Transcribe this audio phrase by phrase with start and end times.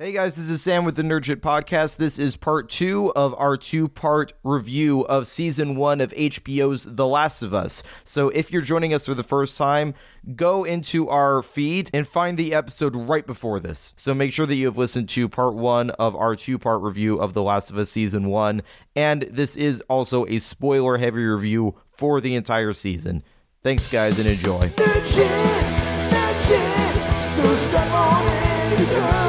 [0.00, 1.96] Hey guys, this is Sam with the Nerdship Podcast.
[1.96, 7.04] This is part two of our two part review of season one of HBO's The
[7.04, 7.82] Last of Us.
[8.04, 9.94] So if you're joining us for the first time,
[10.36, 13.92] go into our feed and find the episode right before this.
[13.96, 17.18] So make sure that you have listened to part one of our two part review
[17.18, 18.62] of The Last of Us season one.
[18.94, 23.24] And this is also a spoiler heavy review for the entire season.
[23.64, 24.60] Thanks, guys, and enjoy.
[24.60, 25.26] Nerd shit,
[26.12, 26.88] nerd shit.
[29.02, 29.27] So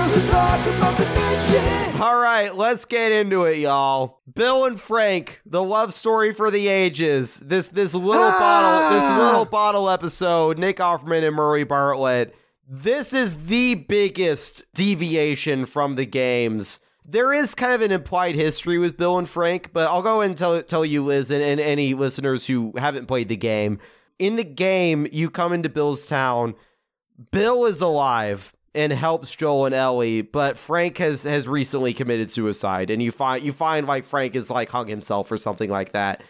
[1.43, 4.19] All right, let's get into it, y'all.
[4.33, 7.37] Bill and Frank, the love story for the ages.
[7.37, 8.39] This this little Ah!
[8.39, 10.57] bottle, this little bottle episode.
[10.57, 12.35] Nick Offerman and Murray Bartlett.
[12.67, 16.79] This is the biggest deviation from the games.
[17.05, 20.37] There is kind of an implied history with Bill and Frank, but I'll go and
[20.37, 23.79] tell tell you, Liz, and, and any listeners who haven't played the game.
[24.19, 26.55] In the game, you come into Bill's town.
[27.31, 32.89] Bill is alive and helps Joel and Ellie, but Frank has has recently committed suicide,
[32.89, 36.23] and you find you find like Frank is like hung himself or something like that.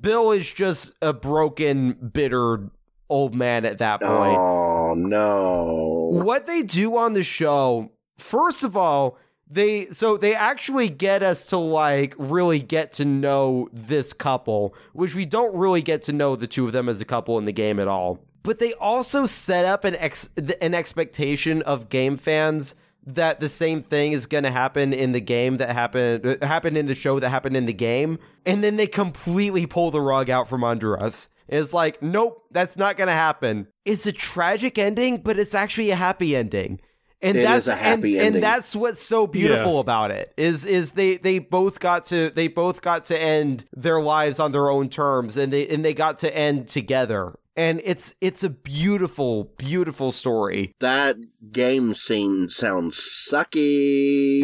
[0.00, 2.70] Bill is just a broken, bitter
[3.08, 4.36] old man at that point.
[4.36, 6.10] Oh no.
[6.12, 11.46] What they do on the show, first of all, they so they actually get us
[11.46, 16.36] to like really get to know this couple, which we don't really get to know
[16.36, 18.18] the two of them as a couple in the game at all.
[18.46, 20.30] But they also set up an ex
[20.62, 22.76] an expectation of game fans
[23.08, 26.78] that the same thing is going to happen in the game that happened uh, happened
[26.78, 30.30] in the show that happened in the game, and then they completely pull the rug
[30.30, 31.28] out from under us.
[31.48, 33.66] It's like, nope, that's not going to happen.
[33.84, 36.80] It's a tragic ending, but it's actually a happy ending.
[37.22, 39.80] And It that's is a happy and, and that's what's so beautiful Yeah.
[39.80, 44.00] about it is is they they both got to they both got to end their
[44.00, 47.34] lives on their own terms and they and they got to end together.
[47.56, 50.74] And it's it's a beautiful beautiful story.
[50.80, 51.16] That
[51.50, 52.98] game scene sounds
[53.30, 54.42] sucky.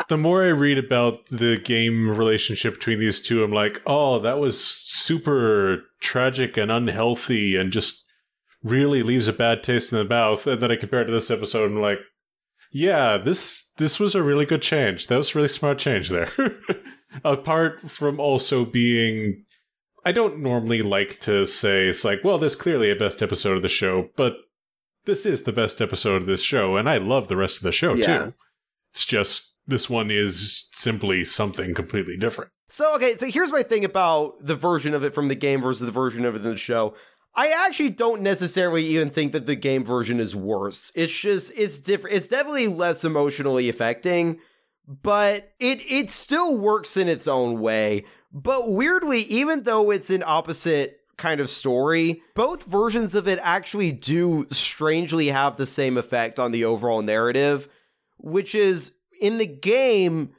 [0.08, 4.40] The more I read about the game relationship between these two, I'm like, oh, that
[4.40, 8.04] was super tragic and unhealthy and just
[8.64, 10.48] really leaves a bad taste in the mouth.
[10.48, 12.00] And then I compare it to this episode and I'm like,
[12.72, 15.06] yeah, this this was a really good change.
[15.06, 16.30] That was a really smart change there.
[17.24, 19.44] Apart from also being
[20.04, 23.62] I don't normally like to say it's like, well, there's clearly a best episode of
[23.62, 24.36] the show, but
[25.04, 27.72] this is the best episode of this show, and I love the rest of the
[27.72, 28.06] show Yeah.
[28.24, 28.34] too.
[28.92, 32.50] It's just this one is simply something completely different.
[32.68, 35.84] So okay, so here's my thing about the version of it from the game versus
[35.86, 36.94] the version of it in the show.
[37.34, 40.90] I actually don't necessarily even think that the game version is worse.
[40.94, 42.16] It's just it's different.
[42.16, 44.40] It's definitely less emotionally affecting,
[44.86, 48.04] but it it still works in its own way.
[48.32, 53.92] But weirdly, even though it's an opposite kind of story, both versions of it actually
[53.92, 57.68] do strangely have the same effect on the overall narrative,
[58.18, 60.32] which is in the game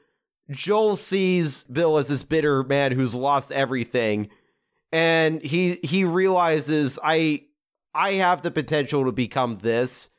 [0.49, 4.29] Joel sees Bill as this bitter man who's lost everything
[4.91, 7.45] and he he realizes I
[7.93, 10.09] I have the potential to become this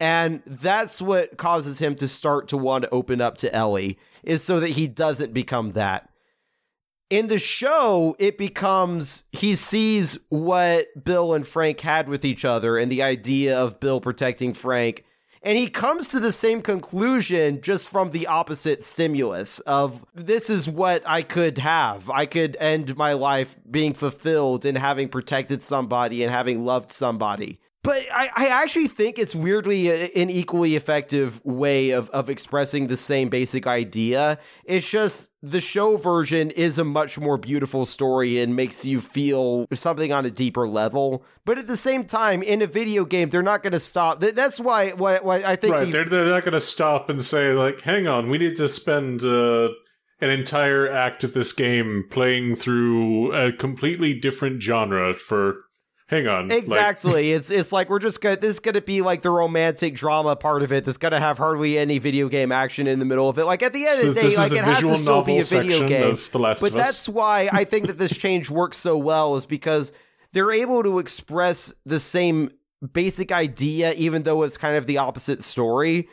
[0.00, 4.42] and that's what causes him to start to want to open up to Ellie is
[4.42, 6.07] so that he doesn't become that.
[7.10, 12.76] In the show, it becomes he sees what Bill and Frank had with each other
[12.76, 15.04] and the idea of Bill protecting Frank
[15.42, 20.68] and he comes to the same conclusion just from the opposite stimulus of this is
[20.68, 22.10] what I could have.
[22.10, 27.60] I could end my life being fulfilled and having protected somebody and having loved somebody.
[27.84, 32.88] But I, I actually think it's weirdly a- an equally effective way of, of expressing
[32.88, 34.38] the same basic idea.
[34.64, 39.66] It's just the show version is a much more beautiful story and makes you feel
[39.72, 41.24] something on a deeper level.
[41.44, 44.20] But at the same time, in a video game, they're not going to stop.
[44.20, 45.86] That's why, why, why I think Right.
[45.86, 48.68] the- They're, they're not going to stop and say, like, hang on, we need to
[48.68, 49.68] spend uh,
[50.20, 55.60] an entire act of this game playing through a completely different genre for.
[56.08, 56.48] Hang on.
[56.48, 57.32] like- Exactly.
[57.32, 60.62] it's it's like we're just gonna this is gonna be like the romantic drama part
[60.62, 63.44] of it that's gonna have hardly any video game action in the middle of it.
[63.44, 65.44] Like at the end So of the day, like it has to still be a
[65.44, 66.02] video game.
[66.04, 69.46] of The Last but that's why I think that this change works so well is
[69.46, 69.92] because
[70.32, 72.50] they're able to express the same
[72.92, 76.08] basic idea, even though it's kind of the opposite story.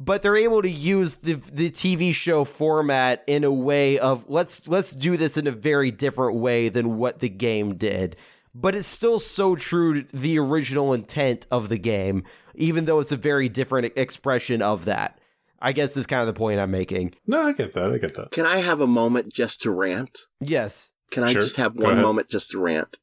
[0.00, 4.68] But they're able to use the the TV show format in a way of let's
[4.68, 8.14] let's do this in a very different way than what the game did
[8.60, 12.24] but it's still so true to the original intent of the game,
[12.54, 15.18] even though it's a very different expression of that.
[15.60, 17.14] I guess is kind of the point I'm making.
[17.26, 17.90] No, I get that.
[17.92, 18.30] I get that.
[18.30, 20.18] Can I have a moment just to rant?
[20.40, 20.90] Yes.
[21.10, 21.42] Can I Sure.
[21.42, 22.02] just have Go one ahead.
[22.04, 22.98] moment just to rant?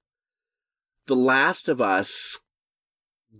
[1.07, 2.39] The Last of Us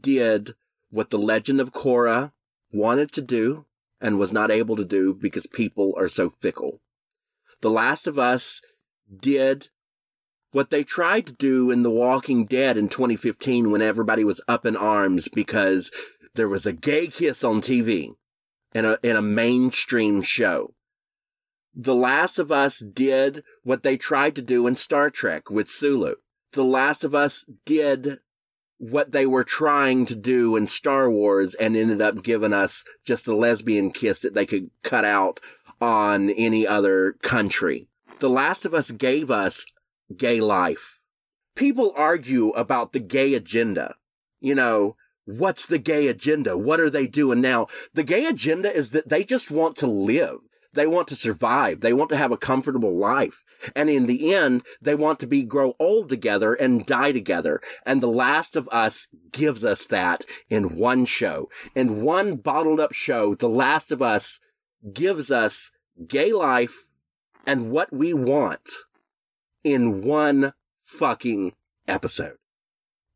[0.01, 0.56] did
[0.89, 2.31] what The Legend of Korra,
[2.71, 3.65] wanted to do
[4.01, 6.81] and was not able to do because people are so fickle.
[7.61, 8.61] The Last of Us
[9.18, 9.69] did
[10.56, 14.66] what they tried to do in The Walking Dead in 2015 when everybody was up
[14.66, 15.92] in arms because
[16.36, 18.12] there was a gay kiss on TV
[18.74, 20.74] in a, in a mainstream show.
[21.75, 26.16] The Last of Us did what they tried to do in Star Trek with Sulu.
[26.54, 28.19] The Last of Us did
[28.78, 33.28] what they were trying to do in Star Wars and ended up giving us just
[33.28, 35.42] a lesbian kiss that they could cut out
[35.81, 37.90] on any other country.
[38.19, 39.66] The Last of Us gave us
[40.16, 41.02] gay life.
[41.56, 43.96] People argue about the gay agenda.
[44.42, 46.57] You know, what's the gay agenda?
[46.57, 47.68] What are they doing now?
[47.94, 50.40] The gay agenda is that they just want to live.
[50.74, 51.80] They want to survive.
[51.80, 53.46] They want to have a comfortable life.
[53.75, 57.62] And in the end, they want to be grow old together and die together.
[57.86, 61.50] And The Last of Us gives us that in one show.
[61.74, 64.42] In one bottled up show, The Last of Us
[64.94, 65.72] gives us
[66.07, 66.90] gay life
[67.48, 68.69] and what we want
[69.65, 70.53] in one
[70.83, 71.53] fucking
[71.88, 72.38] episode.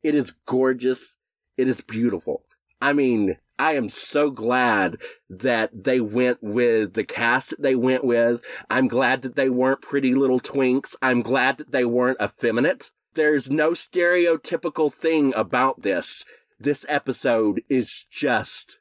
[0.04, 1.16] It is gorgeous.
[1.56, 2.44] It is beautiful.
[2.82, 4.98] I mean, I am so glad
[5.30, 8.42] that they went with the cast that they went with.
[8.70, 10.96] I'm glad that they weren't pretty little twinks.
[11.02, 12.92] I'm glad that they weren't effeminate.
[13.14, 16.26] There's no stereotypical thing about this.
[16.60, 18.80] This episode is just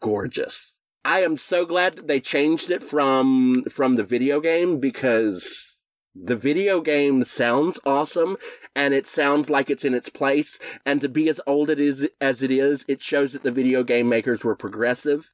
[0.00, 0.76] gorgeous.
[1.04, 5.77] I am so glad that they changed it from, from the video game because
[6.20, 8.36] the video game sounds awesome
[8.74, 10.58] and it sounds like it's in its place.
[10.84, 13.82] And to be as old it is as it is, it shows that the video
[13.82, 15.32] game makers were progressive.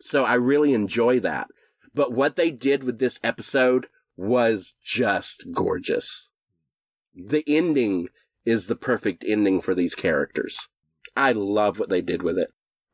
[0.00, 1.48] So I really enjoy that.
[1.94, 3.86] But what they did with this episode
[4.16, 6.28] was just gorgeous.
[7.14, 8.08] The ending
[8.44, 10.68] is the perfect ending for these characters.
[11.16, 12.50] I love what they did with it.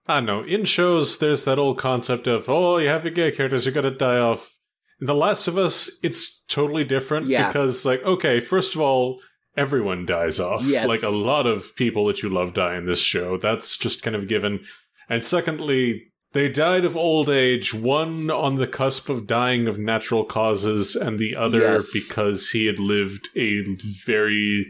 [0.06, 0.42] I don't know.
[0.42, 3.84] In shows, there's that old concept of, oh, you have your gay characters, you're going
[3.84, 4.56] to die off.
[5.04, 7.49] The Last of Us, it's totally different Yeah.
[7.49, 9.20] because, like, okay, first of all,
[9.56, 10.64] everyone dies off.
[10.64, 10.87] Yes.
[10.87, 13.37] Like, a lot of people that you love die in this show.
[13.37, 14.60] That's just kind of given.
[15.08, 20.25] And secondly, they died of old age, one on the cusp of dying of natural
[20.25, 21.93] causes, and the other Yes.
[21.93, 23.62] because he had lived a
[24.06, 24.66] very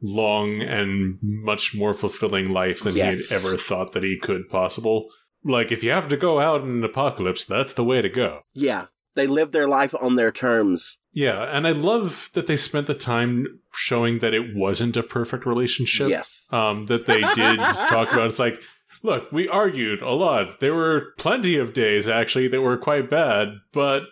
[0.00, 3.28] long and much more fulfilling life than Yes.
[3.28, 5.08] he had ever thought that he could possible.
[5.44, 8.42] Like, if you have to go out in an apocalypse, that's the way to go.
[8.54, 8.86] Yeah.
[9.14, 10.98] They lived their life on their terms.
[11.12, 15.44] Yeah, and I love that they spent the time showing that it wasn't a perfect
[15.44, 16.08] relationship.
[16.08, 16.46] Yes.
[16.50, 18.26] Um, that they did talk about.
[18.26, 18.62] It's like,
[19.02, 20.60] look, we argued a lot.
[20.60, 24.04] There were plenty of days actually that were quite bad, but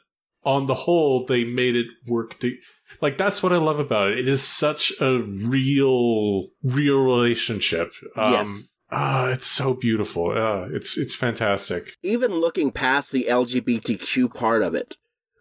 [0.44, 2.38] on the whole, they made it work.
[2.40, 2.54] To,
[3.00, 4.18] like that's what I love about it.
[4.18, 7.92] It is such a real, real relationship.
[8.16, 8.74] Um, Yes.
[8.92, 10.30] Ah, it's so beautiful.
[10.30, 11.96] Uh, it's it's fantastic.
[12.02, 14.96] even looking past the LGBTQ part of it,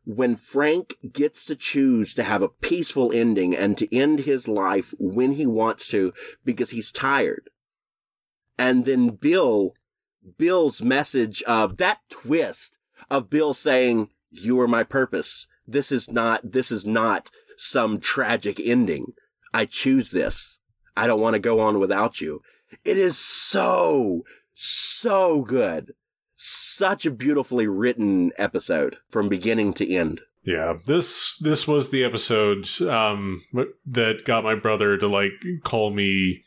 [0.05, 4.93] when Frank gets to choose to have a peaceful ending and to end his life
[4.99, 6.13] when he wants to
[6.43, 7.49] because he's tired.
[8.57, 9.73] And then Bill,
[10.37, 12.77] Bill's message of that twist
[13.09, 15.47] of Bill saying, you are my purpose.
[15.67, 19.13] This is not, this is not some tragic ending.
[19.53, 20.57] I choose this.
[20.97, 22.41] I don't want to go on without you.
[22.83, 24.23] It is so,
[24.53, 25.93] so good.
[26.37, 30.21] Such a beautifully written episode from beginning to end.
[30.43, 33.43] Yeah, this this was the episode um
[33.85, 35.33] that got my brother to like
[35.63, 36.43] call me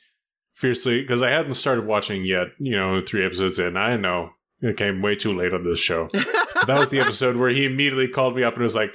[0.55, 2.49] fiercely because I hadn't started watching yet.
[2.59, 4.31] You know, three episodes in, I know
[4.63, 6.09] it came way too late on this show.
[6.67, 8.95] That was the episode where he immediately called me up and was like,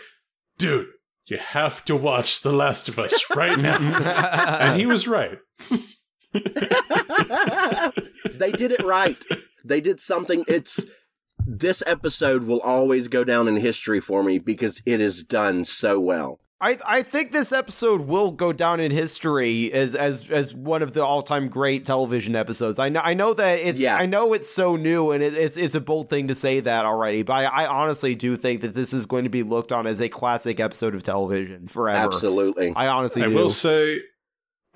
[0.57, 0.87] "Dude,
[1.25, 3.77] you have to watch The Last of Us right now,"
[4.59, 5.39] and he was right.
[8.33, 9.23] they did it right.
[9.63, 10.45] They did something.
[10.47, 10.85] It's
[11.45, 15.99] this episode will always go down in history for me because it is done so
[15.99, 16.39] well.
[16.59, 20.93] I I think this episode will go down in history as as as one of
[20.93, 22.79] the all time great television episodes.
[22.79, 23.95] I know I know that it's Yeah.
[23.95, 26.83] I know it's so new and it, it's it's a bold thing to say that
[26.83, 29.85] already, but I, I honestly do think that this is going to be looked on
[29.85, 31.99] as a classic episode of television forever.
[31.99, 32.73] Absolutely.
[32.75, 33.35] I honestly I do.
[33.35, 33.99] will say,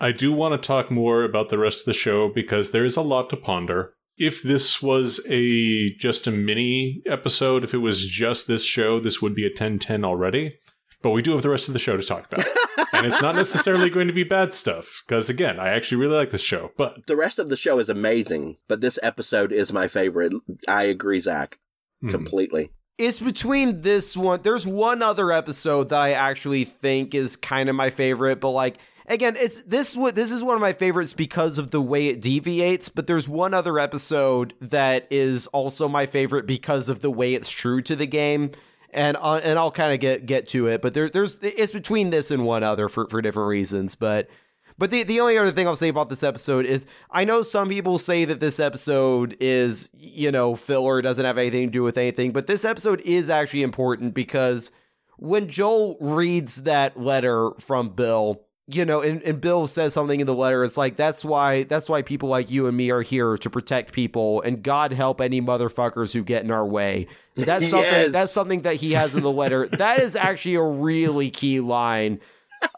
[0.02, 2.98] I do want to talk more about the rest of the show because there is
[2.98, 3.94] a lot to ponder.
[4.18, 9.22] If this was a just a mini episode, if it was just this show, this
[9.22, 10.56] would be a 10-10 already.
[11.04, 12.46] But we do have the rest of the show to talk about.
[12.94, 16.32] and it's not necessarily going to be bad stuff because again, I actually really like
[16.32, 16.72] this show.
[16.78, 20.34] But The rest of the show is amazing, but this episode is my favorite.
[20.68, 21.60] I agree, Zach,
[22.02, 22.72] hmm, completely.
[22.98, 24.42] it's between this one.
[24.42, 28.78] There's one other episode that I actually think is kind of my favorite, but like,
[29.12, 32.22] again, it's this what this is one of my favorites because of the way it
[32.22, 32.90] deviates.
[32.90, 37.50] But there's one other episode that is also my favorite because of the way it's
[37.50, 38.52] true to the game,
[38.92, 40.82] and uh, and I'll kind of get get to it.
[40.82, 43.96] But there, there's it's between this and one other for for different reasons.
[43.96, 44.30] But
[44.78, 47.70] but the the only other thing I'll say about this episode is I know some
[47.70, 51.98] people say that this episode is you know filler, doesn't have anything to do with
[51.98, 54.72] anything, but this episode is actually important because
[55.18, 58.42] when Joel reads that letter from Bill,
[58.76, 61.88] you know, and, and Bill says something in the letter, it's like that's why that's
[61.90, 65.42] why people like you and me are here to protect people, and God help any
[65.42, 67.08] motherfuckers who get in our way.
[67.36, 68.12] That's something Yes.
[68.12, 69.68] that's something that he has in the letter.
[69.78, 72.20] that is actually a really key line.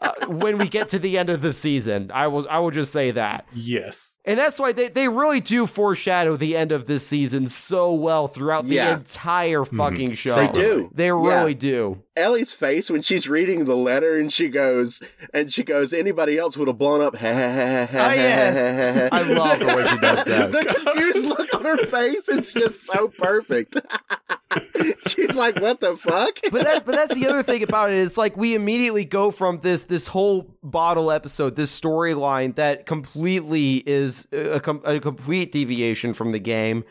[0.00, 2.92] Uh, when we get to the end of the season, I will I will just
[2.92, 3.46] say that.
[3.52, 4.12] Yes.
[4.24, 8.26] And that's why they, they really do foreshadow the end of this season so well
[8.28, 10.36] throughout the entire fucking show.
[10.36, 10.88] They do.
[10.94, 11.12] They Yeah.
[11.40, 12.02] really do.
[12.16, 15.00] Ellie's face when she's reading the letter and she goes
[15.32, 19.08] and she goes anybody else would have blown up ha ha ha ha Oh, yes.
[19.12, 20.52] I love the way she does that.
[20.52, 23.76] the confused look on her face is just so perfect
[25.08, 27.94] she's like what the fuck but that's but that's the other thing about it.
[27.94, 32.86] it is like we immediately go from this this whole bottle episode, this storyline that
[32.86, 36.84] completely is a, a complete deviation from the game.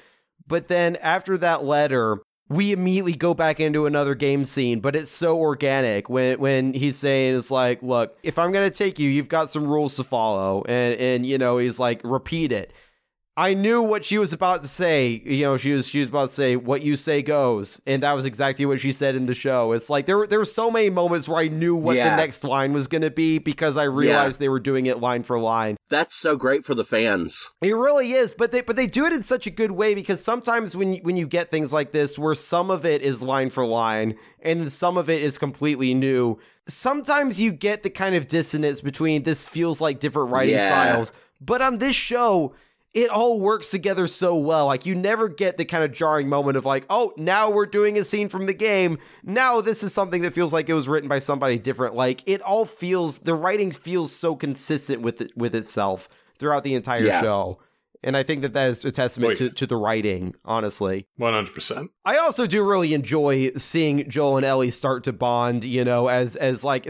[0.47, 2.19] But then after that letter,
[2.49, 6.97] we immediately go back into another game scene, but it's so organic when when he's
[6.97, 10.63] saying it's like, look, if I'm gonna take you, you've got some rules to follow,
[10.67, 12.71] and and you know he's like, repeat it.
[13.35, 15.19] I knew what she was about to say.
[15.25, 18.11] You know, she was she was about to say, "What you say goes," and that
[18.13, 19.71] was exactly what she said in the show.
[19.71, 22.11] It's like there were there were so many moments where I knew what Yeah.
[22.11, 25.23] the next line was going to be because I realized they were doing it line
[25.23, 25.77] for line.
[25.89, 29.13] that's so great for the fans It really is, but they but they do it
[29.13, 32.19] in such a good way because sometimes when you, when you get things like this,
[32.19, 34.13] where some of it is line for line
[34.43, 36.37] and some of it is completely new,
[36.67, 40.67] sometimes you get the kind of dissonance between this feels like different writing Yeah.
[40.67, 41.11] styles.
[41.41, 42.53] But on this show,
[42.93, 44.67] it all works together so well.
[44.67, 47.97] Like you never get the kind of jarring moment of like, oh, now we're doing
[47.97, 48.99] a scene from the game.
[49.23, 51.95] Now this is something that feels like it was written by somebody different.
[51.95, 56.07] Like it all feels the writing feels so consistent with it with itself
[56.37, 57.21] throughout the entire Yeah.
[57.21, 57.59] show.
[58.03, 61.07] And I think that that is a testament to, to the writing, honestly.
[61.15, 61.91] One hundred percent.
[62.03, 66.35] I also do really enjoy seeing Joel and Ellie start to bond, you know, as
[66.35, 66.83] as like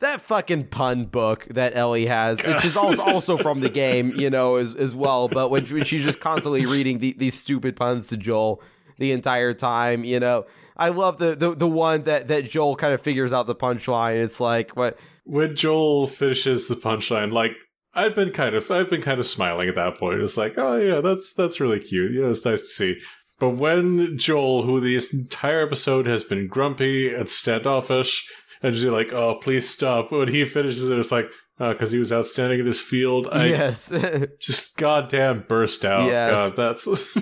[0.00, 4.30] that fucking pun book that Ellie has, which is also also from the game, you
[4.30, 5.28] know, as as well.
[5.28, 8.60] But when, when she's just constantly reading the, these stupid puns to Joel
[8.98, 10.46] the entire time, you know.
[10.80, 14.22] I love the, the the one that that Joel kind of figures out the punchline.
[14.22, 17.56] It's like what When Joel finishes the punchline, like
[17.98, 20.20] I've been kind of I've been kind of smiling at that point.
[20.20, 22.12] It's like, oh yeah, that's that's really cute.
[22.12, 23.00] You know, it's nice to see.
[23.40, 28.28] But when Joel, who this entire episode has been grumpy and standoffish,
[28.62, 31.28] and just like, oh please stop, when he finishes it, it's like,
[31.58, 33.26] uh, because he was outstanding in his field.
[33.32, 33.92] I yes.
[34.40, 36.06] just goddamn burst out.
[36.06, 36.52] Yes.
[36.52, 36.86] God, that's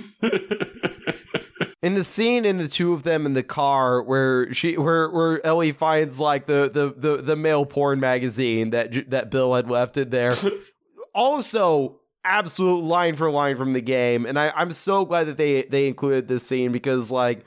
[1.82, 5.44] in the scene in the two of them in the car where she where where
[5.46, 9.96] Ellie finds like the the the, the male porn magazine that that Bill had left
[9.96, 10.34] in there.
[11.14, 14.26] also absolute line for line from the game.
[14.26, 17.44] And I I'm so glad that they they included this scene because like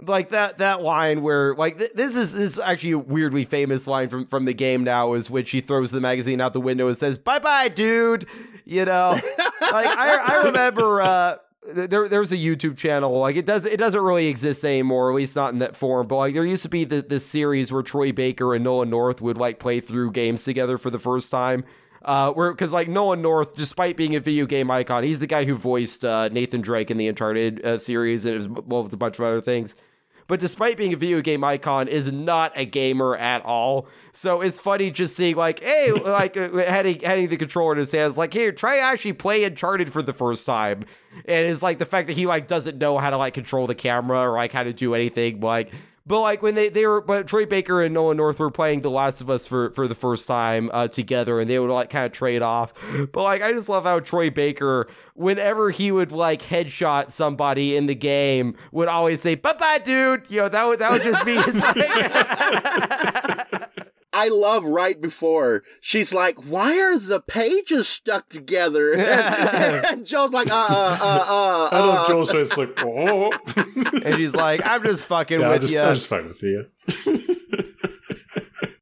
[0.00, 3.86] like that that line where like th- this is this is actually a weirdly famous
[3.86, 6.88] line from from the game now is when she throws the magazine out the window
[6.88, 8.26] and says bye bye dude.
[8.64, 9.18] You know?
[9.72, 13.18] Like I I remember uh there there's a YouTube channel.
[13.18, 16.16] Like it does it doesn't really exist anymore at least not in that form but
[16.16, 19.38] like there used to be the, this series where Troy Baker and Nolan North would
[19.38, 21.64] like play through games together for the first time.
[22.02, 25.44] Uh where because like Nolan North despite being a video game icon he's the guy
[25.44, 28.96] who voiced uh, Nathan Drake in the Uncharted uh, series and as well as a
[28.96, 29.76] bunch of other things
[30.26, 33.86] but despite being a video game icon, is not a gamer at all.
[34.12, 37.92] So it's funny just seeing like, hey, like uh, having having the controller in his
[37.92, 40.84] hands, like, here, try actually play Uncharted for the first time.
[41.26, 43.74] And it's like the fact that he like doesn't know how to like control the
[43.74, 45.72] camera or like how to do anything, like.
[46.06, 48.90] But like when they, they were, but Troy Baker and Nolan North were playing The
[48.90, 52.06] Last of Us for, for the first time uh, together, and they would like kind
[52.06, 52.74] of trade off.
[53.12, 57.86] But like I just love how Troy Baker, whenever he would like headshot somebody in
[57.86, 61.24] the game, would always say "bye bye, dude." You know that would that would just
[61.24, 61.36] be
[64.12, 70.50] I love right before she's like, "Why are the pages stuck together?" and Joel's like,
[70.50, 72.08] "Uh, uh, uh, uh." I know uh.
[72.08, 73.32] Joel's face like, oh,
[74.04, 76.66] and she's like, "I'm just fucking yeah, with just, you." I'm just fucking with you.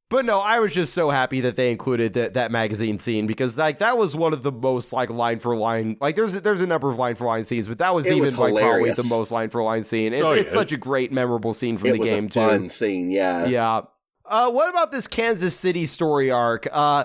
[0.08, 3.56] But no, I was just so happy that they included that that magazine scene because
[3.56, 5.96] like that was one of the most like line for line.
[6.00, 8.22] Like there's there's a number of line for line scenes, but that was It even
[8.22, 10.12] was like probably the most line for line scene.
[10.12, 12.40] It's, Oh, it's such a great memorable scene from it the was game a too.
[12.40, 13.46] fun scene, yeah.
[13.46, 13.82] Yeah.
[14.30, 16.68] Uh, what about this Kansas City story arc?
[16.70, 17.04] Uh,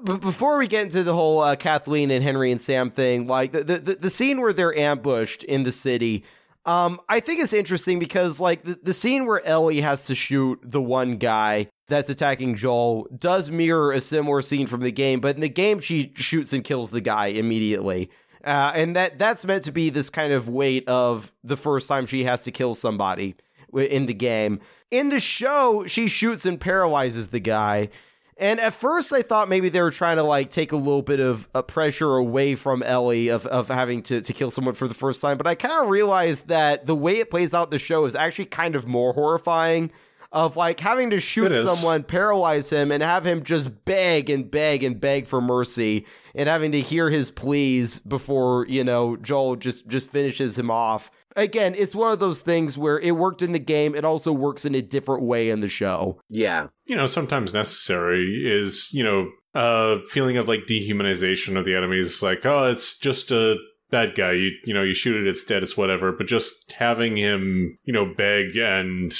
[0.00, 3.52] But before we get into the whole uh, Kathleen and Henry and Sam thing, like
[3.52, 6.24] the, the the scene where they're ambushed in the city,
[6.64, 10.58] um, I think it's interesting because like the, the scene where Ellie has to shoot
[10.62, 15.34] the one guy that's attacking Joel does mirror a similar scene from the game, but
[15.34, 18.08] in the game she shoots and kills the guy immediately.
[18.42, 22.06] Uh, and that that's meant to be this kind of weight of the first time
[22.06, 23.34] she has to kill somebody
[23.74, 24.60] in the game.
[24.90, 27.90] In the show, she shoots and paralyzes the guy.
[28.36, 31.20] And at first, I thought maybe they were trying to like take a little bit
[31.20, 34.94] of uh, pressure away from Ellie of, of having to, to kill someone for the
[34.94, 35.38] first time.
[35.38, 38.46] But I kind of realized that the way it plays out the show is actually
[38.46, 39.92] kind of more horrifying.
[40.32, 44.82] Of like having to shoot someone, paralyze him, and have him just beg and beg
[44.82, 49.86] and beg for mercy, and having to hear his pleas before you know Joel just
[49.86, 51.08] just finishes him off.
[51.36, 53.94] Again, it's one of those things where it worked in the game.
[53.94, 56.20] It also works in a different way in the show.
[56.28, 56.68] Yeah.
[56.86, 62.22] you know, sometimes necessary is, you know, a feeling of like dehumanization of the enemies.
[62.22, 63.56] Like, oh, it's just a
[63.90, 64.32] bad guy.
[64.32, 66.12] You, you know, you shoot it, it's dead, it's whatever.
[66.12, 69.12] But just having him, you know, beg and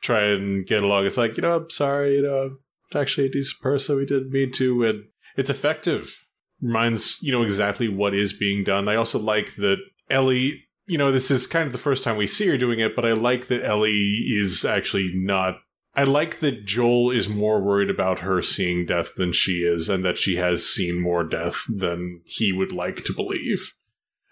[0.00, 1.06] try and get along.
[1.06, 2.42] It's like, you know, I'm sorry, you know,
[2.92, 3.96] I'm actually a decent person.
[3.96, 4.84] We didn't mean to.
[4.84, 5.04] And
[5.36, 6.20] it's effective.
[6.60, 8.88] Reminds, you know, exactly what is being done.
[8.88, 12.26] I also like that Ellie you know, this is kind of the first time we
[12.26, 15.58] see her doing it, but I like that Ellie is actually not.
[15.96, 20.04] I like that Joel is more worried about her seeing death than she is, and
[20.04, 23.74] that she has seen more death than he would like to believe.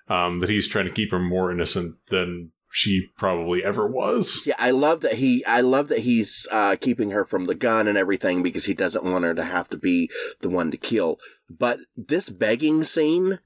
[0.09, 4.43] Um, that he's trying to keep her more innocent than she probably ever was.
[4.45, 5.45] Yeah, I love that he.
[5.45, 9.05] I love that he's uh, keeping her from the gun and everything because he doesn't
[9.05, 11.19] want her to have to be the one to kill.
[11.49, 13.39] But this begging scene,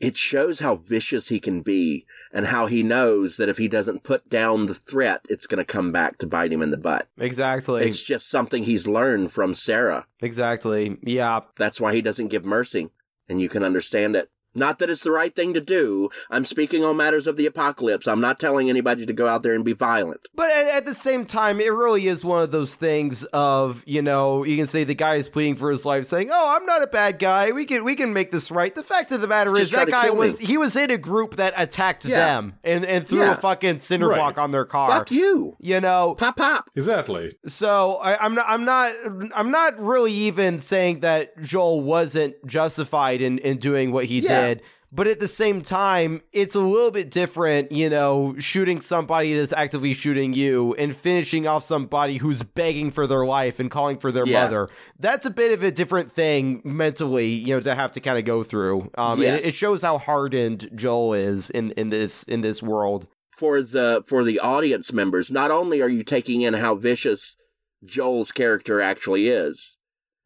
[0.00, 4.04] it shows how vicious he can be and how he knows that if he doesn't
[4.04, 7.08] put down the threat, it's going to come back to bite him in the butt.
[7.18, 7.84] Exactly.
[7.84, 10.06] It's just something he's learned from Sarah.
[10.20, 10.96] exactly.
[11.02, 11.40] Yeah.
[11.56, 12.90] That's why he doesn't give mercy,
[13.28, 14.30] and you can understand it.
[14.58, 16.10] Not that it's the right thing to do.
[16.30, 18.06] I'm speaking on matters of the apocalypse.
[18.08, 20.28] I'm not telling anybody to go out there and be violent.
[20.34, 24.02] But at, at the same time, it really is one of those things of you
[24.02, 26.82] know you can say the guy is pleading for his life, saying, "Oh, I'm not
[26.82, 27.52] a bad guy.
[27.52, 29.88] We can we can make this right." The fact of the matter Just is that
[29.88, 30.18] guy kill me.
[30.26, 32.18] was he was in a group that attacked Yeah.
[32.18, 33.32] them and and threw Yeah.
[33.32, 34.36] a fucking cinder Right.
[34.38, 34.88] on their car.
[34.90, 35.56] Fuck you.
[35.60, 36.70] You know, Pop pop.
[36.74, 37.32] Exactly.
[37.46, 38.92] so I, I'm not I'm not
[39.34, 44.47] I'm not really even saying that Joel wasn't justified in in doing what he Yeah.
[44.47, 44.47] did.
[44.90, 49.52] But at the same time, it's a little bit different, you know, shooting somebody that's
[49.52, 54.10] actively shooting you and finishing off somebody who's begging for their life and calling for
[54.10, 54.44] their Yeah.
[54.44, 54.68] mother.
[54.98, 58.24] That's a bit of a different thing mentally, you know, to have to kind of
[58.24, 58.90] go through.
[58.96, 59.44] Um, Yes.
[59.44, 63.06] it shows how hardened Joel is in in this in this world.
[63.36, 67.36] for the for the audience members not only are you taking in how vicious
[67.84, 69.76] Joel's character actually is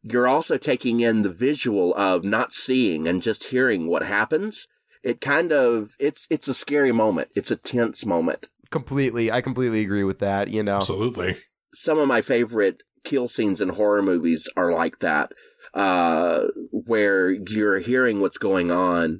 [0.03, 4.67] you're also taking in the visual of not seeing and just hearing what happens.
[5.01, 7.29] It kind of it's it's a scary moment.
[7.35, 8.49] It's a tense moment.
[8.69, 10.49] Completely, I completely agree with that.
[10.49, 11.35] You know, Absolutely.
[11.73, 15.33] some of my favorite kill scenes in horror movies are like that
[15.73, 19.19] uh where you're hearing what's going on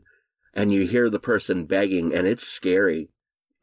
[0.54, 3.10] and you hear the person begging and it's scary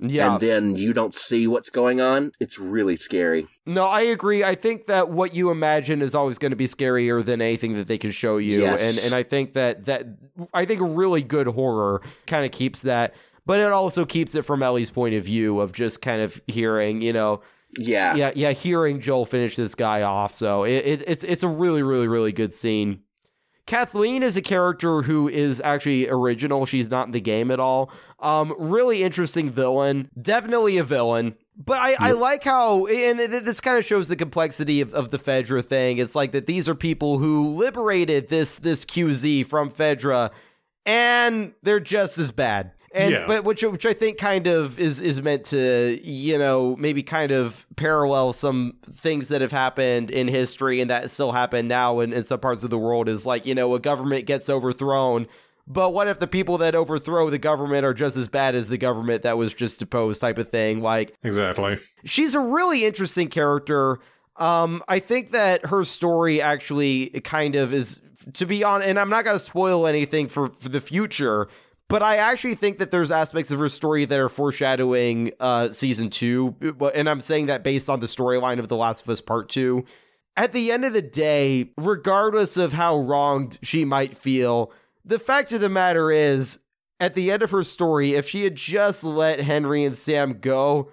[0.01, 0.33] yeah.
[0.33, 4.43] and then you don't see what's going on it's really scary No, I agree.
[4.43, 7.87] I think that what you imagine is always going to be scarier than anything that
[7.87, 8.61] they can show you.
[8.61, 8.83] Yes.
[8.83, 10.07] And and I think that that
[10.53, 13.15] I think really good horror kind of keeps that,
[13.47, 17.01] but it also keeps it from Ellie's point of view of just kind of hearing,
[17.01, 17.43] you know,
[17.79, 20.35] yeah yeah, yeah, hearing Joel finish this guy off.
[20.35, 23.03] So it, it, it's it's a really really really good scene.
[23.71, 26.67] Kathleen is a character who is actually original.
[26.67, 27.93] She's not in the game at all.
[28.19, 30.11] Um, really interesting villain.
[30.21, 31.37] Definitely a villain.
[31.57, 35.21] But I, I like how, and this kind of shows the complexity of, of the
[35.21, 35.99] Fedra thing.
[35.99, 40.33] It's like that these are people who liberated this this QZ from Fedra,
[40.85, 42.73] and they're just as bad.
[42.93, 43.27] And Yeah.
[43.27, 47.31] but which which I think kind of is is meant to you know maybe kind
[47.33, 52.13] of parallel some things that have happened in history and that still happen now in,
[52.13, 55.29] in some parts of the world is like you know a government gets overthrown
[55.69, 58.79] but what if the people that overthrow the government are just as bad as the
[58.79, 61.79] government that was just deposed type of thing like Exactly.
[62.05, 64.01] she's a really interesting character.
[64.37, 68.01] Um, I think that her story actually kind of is
[68.35, 71.47] to be on, and I'm not going to spoil anything for, for the future,
[71.91, 76.09] but I actually think that there's aspects of her story that are foreshadowing uh, season
[76.09, 76.55] two,
[76.95, 79.85] and I'm saying that based on the storyline of The Last of Us Part Two.
[80.37, 84.73] At the end of the day, regardless of how wronged she might feel,
[85.05, 86.61] the fact of the matter is,
[87.01, 90.91] at the end of her story, if she had just let Henry and Sam go,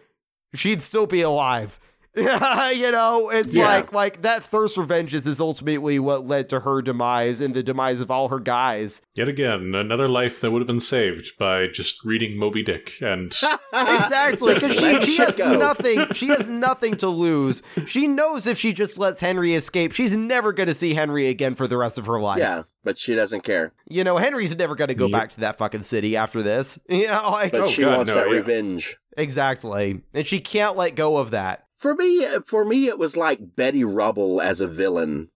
[0.56, 1.80] she'd still be alive.
[2.76, 3.66] you know, it's Yeah.
[3.68, 7.62] like like that thirst for vengeance is ultimately what led to her demise and the
[7.62, 9.02] demise of all her guys.
[9.14, 13.32] Yet again, another life that would have been saved by just reading Moby Dick and
[13.74, 16.08] Exactly, because she, she has nothing.
[16.14, 17.62] She has nothing to lose.
[17.86, 21.54] She knows if she just lets Henry escape, she's never going to see Henry again
[21.56, 22.40] for the rest of her life.
[22.40, 23.74] Yeah, but she doesn't care.
[23.88, 25.12] You know, Henry's never going to go Yep.
[25.12, 26.80] back to that fucking city after this.
[26.90, 28.36] You know, like But Oh, she God, wants no, that yeah.
[28.36, 28.98] revenge.
[29.16, 31.66] exactly, and she can't let go of that.
[31.78, 35.30] For me, for me, it was like Betty Rubble as a villain.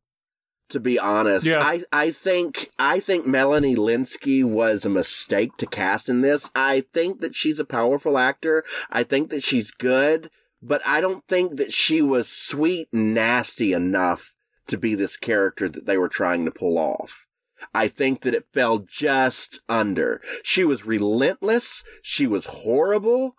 [0.70, 1.60] To be honest, Yeah.
[1.60, 6.50] I, I think I think Melanie Lynskey was a mistake to cast in this.
[6.56, 8.64] I think that she's a powerful actor.
[8.90, 10.30] I think that she's good,
[10.62, 14.34] but I don't think that she was sweet and nasty enough
[14.68, 17.28] to be this character that they were trying to pull off.
[17.76, 20.22] I think that it fell just under.
[20.42, 21.84] She was relentless.
[22.02, 23.36] She was horrible,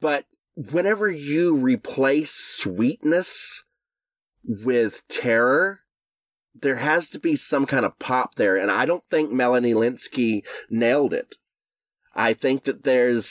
[0.00, 3.64] but whenever you replace sweetness
[4.44, 5.80] with terror,
[6.60, 8.56] there has to be some kind of pop there.
[8.56, 11.36] And I don't think Melanie Lynskey nailed it.
[12.14, 13.26] I think that there's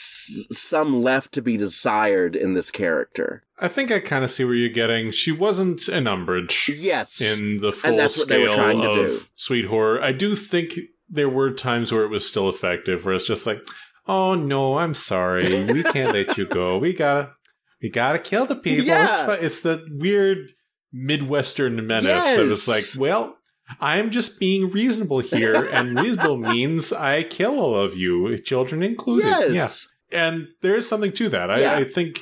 [0.50, 3.44] some left to be desired in this character.
[3.60, 5.12] I think I kind of see where you're getting.
[5.12, 6.68] She wasn't an Umbridge.
[6.80, 7.20] Yes.
[7.20, 10.02] in the full And that's what they were scale of sweet horror.
[10.02, 10.72] I do think
[11.08, 13.60] there were times where it was still effective, where it's just like,
[14.06, 16.78] "Oh no, I'm sorry, we can't let you go.
[16.78, 17.32] We gotta,
[17.82, 19.26] we gotta kill the people." It's, Yeah.
[19.26, 20.52] fi- it's the weird
[20.92, 22.36] midwestern menace.
[22.38, 23.36] It was like, well.
[23.80, 29.54] I'm just being reasonable here, and reasonable means I kill all of you, children included.
[29.54, 29.88] yes.
[30.10, 31.50] Yeah, and there is something to that.
[31.50, 31.74] I, Yeah.
[31.76, 32.20] I think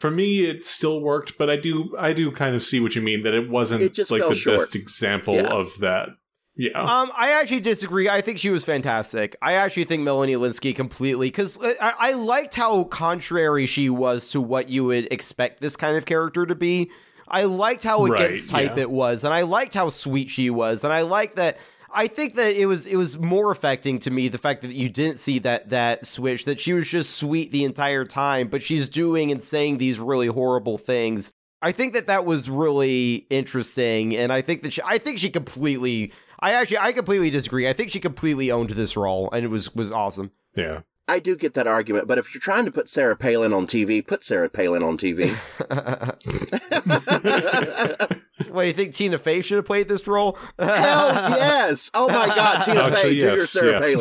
[0.00, 3.02] for me it still worked, but I do I do kind of see what you
[3.02, 4.60] mean that it wasn't It just like the short.
[4.60, 5.48] best example Yeah.
[5.48, 6.10] of that.
[6.54, 6.82] Yeah.
[6.82, 8.08] Um, I actually disagree.
[8.08, 9.36] I think she was fantastic.
[9.40, 14.40] I actually think Melanie Lynskey completely because I, I liked how contrary she was to
[14.40, 16.90] what you would expect this kind of character to be.
[17.26, 18.82] I liked how Right, against type yeah.
[18.82, 21.58] it was, and I liked how sweet she was, and I like that.
[21.94, 24.90] I think that it was it was more affecting to me the fact that you
[24.90, 28.88] didn't see that that switch that she was just sweet the entire time, but she's
[28.90, 31.30] doing and saying these really horrible things.
[31.62, 35.30] I think that that was really interesting, and I think that she, I think she
[35.30, 36.12] completely.
[36.42, 37.68] I actually I completely disagree.
[37.68, 40.32] I think she completely owned this role, and it was was awesome.
[40.54, 40.80] yeah.
[41.08, 44.06] I do get that argument, but if you're trying to put Sarah Palin on TV,
[44.06, 45.36] put Sarah Palin on TV.
[48.52, 48.94] what do you think?
[48.94, 50.38] Tina Fey should have played this role?
[50.58, 50.68] Hell
[51.30, 51.90] yes!
[51.94, 53.96] Oh my God, Tina Actually, Fey, do your Sarah yeah.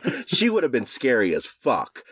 [0.00, 0.24] Palin.
[0.26, 2.04] she would have been scary as fuck.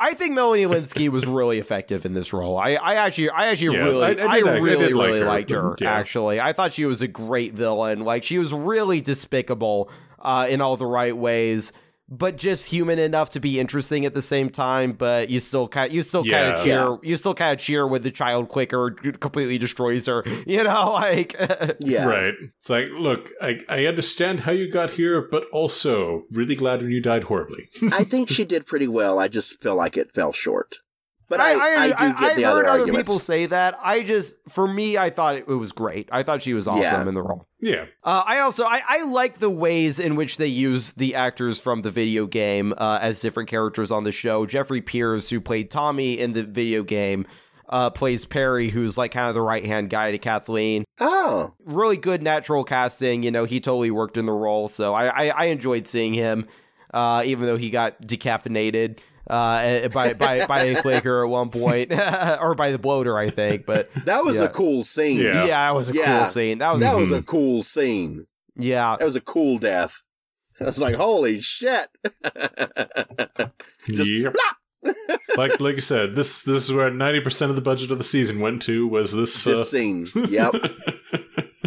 [0.00, 2.58] I think Melanie Lynskey was really effective in this role.
[2.58, 5.06] I, I actually, I actually Yeah, really, I- I I, did like- I really, like
[5.06, 5.26] really her.
[5.26, 5.76] liked her.
[5.80, 5.92] Yeah.
[5.92, 8.00] Actually, I thought she was a great villain.
[8.00, 9.90] Like she was really despicable
[10.20, 11.72] uh, in all the right ways,
[12.08, 14.92] but just human enough to be interesting at the same time.
[14.92, 16.52] But you still kind, you still kind Yeah.
[16.54, 16.96] of cheer, Yeah.
[17.02, 18.90] you still kind of cheer when the child clicker
[19.20, 20.24] completely destroys her.
[20.46, 21.34] You know, like
[21.80, 22.06] Yeah.
[22.06, 22.34] Right.
[22.58, 26.90] It's like, look, I, I understand how you got here, but also really glad when
[26.90, 27.68] you died horribly.
[27.92, 29.18] I think she did pretty well.
[29.18, 30.76] I just feel like it fell short.
[31.28, 33.02] But I, I, do get have the heard other other arguments.
[33.02, 33.76] people say that.
[33.82, 36.08] I just, for me, I thought it, it was great.
[36.12, 37.08] I thought she was awesome Yeah.
[37.08, 37.46] in the role.
[37.60, 37.86] yeah.
[38.02, 41.80] Uh, I also I, I like the ways in which they use the actors from
[41.82, 44.44] the video game uh, as different characters on the show.
[44.46, 47.26] Jeffrey Pierce, who played Tommy in the video game,
[47.70, 50.84] uh, plays Perry, who's like kind of the right hand guy to Kathleen.
[51.00, 53.22] oh, Really good natural casting.
[53.22, 56.46] You know, he totally worked in the role, so I I, I enjoyed seeing him,
[56.92, 58.98] uh, even though he got decaffeinated.
[59.28, 61.92] Uh, by by by a clicker at one point,
[62.40, 63.64] or by the bloater, I think.
[63.66, 64.44] But that was Yeah.
[64.44, 65.18] a cool scene.
[65.18, 65.44] Yeah.
[65.46, 66.18] yeah, that was a Yeah.
[66.18, 66.58] cool scene.
[66.58, 68.26] That was That was a cool scene.
[68.56, 68.96] yeah.
[68.98, 70.02] That was a cool death.
[70.60, 71.88] I was like, holy shit.
[73.88, 74.36] Just Yep.
[75.36, 78.04] like like you said, this this is where ninety percent of the budget of the
[78.04, 79.44] season went to was this.
[79.44, 80.06] this Uh, scene.
[80.14, 80.54] Yep.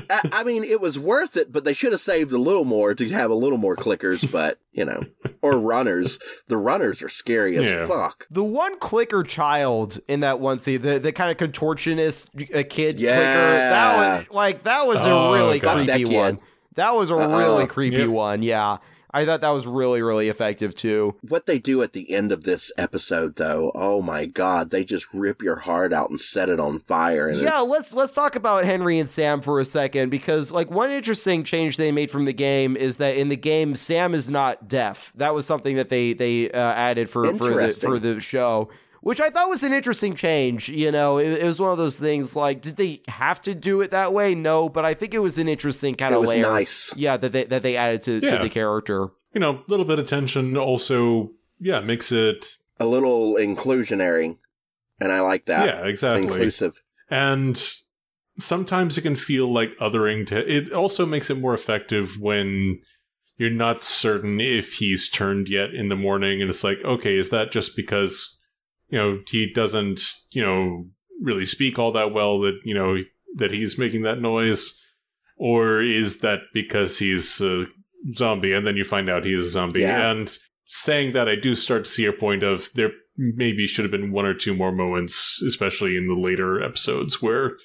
[0.09, 2.93] I, I mean, it was worth it, but they should have saved a little more
[2.93, 5.03] to have a little more clickers, but, you know,
[5.41, 6.17] or runners.
[6.47, 7.85] The runners are scary as Yeah.
[7.87, 8.27] fuck.
[8.29, 12.99] The one clicker child in that one scene, the, the kind of contortionist uh, kid
[12.99, 13.15] Yeah.
[13.15, 15.77] clicker, that was like that was Oh, a really God.
[15.77, 16.39] Fuck that creepy one.
[16.75, 17.37] That was a Uh-uh.
[17.39, 18.09] really creepy Yep.
[18.09, 18.41] one.
[18.43, 18.77] Yeah,
[19.11, 21.15] I thought that was really really effective too.
[21.21, 25.13] What they do at the end of this episode, though, oh my god, they just
[25.13, 27.27] rip your heart out and set it on fire.
[27.27, 30.91] And Yeah, let's let's talk about Henry and Sam for a second because like one
[30.91, 34.67] interesting change they made from the game is that in the game Sam is not
[34.67, 35.11] deaf.
[35.15, 38.69] That was something that they they uh, added for for the for the show.
[39.07, 40.67] Which I thought was an interesting change.
[40.67, 43.79] You know, it, it was one of those things like, did they have to do
[43.79, 44.35] it that way?
[44.35, 46.41] No, but I think it was an interesting kind it of was layer.
[46.41, 46.93] nice.
[46.93, 49.07] Yeah, that they that they added to, to the character.
[49.33, 54.37] you know, a little bit of tension also, yeah, makes it A little inclusionary.
[54.99, 55.65] And I like that.
[55.67, 56.23] yeah, exactly.
[56.23, 56.83] Inclusive.
[57.09, 57.57] And
[58.37, 62.81] sometimes it can feel like othering to it also makes it more effective when
[63.37, 67.29] you're not certain if he's turned yet in the morning and it's like okay is
[67.29, 68.37] that just because
[68.89, 70.85] you know he doesn't you know
[71.21, 72.97] really speak all that well that you know
[73.35, 74.79] that he's making that noise
[75.37, 77.65] or is that because he's a
[78.13, 80.11] zombie and then you find out he's a zombie Yeah.
[80.11, 83.91] and saying that i do start to see your point of there maybe should have
[83.91, 87.57] been one or two more moments especially in the later episodes where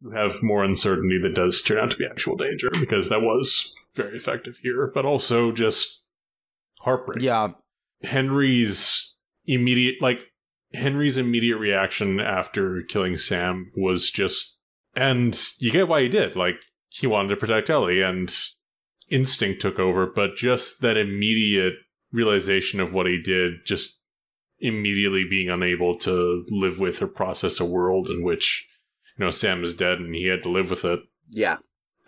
[0.00, 3.74] you have more uncertainty that does turn out to be actual danger because that was
[3.94, 6.02] very effective here but also just
[6.80, 7.48] heartbreak Yeah.
[8.02, 9.14] henry's
[9.46, 10.26] immediate like
[10.74, 14.56] henry's immediate reaction after killing sam was just
[14.94, 16.56] and you get why he did like
[16.88, 18.34] he wanted to protect ellie and
[19.10, 21.74] instinct took over but just that immediate
[22.12, 23.98] realization of what he did just
[24.58, 28.66] immediately being unable to live with or process a world in which
[29.18, 31.58] you know sam is dead and he had to live with it Yeah.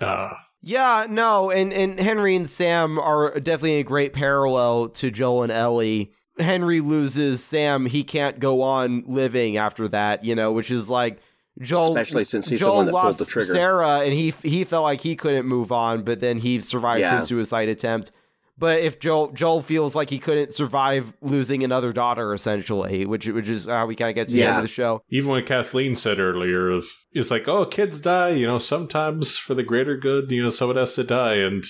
[0.01, 5.45] uh Yeah, no, and, and Henry and Sam are definitely a great parallel to Joel
[5.45, 6.11] and Ellie.
[6.39, 11.19] Henry loses Sam, he can't go on living after that, you know, which is like
[11.61, 13.53] Joel Especially since he's the one that pulled lost the trigger.
[13.53, 17.17] Sarah and he he felt like he couldn't move on, but then he survived Yeah.
[17.17, 18.13] his suicide attempt.
[18.59, 23.49] But if Joel Joel feels like he couldn't survive losing another daughter, essentially, which which
[23.51, 25.03] is how we kind of get to the end of the show.
[25.11, 29.53] even what kathleen said earlier of it's like oh kids die you know sometimes for
[29.55, 31.65] the greater good you know someone has to die and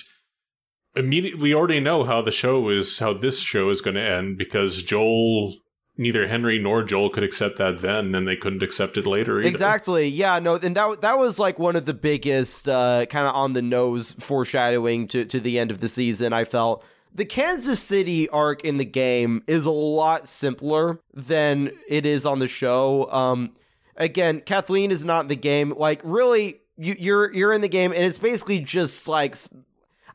[0.97, 4.39] immediately we already know how the show is how this show is going to end
[4.39, 5.55] because joel
[5.97, 9.49] neither henry nor joel could accept that then and they couldn't accept it later either.
[9.49, 10.09] Exactly.
[10.09, 10.39] Yeah.
[10.39, 10.57] No.
[10.57, 14.13] And that that was like one of the biggest uh, kind of on the nose
[14.13, 16.33] foreshadowing to to the end of the season.
[16.33, 22.05] I felt the Kansas City arc in the game is a lot simpler than it
[22.05, 23.11] is on the show.
[23.11, 23.53] Um,
[23.97, 25.73] again, Kathleen is not in the game.
[25.75, 29.35] Like, really, you, you're you're in the game, and it's basically just like.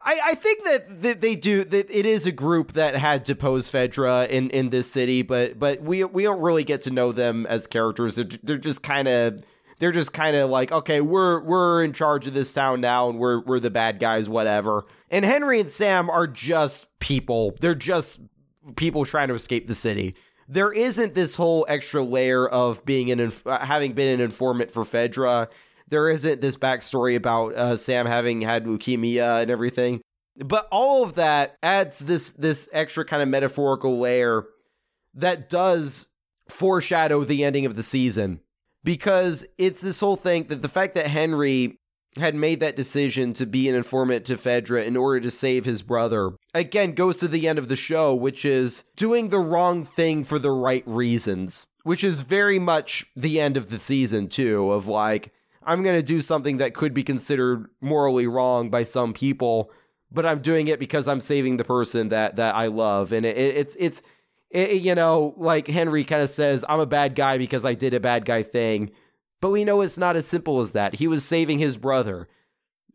[0.03, 3.71] I, I think that, that they do that it is a group that had deposed
[3.71, 7.45] Fedra in, in this city, but but we we don't really get to know them
[7.45, 8.15] as characters.
[8.15, 9.43] They're, they're just kind of
[9.77, 13.19] they're just kind of like okay, we're we're in charge of this town now, and
[13.19, 14.83] we're we're the bad guys, whatever.
[15.09, 17.55] And Henry and Sam are just people.
[17.59, 18.21] They're just
[18.75, 20.15] people trying to escape the city.
[20.47, 24.83] There isn't this whole extra layer of being an inf- having been an informant for
[24.83, 25.47] Fedra.
[25.91, 30.01] There isn't this backstory about uh, Sam having had leukemia and everything.
[30.37, 34.45] But all of that adds this this extra kind of metaphorical layer
[35.13, 36.07] that does
[36.49, 38.39] foreshadow the ending of the season
[38.83, 41.77] because it's this whole thing that the fact that Henry
[42.17, 45.81] had made that decision to be an informant to Fedra in order to save his
[45.81, 50.23] brother again goes to the end of the show, which is doing the wrong thing
[50.23, 54.87] for the right reasons, which is very much the end of the season, too, of
[54.87, 55.31] like,
[55.63, 59.71] I'm going to do something that could be considered morally wrong by some people,
[60.11, 63.11] but I'm doing it because I'm saving the person that, that I love.
[63.11, 64.01] And it, it's, it's,
[64.49, 67.93] it, you know, like Henry kind of says, I'm a bad guy because I did
[67.93, 68.91] a bad guy thing.
[69.39, 70.95] But we know it's not as simple as that.
[70.95, 72.27] He was saving his brother,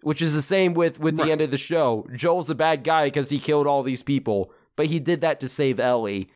[0.02, 2.06] which is the same with with the end of the show.
[2.14, 5.48] Joel's a bad guy because he killed all these people, but he did that to
[5.48, 6.30] save Ellie.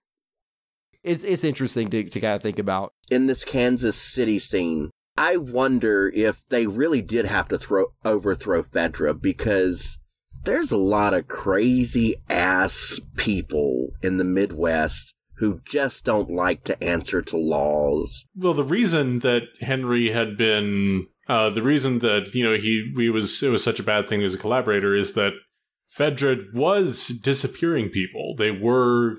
[1.05, 2.93] It's it's interesting to, to kind of think about.
[3.09, 8.63] in this Kansas City scene, I wonder if they really did have to throw overthrow
[8.63, 9.99] Fedra because
[10.45, 16.83] there's a lot of crazy ass people in the Midwest who just don't like to
[16.83, 18.25] answer to laws.
[18.35, 23.11] Well, the reason that Henry had been, uh, the reason that you know he we
[23.11, 25.35] was it was such a bad thing as a collaborator is that
[25.95, 28.37] Fedra was disappearing people.
[28.39, 29.17] They were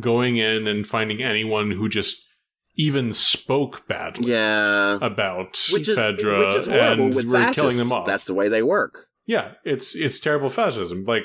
[0.00, 2.26] going in and finding anyone who just
[2.74, 4.98] even spoke badly Yeah.
[5.02, 7.54] about Which is, Fedra which is horrible and with were fascists.
[7.54, 8.06] killing them off.
[8.06, 9.08] That's the way they work.
[9.26, 11.04] Yeah, it's it's terrible fascism.
[11.04, 11.24] Like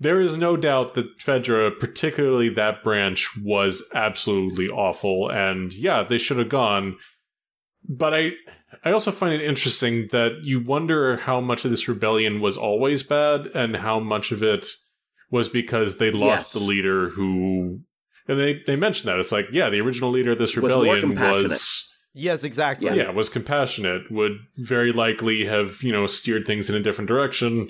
[0.00, 6.18] there is no doubt that Fedra, particularly that branch, was absolutely awful, and yeah, they
[6.18, 6.96] should have gone.
[7.88, 8.32] But I
[8.82, 13.02] I also find it interesting that you wonder how much of this rebellion was always
[13.04, 14.66] bad, and how much of it
[15.30, 16.52] was because they lost Yes.
[16.52, 17.80] the leader who.
[18.26, 21.50] And they they mentioned that it's like yeah, the original leader of this rebellion compassionate.
[21.50, 22.96] was Yes, exactly.
[22.96, 23.10] yeah.
[23.10, 27.68] was compassionate, would very likely have, you know, steered things in a different direction.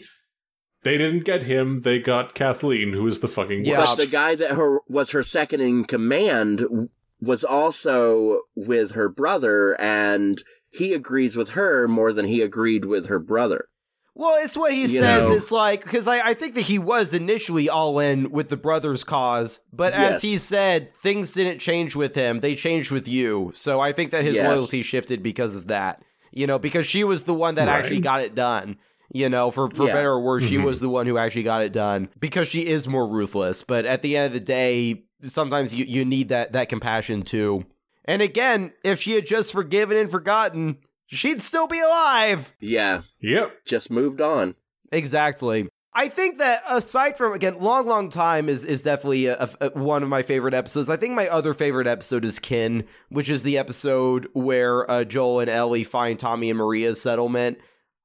[0.83, 3.79] They didn't get him, they got Kathleen, who is the fucking Yeah.
[3.79, 3.97] worst.
[3.97, 6.67] But the guy that her was her second in command
[7.23, 13.07] was also with her brother, and he agrees with her more than he agreed with
[13.07, 13.69] her brother.
[14.17, 15.29] Well, it's what he You says.
[15.29, 15.35] know.
[15.35, 19.03] It's like because I, I think that he was initially all in with the brothers'
[19.03, 23.51] cause, but as he said, things didn't change with him; they changed with you.
[23.55, 24.47] So I think that his Yes.
[24.47, 26.03] loyalty shifted because of that.
[26.31, 28.77] You know, because she was the one that actually got it done.
[29.13, 29.95] You know, for for Yeah.
[29.95, 30.65] better or worse, she mm-hmm.
[30.65, 33.63] was the one who actually got it done because she is more ruthless.
[33.63, 37.65] But at the end of the day, sometimes you you need that that compassion too.
[38.05, 42.55] And again, if she had just forgiven and forgotten, she'd still be alive.
[42.61, 43.65] Yeah, Yep.
[43.67, 44.55] just moved on.
[44.93, 45.69] Exactly.
[45.97, 50.03] I think that aside from again, long, long time is is definitely a, a- one
[50.03, 50.89] of my favorite episodes.
[50.89, 55.41] I think my other favorite episode is Kin, which is the episode where uh, Joel
[55.41, 57.59] and Ellie find Tommy and Maria's settlement.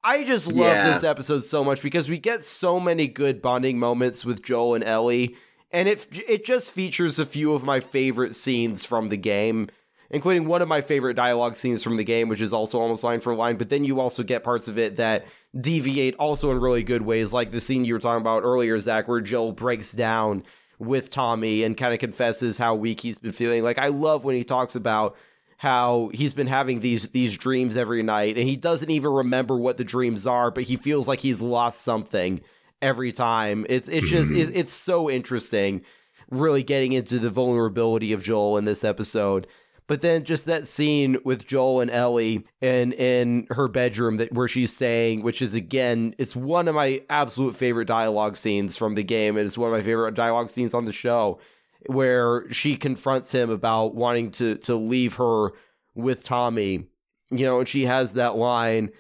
[0.04, 0.90] I just love Yeah.
[0.94, 4.84] this episode so much because we get so many good bonding moments with Joel and
[4.84, 5.36] Ellie,
[5.72, 9.68] and it it just features a few of my favorite scenes from the game
[10.12, 13.20] including one of my favorite dialogue scenes from the game, which is also almost line
[13.20, 13.58] for line.
[13.58, 15.26] But then you also get parts of it that
[15.60, 19.08] deviate also in really good ways, like the scene you were talking about earlier, Zach,
[19.08, 20.44] where Joel breaks down
[20.80, 23.64] with Tommy and kind of confesses how weak he's been feeling.
[23.64, 25.16] Like I love when he talks about
[25.58, 29.78] how he's been having these these dreams every night and he doesn't even remember what
[29.78, 32.42] the dreams are, but he feels like he's lost something
[32.82, 33.66] every time.
[33.70, 34.52] It's it's just mm-hmm.
[34.52, 35.84] it, it's so interesting
[36.32, 39.48] really getting into the vulnerability of Joel in this episode.
[39.90, 44.48] But then just that scene with Joel and Ellie in in her bedroom that where
[44.48, 49.02] she's saying, which is again, it's one of my absolute favorite dialogue scenes from the
[49.02, 49.36] game.
[49.36, 51.40] It is one of my favorite dialogue scenes on the show,
[51.88, 55.54] where she confronts him about wanting to to leave her
[55.96, 56.86] with Tommy.
[57.32, 58.92] You know, and she has that line,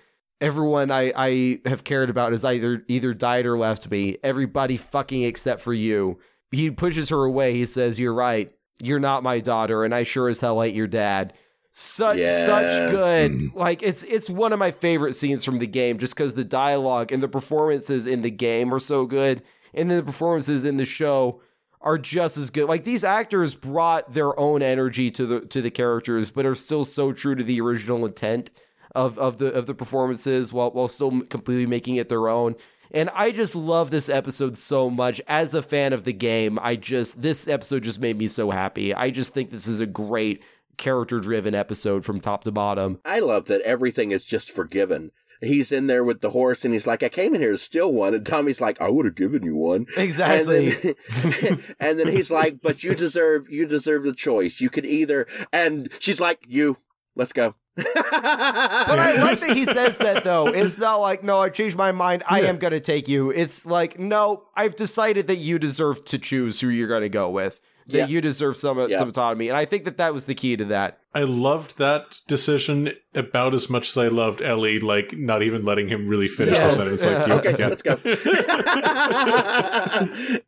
[0.41, 4.17] everyone I, I have cared about has either either died or left me.
[4.23, 6.17] Everybody fucking except for you.
[6.51, 7.53] He pushes her away.
[7.53, 8.51] He says, You're right.
[8.81, 11.33] You're not my daughter, and I sure as hell ain't your dad.
[11.71, 12.45] Such Yeah.
[12.45, 13.31] such good.
[13.31, 13.55] Mm.
[13.55, 17.11] Like it's it's one of my favorite scenes from the game just because the dialogue
[17.11, 19.43] and the performances in the game are so good.
[19.73, 21.41] And then the performances in the show
[21.81, 22.67] are just as good.
[22.67, 26.83] Like these actors brought their own energy to the to the characters, but are still
[26.83, 28.49] so true to the original intent
[28.95, 32.55] of of the of the performances while while still completely making it their own.
[32.91, 35.21] And I just love this episode so much.
[35.27, 38.93] As a fan of the game, I just this episode just made me so happy.
[38.93, 40.41] I just think this is a great
[40.77, 42.99] character driven episode from top to bottom.
[43.05, 45.11] I love that everything is just forgiven.
[45.41, 47.93] He's in there with the horse and he's like, I came in here to steal
[47.93, 48.13] one.
[48.13, 49.85] And Tommy's like, I would have given you one.
[49.95, 50.67] Exactly.
[50.67, 50.95] And
[51.41, 54.59] then, and then he's like, but you deserve, you deserve the choice.
[54.59, 56.77] You could either, and she's like, you,
[57.15, 57.55] let's go.
[58.11, 60.47] But I like that he says that though.
[60.47, 62.23] It's not like, no, I changed my mind.
[62.27, 63.29] I am going to take you.
[63.31, 67.29] It's like, no, I've decided that you deserve to choose who you're going to go
[67.29, 67.59] with.
[67.87, 68.07] That Yeah.
[68.07, 68.99] you deserve some Yeah.
[68.99, 70.99] some autonomy, and I think that that was the key to that.
[71.15, 75.87] I loved that decision about as much as I loved Ellie, like not even letting
[75.87, 76.77] him really finish Yes.
[76.77, 77.03] the sentence.
[77.05, 77.67] Like, yeah, okay, yeah.
[77.67, 77.97] let's go.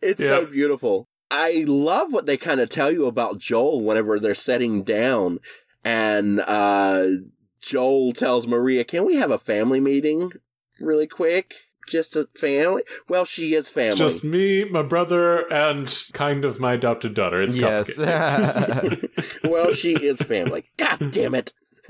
[0.02, 1.08] it's so beautiful.
[1.32, 5.39] I love what they kind of tell you about Joel whenever they're setting down,
[5.84, 7.08] and uh,
[7.62, 10.32] Joel tells Maria, "Can we have a family meeting
[10.80, 11.54] really quick?
[11.88, 12.84] Just a family?
[13.10, 13.98] Well, she is family.
[13.98, 17.41] Just me, my brother, and kind of my adopted daughter.
[17.41, 17.96] It's Yes.
[17.96, 19.10] complicated.
[19.44, 20.65] well, she is family.
[20.78, 21.54] God damn it."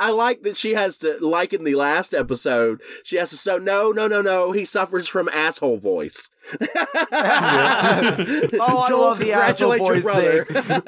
[0.00, 3.58] I like that she has to, like in the last episode, she has to say,
[3.58, 6.28] no, no, no, no, he suffers from asshole voice.
[6.60, 6.66] oh,
[7.12, 10.44] I Joel, love the asshole voice brother.
[10.44, 10.82] thing.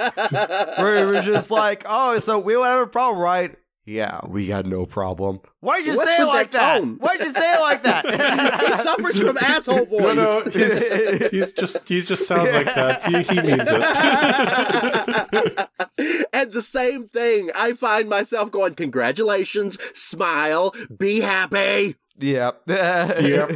[0.84, 3.56] Where it was just like, oh, so we would have a problem, right?
[3.90, 5.40] Yeah, we got no problem.
[5.58, 6.78] Why'd you What's say it like that that?
[6.78, 6.94] tone?
[6.98, 8.06] Why'd you say it like that?
[8.68, 10.14] he suffers from asshole voice.
[10.14, 13.02] No, no, he's, he's just he just sounds like that.
[13.02, 13.82] He, he means it.
[16.32, 21.96] and the same thing, I find myself going, congratulations, smile, be happy.
[22.16, 22.62] Yep.
[22.68, 23.50] yep.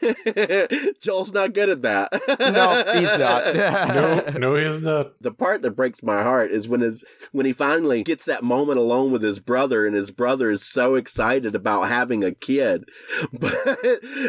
[1.00, 2.12] Joel's not good at that.
[2.40, 3.54] no, he's not.
[4.00, 5.20] No, no, he is not.
[5.20, 8.78] the part that breaks my heart is when his when he finally gets that moment
[8.78, 12.84] alone with his brother and his brother is so excited about having a kid
[13.32, 13.78] but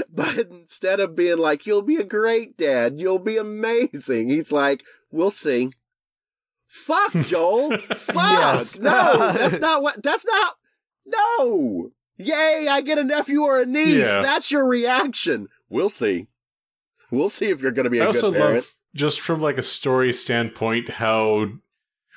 [0.09, 4.83] but instead of being like you'll be a great dad you'll be amazing he's like
[5.11, 5.71] we'll see
[6.67, 8.79] fuck joel fuck Yes.
[8.79, 10.55] no that's not what that's not
[11.05, 14.21] no yay i get a nephew or a niece Yeah.
[14.21, 16.27] that's your reaction we'll see
[17.09, 19.57] we'll see if you're gonna be I a also good parent love just from like
[19.57, 21.47] a story standpoint how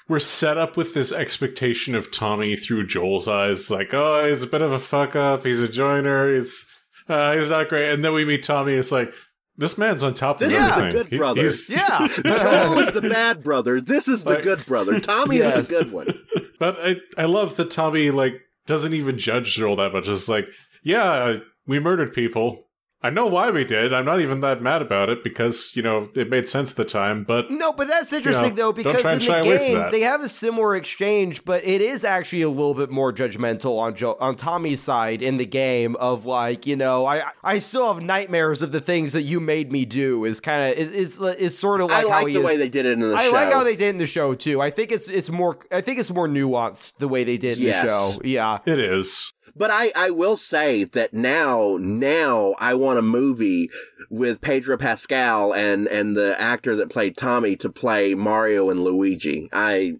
[0.08, 4.46] we're set up with this expectation of Tommy through Joel's eyes, like, oh, he's a
[4.46, 6.68] bit of a fuck up, he's a joiner, he's
[7.08, 9.10] uh, he's not great, and then we meet Tommy, it's like
[9.56, 11.40] this man's on top of This is the good brother.
[11.42, 12.06] he's- yeah.
[12.22, 13.80] Joel is the bad brother.
[13.80, 15.00] This is the Like- good brother.
[15.00, 15.58] Tommy Yes.
[15.58, 16.08] is the good one.
[16.58, 18.34] But I, I love that Tommy like
[18.66, 20.06] doesn't even judge Joel that much.
[20.06, 20.46] It's like,
[20.82, 22.63] yeah, we murdered people.
[23.04, 23.92] I know why we did.
[23.92, 26.86] I'm not even that mad about it because, you know, it made sense at the
[26.86, 29.90] time, but No, but that's interesting though don't because in the shy away from game
[29.92, 33.94] they have a similar exchange, but it is actually a little bit more judgmental on
[33.94, 38.02] jo- on Tommy's side in the game of like you know I I still have
[38.02, 41.58] nightmares of the things that you made me do is kind of is, is is
[41.58, 42.46] sort of like I how like he the is.
[42.46, 43.16] way they did it in the show.
[43.18, 43.32] I show.
[43.32, 44.62] like how they did it in the show too.
[44.62, 47.64] I think it's it's more I think it's more nuanced the way they did in
[47.64, 47.82] Yes.
[47.82, 48.20] the show.
[48.24, 48.58] Yeah.
[48.64, 49.30] it is.
[49.56, 53.70] But I, I will say that now, now I want a movie
[54.10, 59.48] with Pedro Pascal and, and the actor that played Tommy to play Mario and Luigi.
[59.52, 59.94] I,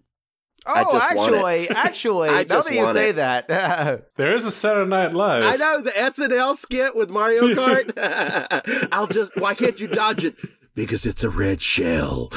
[0.66, 1.38] Oh, I just want it.
[1.44, 3.16] actually, actually, I now that you say it.
[3.16, 5.44] that, There is a Saturday Night Live.
[5.44, 8.88] I know the SNL skit with Mario Kart.
[8.90, 10.36] I'll just, why can't you dodge it?
[10.74, 12.30] Because it's a red shell.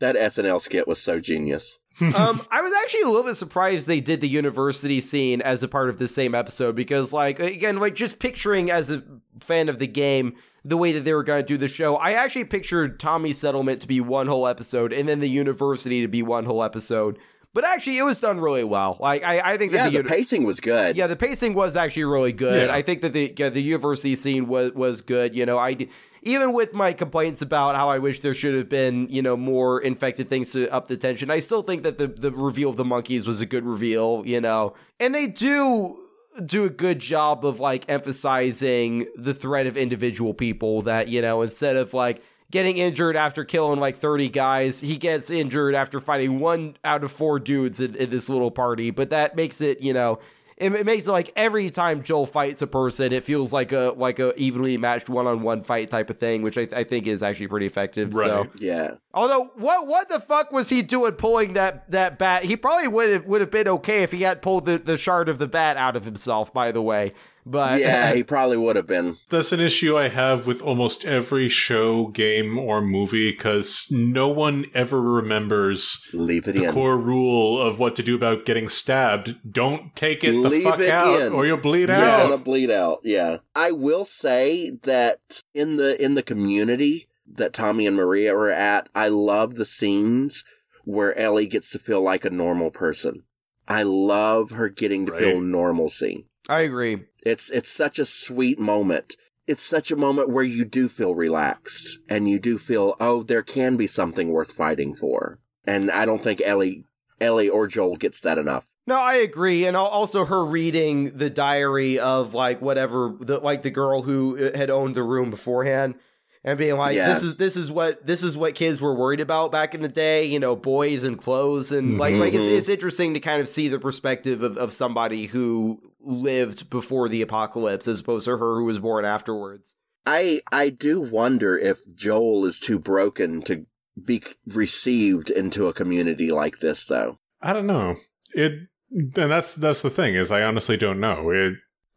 [0.00, 1.78] That SNL skit was so genius.
[2.00, 5.68] Um, I was actually a little bit surprised they did the university scene as a
[5.68, 9.02] part of the same episode because, like, again, like just picturing as a
[9.40, 10.34] fan of the game
[10.64, 13.80] the way that they were going to do the show, I actually pictured Tommy's settlement
[13.82, 17.18] to be one whole episode and then the university to be one whole episode.
[17.52, 18.96] But actually, it was done really well.
[19.00, 20.96] Like, I, I think that Yeah, the, the uni- pacing was good.
[20.96, 22.68] yeah, the pacing was actually really good.
[22.68, 22.74] Yeah.
[22.74, 25.34] I think that the yeah, the university scene was was good.
[25.34, 25.88] You know, I
[26.22, 29.80] even with my complaints about how I wish there should have been you know more
[29.80, 32.84] infected things to up the tension, I still think that the the reveal of the
[32.84, 34.22] monkeys was a good reveal.
[34.26, 35.98] You know, and they do
[36.44, 41.42] do a good job of like emphasizing the threat of individual people that you know
[41.42, 46.38] instead of like getting injured after killing like 30 guys he gets injured after fighting
[46.38, 49.92] one out of four dudes in, in this little party but that makes it you
[49.92, 50.18] know
[50.60, 53.94] it, it makes it like every time joel fights a person it feels like a
[53.96, 57.48] like a evenly matched one-on-one fight type of thing which i, I think is actually
[57.48, 58.50] pretty effective so Right.
[58.60, 58.94] Yeah.
[59.12, 62.44] Although, what what the fuck was he doing pulling that that bat?
[62.44, 65.28] He probably would have would have been okay if he had pulled the, the shard
[65.28, 66.52] of the bat out of himself.
[66.52, 67.12] By the way,
[67.46, 69.16] but Yeah, he probably would have been.
[69.28, 74.66] That's an issue I have with almost every show, game, or movie because no one
[74.74, 76.72] ever remembers Leave it the in.
[76.72, 79.36] core rule of what to do about getting stabbed.
[79.50, 81.32] Don't take it Leave the fuck it out, in.
[81.32, 82.28] or you'll bleed You're out.
[82.30, 83.00] gonna bleed out.
[83.04, 83.38] Yeah.
[83.54, 88.88] I will say that in the in the community that Tommy and Maria are at,
[88.94, 90.44] I love the scenes
[90.84, 93.22] where Ellie gets to feel like a normal person.
[93.68, 95.42] I love her getting to feel Right.
[95.42, 96.26] normalcy.
[96.48, 97.04] I agree.
[97.24, 99.16] It's it's such a sweet moment.
[99.46, 103.42] It's such a moment where you do feel relaxed and you do feel, oh, there
[103.42, 105.40] can be something worth fighting for.
[105.64, 106.84] And I don't think Ellie
[107.20, 108.68] Ellie or Joel gets that enough.
[108.86, 113.70] No, I agree, and also her reading the diary of like whatever the like the
[113.70, 115.94] girl who uh, had owned the room beforehand,
[116.42, 117.08] and being like, Yeah.
[117.12, 119.88] this is this is what this is what kids were worried about back in the
[119.88, 122.56] day, you know, boys and clothes, and like like it's Mhm.
[122.56, 127.22] it's interesting to kind of see the perspective of of somebody who lived before the
[127.22, 129.76] apocalypse as opposed to her who was born afterwards.
[130.06, 133.66] I I do wonder if Joel is too broken to
[134.02, 137.18] be received into a community like this though.
[137.42, 137.96] I don't know.
[138.34, 138.52] It
[138.90, 141.30] and that's that's the thing is I honestly don't know.
[141.30, 141.54] It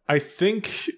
[0.07, 0.89] I think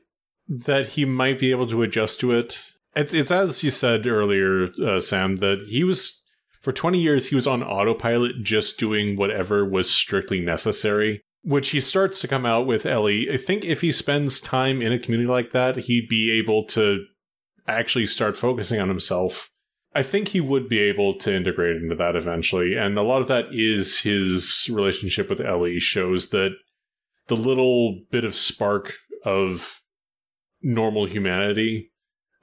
[0.48, 2.60] that he might be able to adjust to it.
[2.96, 6.22] It's it's as you said earlier, uh, Sam, that he was
[6.62, 11.24] for 20 years he was on autopilot just doing whatever was strictly necessary.
[11.46, 13.32] Which he starts to come out with Ellie.
[13.32, 17.06] I think if he spends time in a community like that, he'd be able to
[17.68, 19.52] actually start focusing on himself.
[19.94, 22.76] I think he would be able to integrate into that eventually.
[22.76, 26.58] And a lot of that is his relationship with Ellie shows that
[27.28, 29.82] the little bit of spark of
[30.62, 31.92] normal humanity,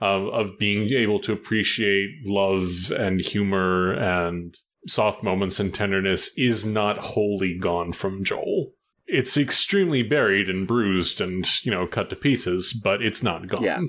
[0.01, 6.65] of of being able to appreciate love and humor and soft moments and tenderness is
[6.65, 8.73] not wholly gone from Joel.
[9.07, 13.63] It's extremely buried and bruised and, you know, cut to pieces, but it's not gone.
[13.63, 13.81] Yeah.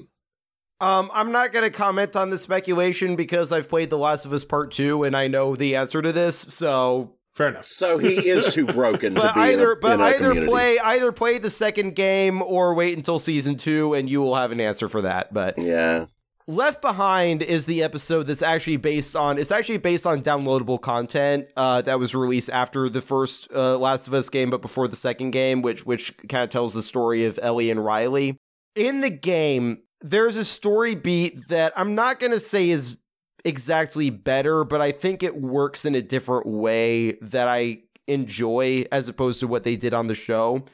[0.82, 4.34] Um, I'm not going to comment on the speculation because I've played The Last of
[4.34, 6.38] Us Part Two and I know the answer to this.
[6.38, 7.66] So Fair enough.
[7.66, 10.18] So he is too broken to but be either in a, but in a either
[10.30, 10.48] community.
[10.48, 14.52] play either play the second game or wait until season two and you will have
[14.52, 16.06] an answer for that but Yeah.
[16.48, 21.48] Left behind is the episode that's actually based on it's actually based on downloadable content
[21.56, 24.96] uh, that was released after the first uh, last of us game but before the
[24.96, 28.38] second game which which kind of tells the story of ellie and riley
[28.76, 32.98] in the game there's a story beat that i'm not going to say is
[33.44, 39.10] exactly better, but I think it works in a different way that I enjoy as
[39.10, 40.66] opposed to what they did on the show,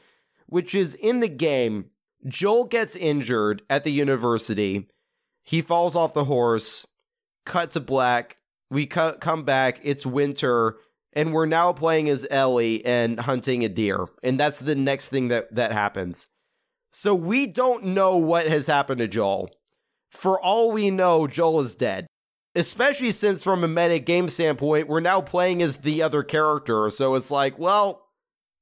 [0.46, 1.86] which is in the game,
[2.26, 4.88] Joel gets injured at the university.
[5.50, 6.86] He falls off the horse,
[7.44, 8.36] cut to black.
[8.70, 9.80] We cut, come back.
[9.82, 10.76] It's winter.
[11.12, 15.26] and we're now playing as Ellie and hunting a deer, and that's the next thing
[15.26, 16.28] that that happens.
[16.92, 19.50] So we don't know what has happened to Joel.
[20.12, 22.06] For all we know, Joel is dead.
[22.54, 26.90] Especially since, from a meta game standpoint, we're now playing as the other character.
[26.90, 28.06] So it's like, well,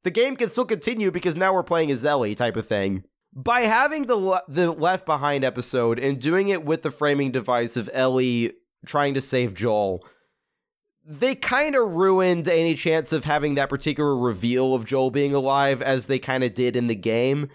[0.05, 3.05] the game can still continue because now we're playing as Ellie, type of thing.
[3.41, 7.77] By having the le- the Left Behind episode and doing it with the framing device
[7.77, 10.05] of Ellie trying to save Joel,
[11.05, 15.81] they kind of ruined any chance of having that particular reveal of Joel being alive
[15.81, 17.49] as they kind of did in the game.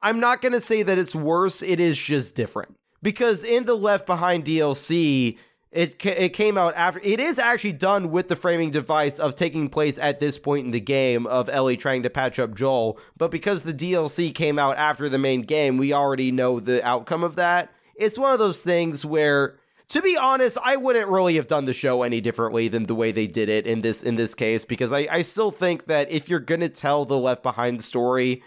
[0.00, 2.76] I'm not going to say that it's worse, it is just different.
[3.02, 5.36] Because in the Left Behind DLC,
[5.70, 9.68] it it came out after it is actually done with the framing device of taking
[9.68, 13.30] place at this point in the game of Ellie trying to patch up Joel, but
[13.30, 17.36] because the DLC came out after the main game, we already know the outcome of
[17.36, 17.70] that.
[17.96, 19.58] It's one of those things where
[19.90, 23.10] to be honest, I wouldn't really have done the show any differently than the way
[23.10, 26.28] they did it in this in this case because I, I still think that if
[26.28, 28.42] you're gonna tell the left behind story,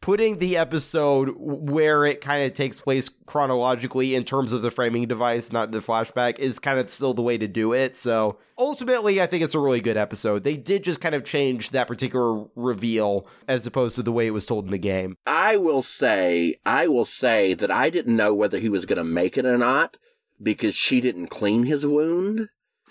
[0.00, 5.08] putting the episode where it kind of takes place chronologically in terms of the framing
[5.08, 7.96] device, not the flashback, is kind of still the way to do it.
[7.96, 10.44] So ultimately, I think it's a really good episode.
[10.44, 14.32] They did just kind of change that particular reveal as opposed to the way it
[14.32, 15.16] was told in the game.
[15.26, 19.04] I will say, I will say that I didn't know whether he was going to
[19.04, 19.96] make it or not
[20.40, 22.48] because she didn't clean his wound.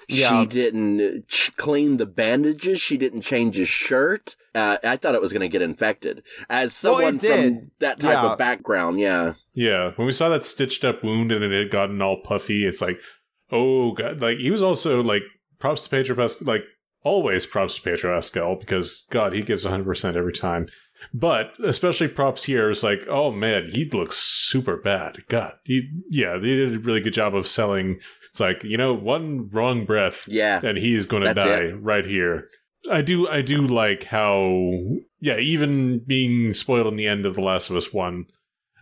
[0.08, 0.42] Yeah.
[0.42, 2.82] She didn't uh, ch- clean the bandages.
[2.82, 4.36] She didn't change his shirt.
[4.56, 6.24] Uh, I thought it was going to get infected.
[6.50, 8.32] As Well, it someone from that type Yeah.
[8.32, 9.34] of background, yeah.
[9.54, 12.82] Yeah, when we saw that stitched up wound and it had gotten all puffy, it's
[12.82, 13.00] like,
[13.52, 14.22] oh god!
[14.22, 15.24] Like he was also like
[15.60, 16.64] props to Pedro Pascal, like
[17.04, 20.68] always props to Pedro Pascal because God, he gives hundred percent every time.
[21.14, 25.20] But especially props here is like, oh man, he looks super bad.
[25.28, 28.00] God, he yeah, they did a really good job of selling.
[28.30, 30.62] It's like you know, one wrong breath, Yeah.
[30.64, 32.48] and he's going to That's die right here.
[32.92, 34.72] I do, I do like how,
[35.20, 38.26] yeah, even being spoiled in the end of The Last of Us One,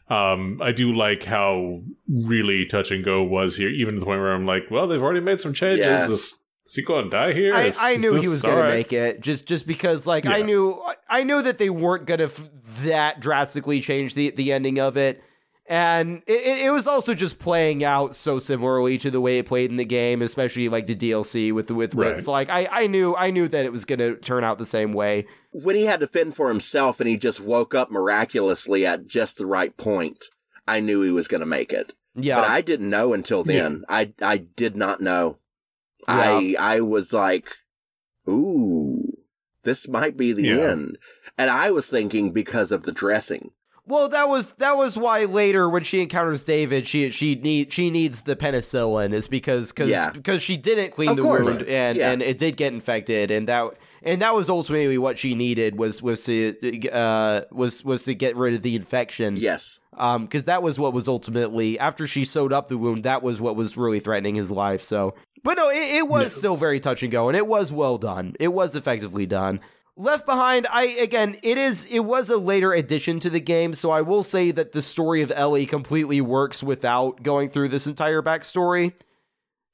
[0.09, 4.19] um, I do like how really touch and go was here, even to the point
[4.19, 5.85] where I'm like, well, they've already made some changes.
[5.85, 6.03] Yeah.
[6.05, 7.53] Is, is he going to die here?
[7.53, 8.77] I, Is- I knew he was going to alright?
[8.79, 12.25] make it just just because like I knew I knew that they weren't going to
[12.25, 12.49] f-
[12.83, 15.21] that drastically change the the ending of it,
[15.67, 19.45] and it, it it was also just playing out so similarly to the way it
[19.47, 22.09] played in the game, especially like the DLC with with Right.
[22.15, 22.27] Ritz.
[22.27, 24.91] Like I I knew I knew that it was going to turn out the same
[24.93, 25.25] way.
[25.51, 29.37] When he had to fend for himself and he just woke up miraculously at just
[29.37, 30.25] the right point,
[30.67, 31.93] I knew he was going to make it.
[32.15, 33.83] Yeah, But I didn't know until then.
[33.89, 35.37] I I did not know.
[36.07, 36.15] Yeah.
[36.15, 37.49] I I was like,
[38.27, 39.13] ooh,
[39.63, 40.71] this might be the Yeah.
[40.71, 40.97] end.
[41.37, 43.51] And I was thinking because of the dressing.
[43.85, 47.89] Well, that was that was why later when she encounters David, she she need she
[47.89, 50.09] needs the penicillin is because because Yeah.
[50.11, 51.45] because she didn't clean Of the course.
[51.45, 52.11] wound and Yeah.
[52.11, 56.01] and it did get infected and that and that was ultimately what she needed was
[56.01, 56.55] was to
[56.93, 59.35] uh was was to get rid of the infection.
[59.35, 59.79] Yes.
[59.97, 63.41] Um, because that was what was ultimately after she sewed up the wound, that was
[63.41, 64.81] what was really threatening his life.
[64.81, 65.13] So,
[65.43, 66.27] but no, it, it was No.
[66.29, 68.35] still very touch and go, and it was well done.
[68.39, 69.59] It was effectively done.
[69.95, 73.91] Left Behind, I again, it is it was a later addition to the game, so
[73.91, 78.23] I will say that the story of Ellie completely works without going through this entire
[78.23, 78.93] backstory.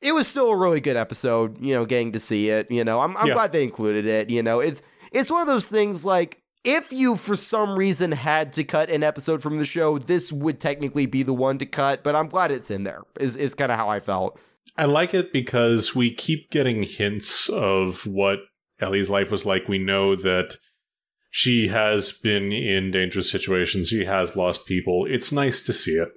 [0.02, 2.70] It was still a really good episode, you know, getting to see it.
[2.70, 3.34] You know, I'm I'm Yeah.
[3.34, 4.30] glad they included it.
[4.30, 4.82] You know, it's
[5.14, 9.04] it's one of those things like if you for some reason had to cut an
[9.04, 12.52] episode from the show, this would technically be the one to cut, but I'm glad
[12.52, 13.04] it's in there.
[13.22, 14.38] Is is kind of how I felt.
[14.76, 18.40] I like it because we keep getting hints of what
[18.80, 19.68] Ellie's life was like.
[19.68, 20.58] We know that
[21.30, 23.90] she has been in dangerous situations.
[23.90, 25.06] She has lost people.
[25.08, 26.10] It's nice to see it.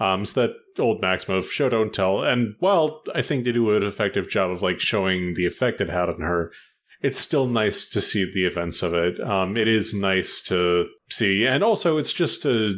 [0.00, 2.22] Um, it's that old maxim of show don't tell.
[2.22, 5.90] And while I think they do an effective job of like showing the effect it
[5.90, 6.52] had on her,
[7.00, 9.20] it's still nice to see the events of it.
[9.20, 12.74] Um, it is nice to see, and also it's just a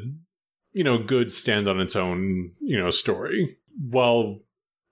[0.72, 4.40] you know good stand on its own you know story while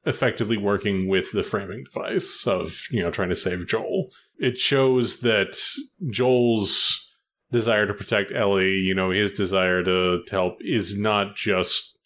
[0.09, 4.11] effectively working with the framing device of you know trying to save Joel.
[4.39, 5.57] It shows that
[6.11, 7.07] Joel's
[7.53, 11.97] desire to protect Ellie, you know, his desire to help is not just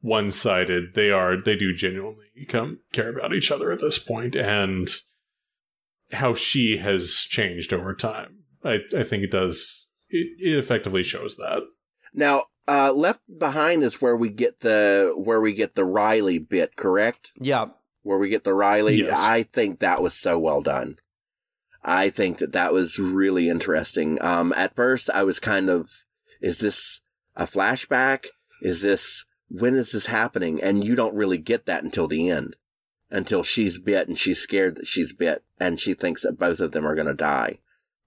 [0.00, 0.94] one-sided.
[0.94, 4.88] They are they do genuinely come care about each other at this point and
[6.12, 8.44] how she has changed over time.
[8.64, 11.62] I I think it does it, it effectively shows that.
[12.14, 16.76] Now, uh, left behind is where we get the where we get the Riley bit,
[16.76, 17.32] correct?
[17.38, 17.66] Yeah,
[18.02, 18.96] Where we get the Riley.
[18.96, 19.18] Yes.
[19.18, 20.98] I think that was so well done.
[21.84, 24.22] I think that that was really interesting.
[24.22, 25.90] Um, at first, I was kind of,
[26.40, 27.00] is this
[27.34, 28.26] a flashback?
[28.62, 30.62] Is this when is this happening?
[30.62, 32.56] And you don't really get that until the end.
[33.10, 36.72] until she's bit and she's scared that she's bit and she thinks that both of
[36.72, 37.58] them are going to die.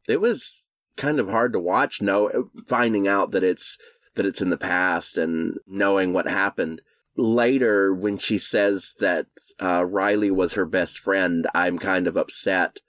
[0.07, 0.63] It was
[0.97, 3.77] kind of hard to watch, No, finding out that it's,
[4.15, 6.81] that it's in the past and knowing what happened.
[7.17, 9.27] Later, when she says that
[9.61, 12.79] uh, Riley was her best friend, I'm kind of upset,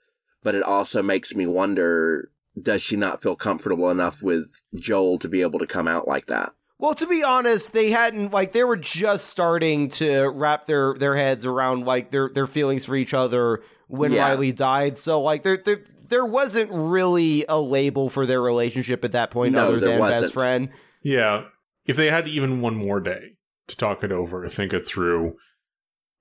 [0.43, 2.29] but it also makes me wonder,
[2.61, 6.25] does she not feel comfortable enough with Joel to be able to come out like
[6.27, 6.51] that?
[6.79, 11.15] Well, to be honest, they hadn't like they were just starting to wrap their their
[11.15, 14.27] heads around like their their feelings for each other when Yeah.
[14.27, 14.97] Riley died.
[14.99, 19.53] So like there there there wasn't really a label for their relationship at that point
[19.53, 20.21] No, other than wasn't.
[20.21, 20.69] best friend.
[21.07, 21.45] Yeah.
[21.85, 23.37] If they had even one more day
[23.67, 25.37] to talk it over, think it through,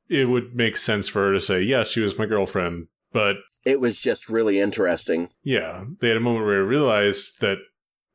[0.08, 2.86] it would make sense for her to say, yeah, she was my girlfriend.
[3.12, 5.30] But It was just really interesting.
[5.42, 7.58] yeah, they had a moment where I realized that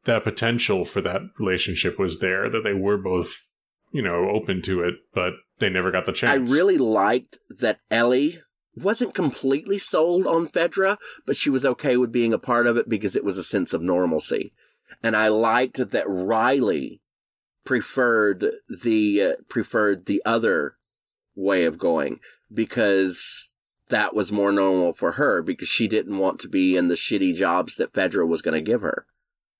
[0.06, 3.48] that potential for that relationship was there, that they were both,
[3.92, 6.50] you know, open to it, but they never got the chance.
[6.50, 8.40] I really liked that Ellie
[8.76, 12.88] wasn't completely sold on Fedra, but she was okay with being a part of it
[12.88, 14.54] because it was a sense of normalcy.
[15.04, 17.02] And I liked that Riley
[17.64, 20.76] preferred the uh, preferred the other
[21.36, 22.20] way of going
[22.54, 23.52] because
[23.90, 27.36] that was more normal for her because she didn't want to be in the shitty
[27.36, 29.06] jobs that Fedra was going to give her.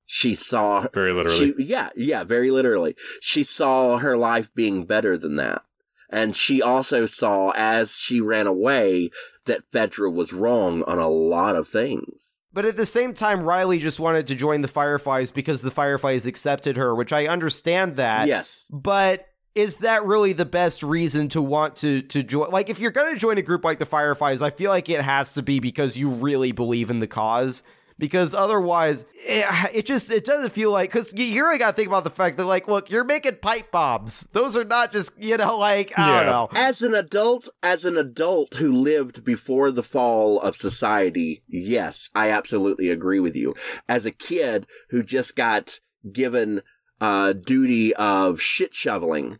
[0.06, 1.54] She saw Very literally.
[1.58, 2.96] she, yeah, yeah, very literally.
[3.22, 5.64] She saw her life being better than that.
[6.10, 9.12] And she also saw, as she ran away,
[9.46, 12.31] that Fedra was wrong on a lot of things.
[12.54, 16.26] But at the same time, Riley just wanted to join the Fireflies because the Fireflies
[16.26, 18.28] accepted her, which I understand that.
[18.28, 18.68] yes.
[18.70, 22.52] But is that really the best reason to want to to join?
[22.52, 25.02] Like, if you're going to join a group like the Fireflies, I feel like it
[25.02, 27.64] has to be because you really believe in the cause.
[28.02, 29.46] Because otherwise, it,
[29.76, 32.10] it just it doesn't feel like because you you really got to think about the
[32.10, 34.28] fact that like, look, you're making pipe bombs.
[34.32, 36.24] Those are not just you know like I Yeah.
[36.24, 36.50] don't know.
[36.60, 42.32] As an adult, as an adult who lived before the fall of society, yes, I
[42.32, 43.54] absolutely agree with you.
[43.88, 45.80] As a kid who just got
[46.12, 46.64] given
[47.00, 49.38] uh duty of shit shoveling,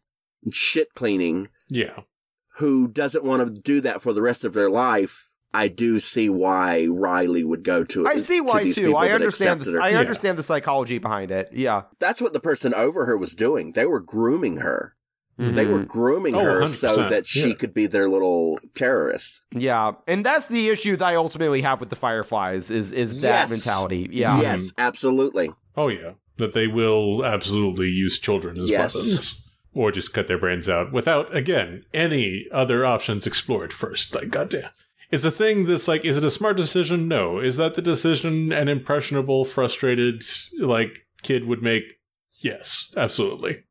[0.52, 2.02] shit cleaning, yeah.
[2.58, 6.30] who doesn't want to do that for the rest of their life, I do see
[6.30, 8.08] why Riley would go to.
[8.08, 8.96] I see to why these too.
[8.96, 9.76] I understand accepted this.
[9.76, 9.82] her.
[9.82, 10.00] I Yeah.
[10.00, 11.50] understand the psychology behind it.
[11.52, 11.84] Yeah.
[12.00, 13.74] That's what the person over her was doing.
[13.74, 14.96] They were grooming her.
[15.38, 15.86] They were mm-hmm.
[15.86, 17.54] grooming Oh, her 100%, so that she yeah.
[17.56, 19.42] could be their little terrorist.
[19.52, 23.50] Yeah, and that's the issue that I ultimately have with the Fireflies is is that
[23.50, 23.50] Yes.
[23.50, 24.08] mentality.
[24.12, 24.34] Yeah.
[24.34, 24.42] Mm-hmm.
[24.44, 25.52] Yes, absolutely.
[25.76, 26.12] Oh, yeah.
[26.38, 28.94] That they will absolutely use children as Yes.
[28.94, 29.48] weapons.
[29.74, 34.14] Or just cut their brains out without, again, any other options explored first.
[34.14, 34.70] Like, goddamn.
[35.12, 37.08] Is the thing that's like, is it a smart decision?
[37.08, 37.40] No.
[37.40, 40.24] Is that the decision an impressionable, frustrated,
[40.60, 42.00] like, kid would make?
[42.40, 43.64] Yes, absolutely.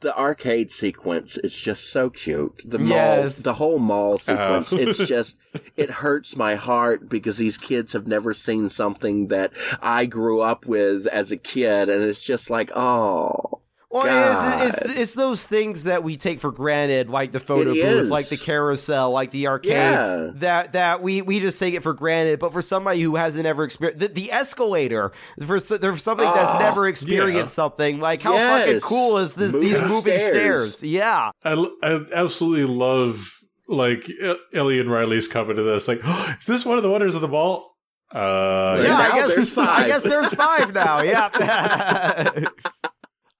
[0.00, 2.62] The arcade sequence is just so cute.
[2.64, 3.38] The mall, Yes.
[3.38, 4.62] the whole mall uh-huh.
[4.62, 4.72] sequence.
[4.72, 4.76] Oh.
[4.76, 5.36] it's just,
[5.76, 10.66] it hurts my heart because these kids have never seen something that I grew up
[10.66, 13.53] with as a kid, and it's just like, oh,
[14.02, 15.00] Well, it's, it's, God.
[15.00, 18.08] it's those things that we take for granted, like the photo It booth, is.
[18.10, 19.70] like the carousel, like the arcade.
[19.72, 20.30] Yeah.
[20.34, 22.40] That that we we just take it for granted.
[22.40, 25.12] But for somebody who hasn't ever experienced the, the escalator,
[25.46, 27.62] for, s- for something that's Oh, never experienced yeah.
[27.64, 29.52] something, like how fucking cool is this?
[29.52, 30.76] these Moving moving stairs.
[30.78, 30.82] stairs.
[30.82, 31.30] Yeah.
[31.44, 33.30] I, I absolutely love,
[33.68, 34.10] like,
[34.52, 35.86] Ellie and Riley's comment to this.
[35.86, 36.00] Like,
[36.40, 37.70] is this one of the wonders of the ball?
[38.12, 39.68] Uh, yeah, I guess there's five.
[39.84, 41.00] I guess there's five now.
[41.02, 41.28] Yeah.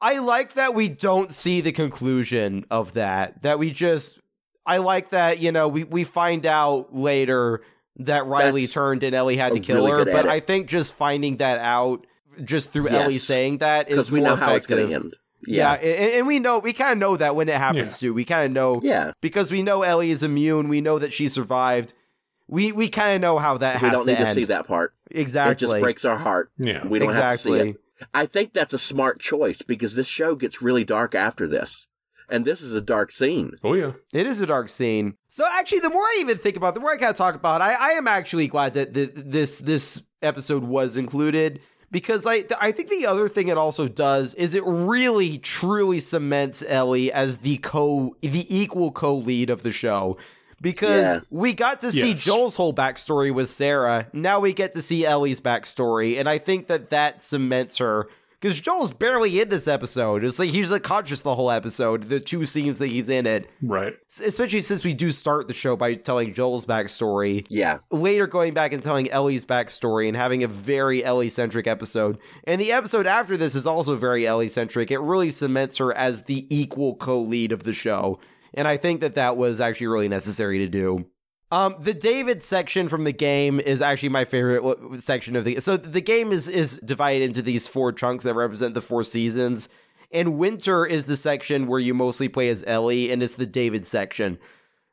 [0.04, 3.40] I like that we don't see the conclusion of that.
[3.42, 4.20] That we just
[4.66, 7.62] I like that, you know, we, we find out later
[7.96, 10.30] that Riley That's turned and Ellie had to kill really her, but edit.
[10.30, 12.06] I think just finding that out
[12.42, 13.02] just through Yes.
[13.04, 15.16] Ellie saying that is because we more know how it's going to end.
[15.46, 15.88] Yeah, Yeah.
[15.88, 18.12] and, and we know we kind of know that when it happens too.
[18.12, 19.12] We kind of know Yeah.
[19.20, 20.68] because we know Ellie is immune.
[20.68, 21.94] We know that she survived.
[22.48, 24.66] We we kind of know how that We has don't to need to see that
[24.66, 24.92] part.
[25.10, 25.52] Exactly.
[25.52, 26.50] It just breaks our heart.
[26.58, 26.86] Yeah.
[26.86, 27.76] We don't have to see it.
[28.12, 31.86] I think that's a smart choice because this show gets really dark after this.
[32.28, 33.52] And this is a dark scene.
[33.62, 33.92] Oh, yeah.
[34.12, 35.16] It is a dark scene.
[35.28, 37.34] So actually, the more I even think about, it, the more I kind of talk
[37.34, 42.26] about, it, I, I am actually glad that the, this this episode was included because
[42.26, 47.12] I I think the other thing it also does is it really truly cements Ellie
[47.12, 50.16] as the co the equal co lead of the show.
[50.64, 51.18] Because Yeah.
[51.30, 52.24] we got to see Yes.
[52.24, 54.08] Joel's whole backstory with Sarah.
[54.12, 56.18] Now we get to see Ellie's backstory.
[56.18, 58.08] And I think that that cements her
[58.40, 60.22] because Joel's barely in this episode.
[60.22, 63.48] It's like he's like conscious the whole episode, the two scenes that he's in it.
[63.62, 63.94] Right.
[64.22, 67.78] Especially since we do start the show by telling Joel's backstory, Yeah.
[67.90, 72.18] later going back and telling Ellie's backstory and having a very Ellie centric episode.
[72.46, 74.90] And the episode after this is also very Ellie centric.
[74.90, 78.18] It really cements her as the equal co lead of the show.
[78.54, 81.06] And I think that that was actually really necessary to do.
[81.50, 85.60] Um, the David section from the game is actually my favorite section of the.
[85.60, 89.68] So the game is is divided into these four chunks that represent the four seasons.
[90.10, 93.84] And winter is the section where you mostly play as Ellie, and it's the David
[93.84, 94.38] section.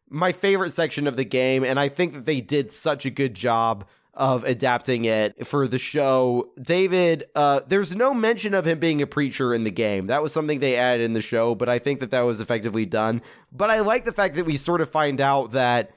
[0.09, 3.35] My favorite section of the game, and I think that they did such a good
[3.35, 6.49] job of adapting it for the show.
[6.61, 10.07] David, uh, there's no mention of him being a preacher in the game.
[10.07, 12.85] That was something they added in the show, but I think that that was effectively
[12.85, 13.21] done.
[13.51, 15.91] But I like the fact that we sort of find out that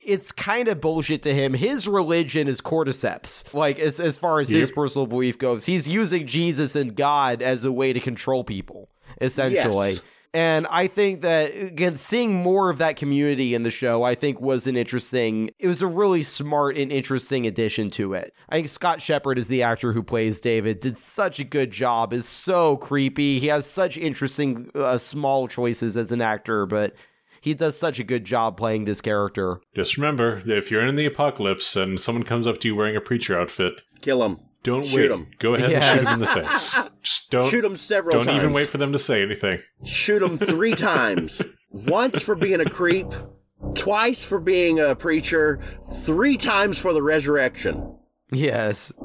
[0.00, 1.54] it's kind of bullshit to him.
[1.54, 3.52] His religion is cordyceps.
[3.54, 7.64] Like as as far as his personal belief goes, he's using Jesus and God as
[7.64, 8.88] a way to control people,
[9.20, 9.90] essentially.
[9.90, 10.02] Yes.
[10.32, 14.40] And I think that again, seeing more of that community in the show, I think
[14.40, 15.50] was an interesting.
[15.58, 18.32] It was a really smart and interesting addition to it.
[18.48, 20.78] I think Scott Shepherd is the actor who plays David.
[20.78, 22.12] Did such a good job.
[22.12, 23.40] Is so creepy.
[23.40, 26.94] He has such interesting uh, small choices as an actor, but
[27.40, 29.60] he does such a good job playing this character.
[29.74, 32.96] Just remember that if you're in the apocalypse and someone comes up to you wearing
[32.96, 34.38] a preacher outfit, Kill him.
[34.62, 35.10] Don't Shoot wait.
[35.10, 35.26] 'em.
[35.38, 35.84] Go ahead Yes.
[35.84, 36.78] and shoot them in the face.
[37.02, 38.36] Just don't Shoot them several don't times.
[38.42, 39.58] even wait for them to say anything.
[39.84, 41.42] Shoot them three times.
[41.70, 43.06] Once for being a creep,
[43.74, 45.60] twice for being a preacher,
[46.04, 47.96] three times for the resurrection.
[48.32, 48.92] Yes.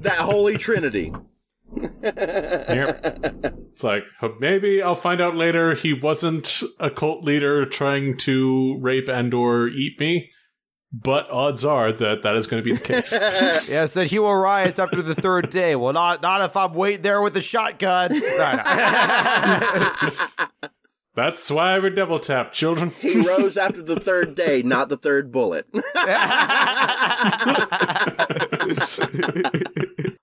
[0.00, 1.12] That holy trinity.
[2.02, 3.00] Yep.
[3.72, 4.04] It's like
[4.38, 9.68] maybe I'll find out later he wasn't a cult leader trying to rape and or
[9.68, 10.30] eat me,
[11.02, 13.12] but odds are that that is going to be the case.
[13.70, 15.74] yeah, said he will rise after the third day.
[15.74, 18.10] Well, not not if I'm waiting there with a shotgun.
[18.38, 20.10] No, no.
[21.16, 22.90] That's why we're double tap, children.
[22.90, 25.64] He rose after the third day, not the third bullet.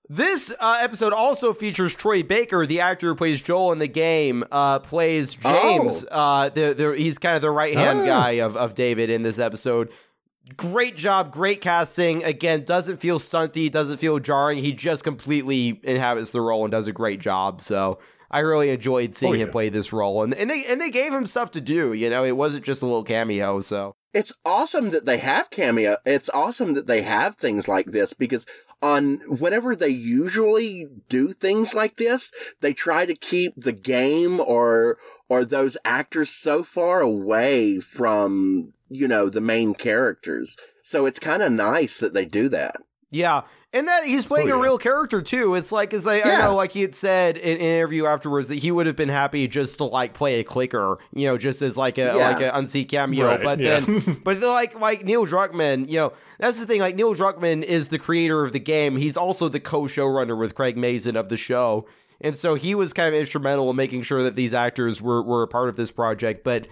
[0.10, 4.44] This uh, episode also features Troy Baker, the actor who plays Joel in the game,
[4.52, 6.06] uh, plays James.
[6.12, 8.06] Uh, the, the, he's kind of the right hand Oh.
[8.06, 9.90] guy of, of David in this episode.
[10.58, 12.24] Great job, great casting.
[12.24, 14.58] Again, doesn't feel stunty, doesn't feel jarring.
[14.58, 17.62] He just completely inhabits the role and does a great job.
[17.62, 18.00] So
[18.32, 20.90] I really enjoyed oh, seeing Oh, him play this role, and and they and they
[20.90, 21.94] gave him stuff to do.
[21.94, 23.60] You know, it wasn't just a little cameo.
[23.60, 25.98] So it's awesome that they have cameo.
[26.06, 28.46] It's awesome that they have things like this because
[28.82, 32.32] on whenever they usually do things like this,
[32.62, 34.98] they try to keep the game or
[35.32, 40.58] or those actors so far away from, you know, the main characters.
[40.84, 42.76] So it's kind of nice that they do that.
[43.12, 43.44] Yeah.
[43.72, 45.56] And that he's playing Oh, a real character too.
[45.56, 48.56] It's like, as I, I know, like he had said in an interview afterwards that
[48.60, 51.78] he would have been happy just to like play a clicker, you know, just as
[51.78, 52.16] like a Yeah.
[52.16, 53.28] like an unseen cameo.
[53.28, 53.80] Right, but yeah.
[53.80, 56.82] then, but they're like like Neil Druckmann, you know, that's the thing.
[56.82, 58.98] Like Neil Druckmann is the creator of the game.
[58.98, 61.86] He's also the co-showrunner with Craig Mazin of the show,
[62.24, 65.44] and so he was kind of instrumental in making sure that these actors were were
[65.44, 66.44] a part of this project.
[66.44, 66.68] But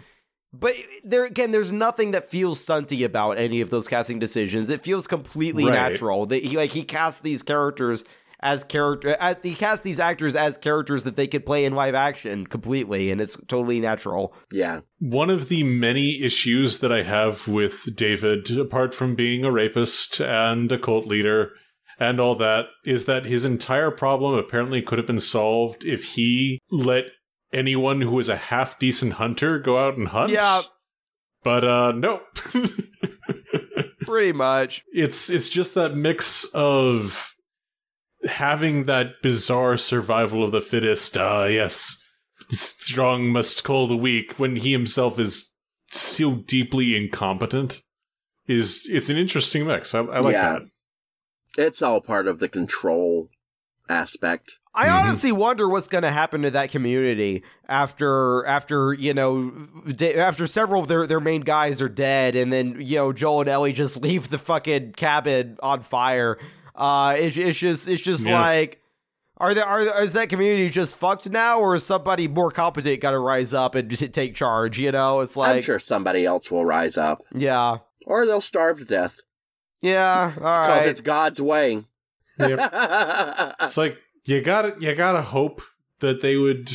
[0.54, 4.70] but there again, there's nothing that feels stunty about any of those casting decisions.
[4.70, 5.74] It feels completely Right.
[5.74, 6.26] natural.
[6.26, 8.04] That he like he cast these characters
[8.42, 9.10] as character.
[9.12, 12.48] Uh, as, he cast these actors as characters that they could play in live action
[12.48, 14.34] completely, and it's totally natural.
[14.52, 14.80] Yeah.
[15.00, 20.20] One of the many issues that I have with David, apart from being a rapist
[20.22, 21.52] and a cult leader
[22.00, 26.60] and all that, is that his entire problem apparently could have been solved if he
[26.72, 27.06] let
[27.52, 30.32] anyone who was a half decent hunter go out and hunt.
[30.32, 30.62] Yeah.
[31.44, 32.22] But uh nope.
[34.06, 34.84] Pretty much.
[34.94, 37.34] it's it's just that mix of
[38.26, 41.16] having that bizarre survival of the fittest.
[41.18, 42.02] Ah, yes,
[42.50, 45.54] the strong must call the weak when he himself is
[45.92, 47.82] so deeply incompetent.
[48.48, 49.94] Is it's an interesting mix.
[49.94, 50.54] I, I like Yeah.
[50.54, 50.62] that.
[51.60, 53.30] It's all part of the control
[53.90, 54.54] aspect.
[54.74, 54.94] I Mhm.
[55.02, 59.50] honestly wonder what's going to happen to that community after after you know
[59.96, 63.42] da- after several of their their main guys are dead, and then you know Joel
[63.42, 66.38] and Ellie just leave the fucking cabin on fire.
[66.76, 68.40] Uh, it's, it's just it's just Yeah.
[68.40, 68.80] like.
[69.42, 73.12] Are there are is that community just fucked now, or is somebody more competent got
[73.12, 74.78] to rise up and just take charge?
[74.78, 77.24] You know, it's like I'm sure somebody else will rise up.
[77.34, 79.22] yeah, Or they'll starve to death.
[79.82, 80.88] Yeah, all Because right.
[80.90, 81.84] it's God's way.
[82.40, 85.62] It's like you gotta you gotta hope
[86.00, 86.70] that they would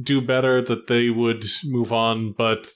[0.00, 2.68] do better, that they would move on, but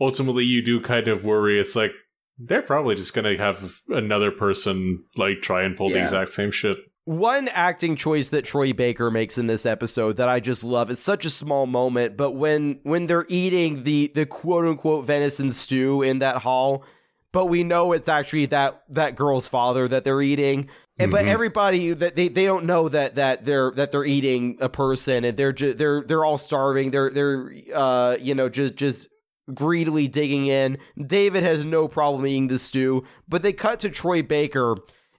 [0.00, 1.60] ultimately you do kind of worry.
[1.60, 1.92] It's like
[2.38, 6.78] they're probably just gonna have another person like try and pull the exact same shit.
[7.04, 10.90] One acting choice that Troy Baker makes in this episode that I just love.
[10.90, 15.52] It's such a small moment, but when when they're eating the the quote unquote venison
[15.52, 16.84] stew in that hall,
[17.32, 20.68] but we know it's actually that that girl's father that they're eating.
[20.98, 21.28] And, but Mhm.
[21.28, 25.36] everybody that they, they don't know that that they're that they're eating a person and
[25.36, 26.90] they're they're they're all starving.
[26.90, 29.08] They're they're uh you know just just
[29.54, 30.78] greedily digging in.
[31.06, 34.76] David has no problem eating the stew, but they cut to Troy Baker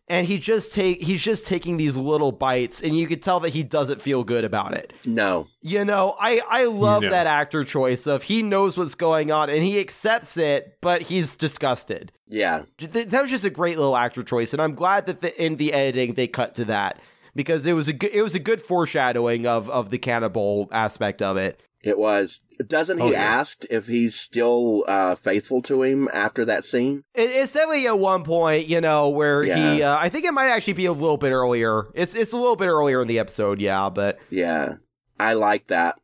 [0.10, 3.50] and he just take he's just taking these little bites and you could tell that
[3.50, 4.94] he doesn't feel good about it.
[5.06, 5.48] No.
[5.62, 7.10] You know, I I love No.
[7.10, 11.36] that actor choice of he knows what's going on and he accepts it, but he's
[11.36, 12.12] disgusted.
[12.28, 12.64] Yeah.
[12.78, 15.56] Th- That was just a great little actor choice, and I'm glad that the, in
[15.58, 17.00] the editing they cut to that
[17.36, 21.22] because it was a good it was a good foreshadowing of of the cannibal aspect
[21.22, 21.62] of it.
[21.82, 22.42] It was.
[22.68, 23.22] Doesn't he Oh, yeah.
[23.22, 27.04] ask if he's still uh, faithful to him after that scene?
[27.16, 29.50] It, it's definitely at one point, you know, where he.
[29.80, 29.94] Yeah.
[29.94, 31.86] Uh, I think it might actually be a little bit earlier.
[31.94, 34.76] It's it's a little bit earlier in the episode, yeah, but Yeah.
[35.20, 35.96] I like that.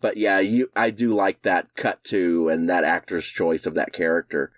[0.00, 3.92] But yeah, you I do like that cut to and that actor's choice of that
[3.92, 4.50] character.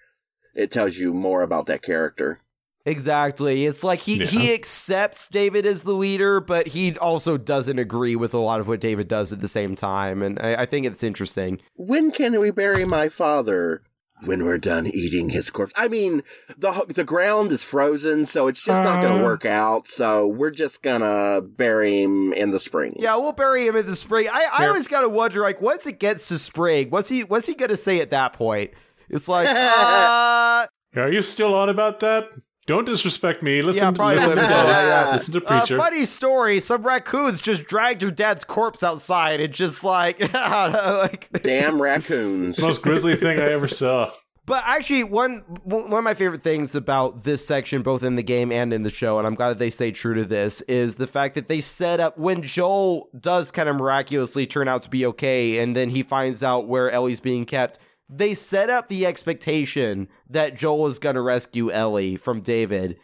[0.54, 2.40] It tells you more about that character.
[2.84, 3.66] Exactly.
[3.66, 8.34] It's like he he accepts David as the leader, but he also doesn't agree with
[8.34, 11.02] a lot of what David does at the same time, and I, I think it's
[11.02, 11.60] interesting.
[11.76, 13.82] When can we bury my father?
[14.22, 15.72] When we're done eating his corpse.
[15.76, 16.22] I mean,
[16.56, 19.18] the the ground is frozen, so it's just not going Uh.
[19.18, 19.86] to work out.
[19.88, 22.96] So we're just gonna bury him in the spring.
[22.98, 24.28] Yeah, we'll bury him in the spring.
[24.32, 27.54] I, I always gotta wonder, like, once it gets to spring, what's he what's he
[27.54, 28.70] gonna say at that point?
[29.10, 30.66] It's like, uh,
[30.96, 32.28] Are you still on about that?
[32.66, 33.60] Don't disrespect me.
[33.60, 35.10] Listen, Yeah, probably listen, to, wouldn't yeah.
[35.12, 35.76] listen to uh, preacher.
[35.76, 36.60] funny story.
[36.60, 41.28] Some raccoons just dragged your dad's corpse outside and just like, know, like.
[41.42, 42.60] Damn raccoons.
[42.60, 44.12] Most grisly thing I ever saw.
[44.46, 48.52] But actually, one one of my favorite things about this section, both in the game
[48.52, 51.06] and in the show, and I'm glad that they stay true to this, is the
[51.06, 55.06] fact that they set up when Joel does kind of miraculously turn out to be
[55.06, 57.78] okay, and then he finds out where Ellie's being kept.
[58.08, 62.98] They set up the expectation that Joel is going to rescue Ellie from David,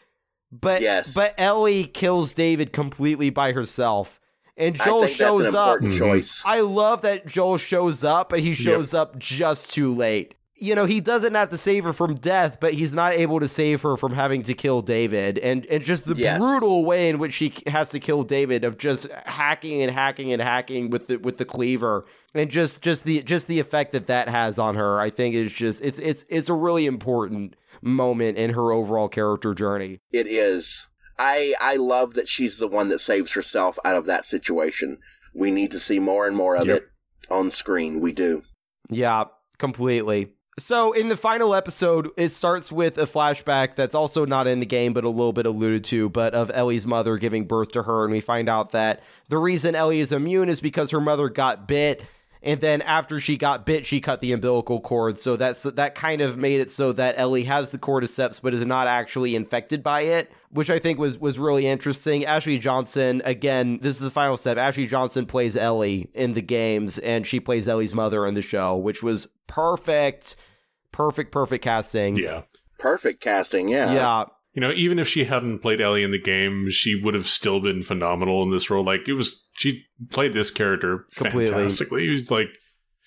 [0.53, 1.15] but Yes.
[1.15, 4.21] but Ellie kills David completely by herself,
[4.57, 5.77] and I Joel think that's an shows up.
[5.77, 5.99] important Mhm.
[5.99, 6.43] choice.
[6.45, 10.35] I love that Joel shows up, but he shows up just too late.
[10.63, 13.49] You know, he doesn't have to save her from death, but he's not able to
[13.49, 15.39] save her from having to kill David.
[15.39, 16.39] And and just the Yes.
[16.39, 20.43] brutal way in which he has to kill David of just hacking and hacking and
[20.43, 22.05] hacking with the with the cleaver.
[22.35, 25.53] And just just the just the effect that that has on her, I think is
[25.53, 30.01] just it's it's it's a really important moment in her overall character journey.
[30.13, 30.87] It is.
[31.19, 34.99] I I love that she's the one that saves herself out of that situation.
[35.35, 36.77] We need to see more and more of Yep.
[36.77, 36.89] it
[37.31, 38.01] on screen.
[38.01, 38.43] We do.
[38.89, 39.25] Yeah,
[39.59, 40.29] completely.
[40.59, 44.67] So in the final episode, it starts with a flashback that's also not in the
[44.67, 48.05] game, but a little bit alluded to, but of Ellie's mother giving birth to her,
[48.05, 51.67] and we find out that the reason Ellie is immune is because her mother got
[51.67, 52.03] bit,
[52.43, 55.19] and then after she got bit, she cut the umbilical cord.
[55.19, 58.65] So that's that kind of made it so that Ellie has the cordyceps, but is
[58.65, 62.25] not actually infected by it, which I think was was really interesting.
[62.25, 64.57] Ashley Johnson, again, this is the final step.
[64.57, 68.77] Ashley Johnson plays Ellie in the games, and she plays Ellie's mother in the show,
[68.77, 70.37] which was perfect,
[70.93, 72.17] perfect, perfect casting.
[72.17, 72.43] Yeah.
[72.79, 73.69] Perfect casting.
[73.69, 73.93] Yeah.
[73.93, 74.25] yeah.
[74.61, 77.61] You know, even if she hadn't played Ellie in the game, she would have still
[77.61, 78.85] been phenomenal in this role.
[78.85, 81.55] Like it was, she played this character Completely.
[81.55, 82.09] fantastically.
[82.09, 82.49] It was like,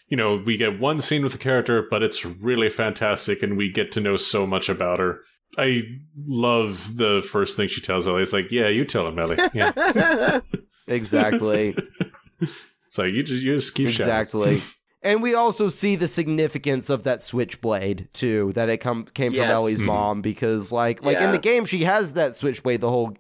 [0.08, 3.72] you know, we get one scene with the character, but it's really fantastic, and we
[3.72, 5.20] get to know so much about her.
[5.56, 5.84] I
[6.26, 8.24] love the first thing she tells Ellie.
[8.24, 9.38] It's like, yeah, you tell him, Ellie.
[9.54, 10.40] Yeah,
[10.88, 11.76] Exactly.
[12.42, 14.60] it's like you just you just keep exactly.
[15.04, 19.46] And we also see the significance of that switchblade too, that it come came Yes.
[19.48, 19.86] from Ellie's Mhm.
[19.86, 23.14] mom because like like in the game she has that switchblade the whole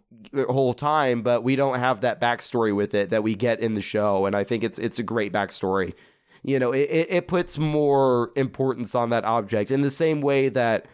[0.49, 3.81] whole time, but we don't have that backstory with it that we get in the
[3.81, 5.93] show, and I think it's it's a great backstory.
[6.41, 10.49] You know, it, it, it puts more importance on that object in the same way
[10.49, 10.87] that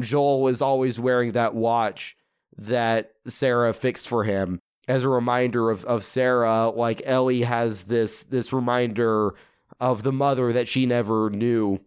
[0.00, 2.16] Joel was always wearing that watch
[2.58, 6.70] that Sarah fixed for him as a reminder of, of Sarah.
[6.70, 9.34] Like Ellie has this this reminder
[9.80, 11.80] of the mother that she never knew,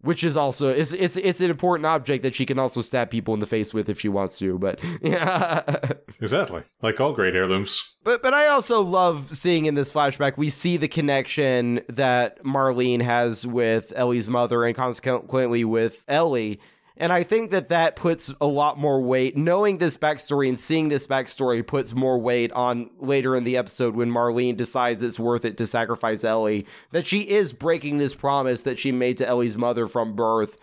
[0.00, 3.34] which is also it's it's it's an important object that she can also stab people
[3.34, 4.58] in the face with if she wants to.
[4.58, 5.76] But yeah.
[6.20, 7.96] Exactly, like all great heirlooms.
[8.04, 13.02] But but I also love seeing in this flashback we see the connection that Marlene
[13.02, 16.60] has with Ellie's mother and consequently with Ellie.
[16.96, 19.36] And I think that that puts a lot more weight.
[19.36, 23.96] Knowing this backstory and seeing this backstory puts more weight on later in the episode
[23.96, 26.66] when Marlene decides it's worth it to sacrifice Ellie.
[26.90, 30.58] That she is breaking this promise that she made to Ellie's mother from birth,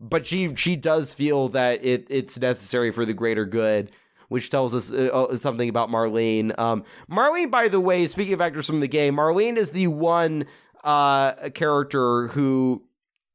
[0.00, 3.92] but she she does feel that it it's necessary for the greater good
[4.28, 6.58] which tells us uh, uh, something about Marlene.
[6.58, 10.46] Um, Marlene, by the way, speaking of actors from the game, Marlene is the one
[10.82, 12.82] uh, character who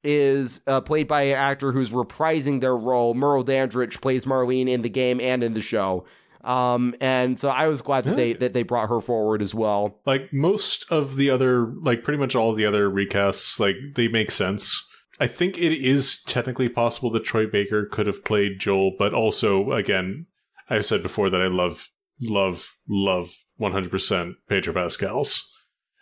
[0.04, 3.14] is uh, played by an actor who's reprising their role.
[3.14, 6.06] Merle Dandridge plays Marlene in the game and in the show.
[6.43, 10.00] Um, and so I was glad that they that they brought her forward as well.
[10.06, 14.32] Like most of the other, like pretty much all the other recasts, like they make
[14.32, 14.88] sense.
[15.20, 19.74] I think it is technically possible that Troy Baker could have played Joel, but also,
[19.74, 20.28] again,
[20.70, 21.89] I've said before that I love,
[22.22, 25.54] love, love 100% Pedro Pascal's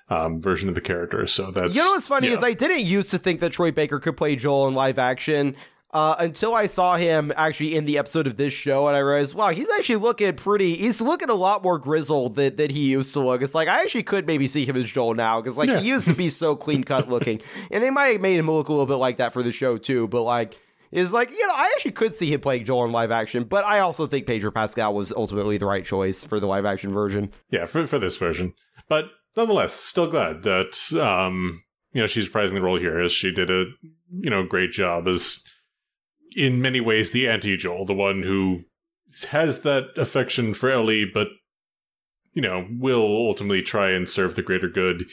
[0.10, 1.28] um, version of the character.
[1.28, 1.76] So that's.
[1.76, 2.34] You know what's funny yeah.
[2.34, 5.56] is I didn't used to think that Troy Baker could play Joel in live action.
[5.92, 9.36] Uh, until I saw him actually in the episode of this show, and I realized,
[9.36, 10.76] wow, he's actually looking pretty.
[10.76, 13.42] He's looking a lot more grizzled than, than he used to look.
[13.42, 15.80] It's like I actually could maybe see him as Joel now because like Yeah.
[15.80, 17.42] he used to be so clean cut looking,
[17.72, 19.78] and they might have made him look a little bit like that for the show
[19.78, 20.10] too.
[20.10, 20.60] But like,
[20.92, 23.46] is like you know, I actually could see him playing Joel in live action.
[23.46, 26.92] But I also think Pedro Pascal was ultimately the right choice for the live action
[26.92, 27.32] version.
[27.50, 28.54] Yeah, for, for this version.
[28.90, 29.06] But
[29.38, 31.64] nonetheless, still glad that, um,
[31.94, 33.66] you know, she's reprising the role here as she did a,
[34.12, 35.44] you know, great job as,
[36.36, 38.64] in many ways, the anti-Joel, the one who
[39.30, 41.28] has that affection for Ellie, but,
[42.34, 45.06] you know, will ultimately try and serve the greater good,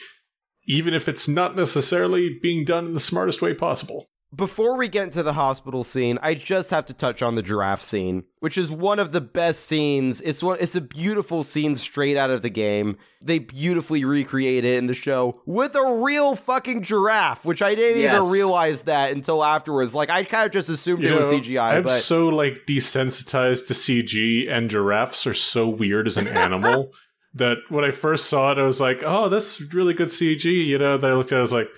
[0.65, 4.07] even if it's not necessarily being done in the smartest way possible.
[4.35, 7.81] Before we get into the hospital scene, I just have to touch on the giraffe
[7.81, 10.19] scene, which is one of the best scenes.
[10.21, 12.97] It's one it's a beautiful scene straight out of the game.
[13.23, 18.01] They beautifully recreate it in the show with a real fucking giraffe, which I didn't
[18.01, 19.95] even realize that until afterwards.
[19.95, 22.65] Like I kind of just assumed You it was know, CGI, I'm but so like
[22.67, 26.91] desensitized to CG, and giraffes are so weird as an animal
[27.35, 30.77] that when I first saw it, I was like, "Oh, that's really good CG." You
[30.77, 31.69] know, then I looked at it, I was like,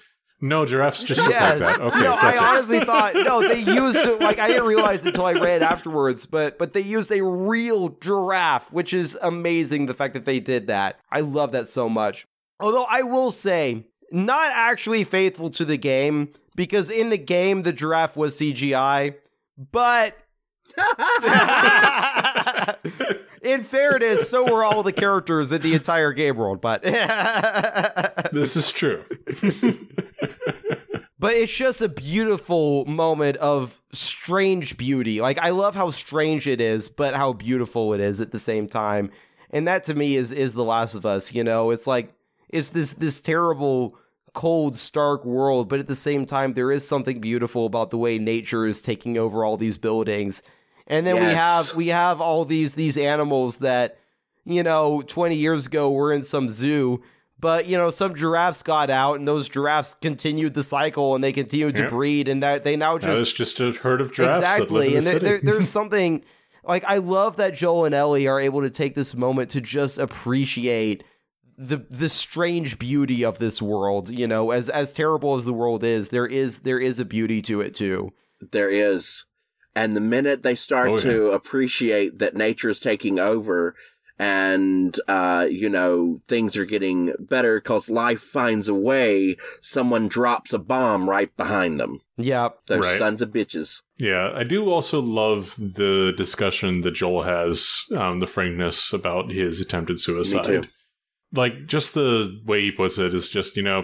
[0.42, 1.62] "No, giraffes just look Yes.
[1.62, 3.42] like that." Okay, no, I honestly thought no.
[3.48, 7.12] They used it like I didn't realize until I read afterwards, but but they used
[7.12, 9.86] a real giraffe, which is amazing.
[9.88, 12.28] The fact that they did that, I love that so much.
[12.60, 17.74] Although I will say, not actually faithful to the game because in the game the
[17.74, 19.16] giraffe was CGI,
[19.72, 20.18] but.
[23.42, 26.84] in fairness, so were all the characters in the entire game world, but
[28.34, 29.04] this is true.
[31.20, 35.20] But it's just a beautiful moment of strange beauty.
[35.20, 38.68] Like I love how strange it is, but how beautiful it is at the same
[38.68, 39.10] time.
[39.50, 41.72] And that to me is is The Last of Us, you know?
[41.72, 42.14] It's like
[42.50, 43.98] it's this this terrible
[44.34, 48.20] cold stark world, but at the same time there is something beautiful about the way
[48.20, 50.44] nature is taking over all these buildings.
[50.86, 53.98] And then we have we have all these these animals that
[54.46, 57.02] you know 20 years ago were in some zoo
[57.40, 61.34] but you know some giraffes got out and those giraffes continued the cycle and they
[61.34, 61.84] continued Yeah.
[61.86, 64.68] to breed and that they now Now just it's just a herd of giraffes exactly
[64.68, 66.24] that live in and the there, there, there's something
[66.64, 69.98] like i love that joel and ellie are able to take this moment to just
[70.00, 71.04] appreciate
[71.58, 75.84] the the strange beauty of this world you know as as terrible as the world
[75.84, 78.12] is there is there is a beauty to it too
[78.52, 79.26] There is.
[79.76, 81.02] And the minute they start Oh, yeah.
[81.12, 83.76] to appreciate that nature is taking over
[84.20, 90.54] and, uh, you know, things are getting better because life finds a way, someone drops
[90.54, 92.00] a bomb right behind them.
[92.18, 92.98] yeah Those Right.
[92.98, 93.82] sons of bitches.
[93.98, 99.62] Yeah, I do also love the discussion that Joel has, um, the frankness about his
[99.62, 100.46] attempted suicide.
[100.46, 100.64] too.
[101.34, 103.84] Like, just the way he puts it is just, you know,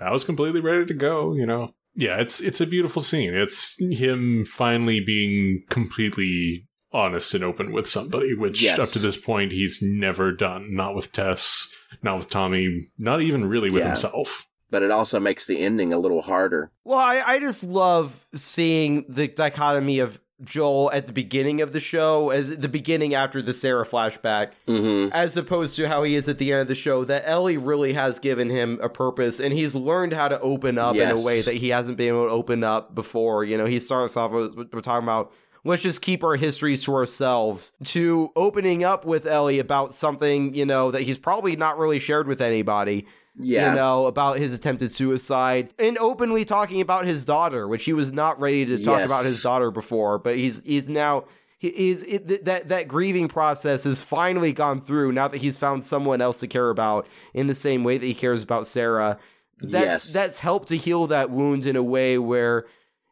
[0.00, 1.74] I was completely ready to go, you know.
[1.96, 3.34] Yeah, it's it's a beautiful scene.
[3.34, 8.78] It's him finally being completely honest and open with somebody, which Yes.
[8.78, 10.74] up to this point he's never done.
[10.74, 11.68] Not with Tess,
[12.02, 13.88] not with Tommy, not even really with Yeah.
[13.88, 14.46] himself.
[14.70, 16.70] But it also makes the ending a little harder.
[16.84, 21.78] Well, I, I just love seeing the dichotomy of Joel at the beginning of the
[21.78, 25.12] show, as the beginning after the Sarah flashback, Mm-hmm.
[25.12, 27.04] as opposed to how he is at the end of the show.
[27.04, 30.96] That Ellie really has given him a purpose, and he's learned how to open up
[30.96, 33.44] in a way that he hasn't been able to open up before.
[33.44, 35.32] You know, he starts off with we're talking about.
[35.66, 37.72] Let's just keep our histories to ourselves.
[37.84, 42.28] To opening up with Ellie about something, you know, that he's probably not really shared
[42.28, 43.06] with anybody
[43.36, 43.70] Yeah.
[43.70, 48.12] you know, about his attempted suicide and openly talking about his daughter, which he was
[48.12, 49.06] not ready to talk Yes.
[49.06, 51.24] about his daughter before, but he's he's now
[51.58, 55.82] he is it, that that grieving process has finally gone through now that he's found
[55.84, 59.18] someone else to care about in the same way that he cares about Sarah.
[59.62, 60.12] That's Yes.
[60.12, 62.66] that's helped to heal that wound in a way where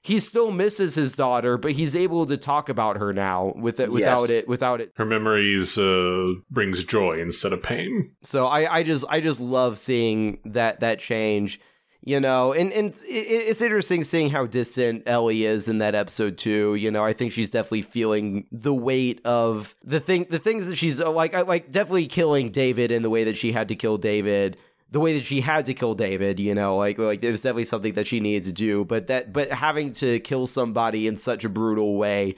[0.04, 3.90] he still misses his daughter, but he's able to talk about her now with it
[3.92, 4.30] without Yes.
[4.30, 8.10] it without it Her memories uh, brings joy instead of pain.
[8.24, 11.60] So I, I just I just love seeing that that change,
[12.04, 16.36] you know, and and it, it's interesting seeing how distant Ellie is in that episode
[16.36, 16.74] too.
[16.74, 20.76] You know, I think she's definitely feeling the weight of the thing, the things that
[20.76, 23.98] she's uh, like, like definitely killing David in the way that she had to kill
[23.98, 24.58] David.
[24.92, 27.64] The way that she had to kill David, you know, like like it was definitely
[27.64, 31.44] something that she needed to do, but that but having to kill somebody in such
[31.44, 32.36] a brutal way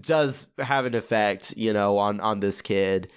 [0.00, 3.12] does have an effect, you know, on on this kid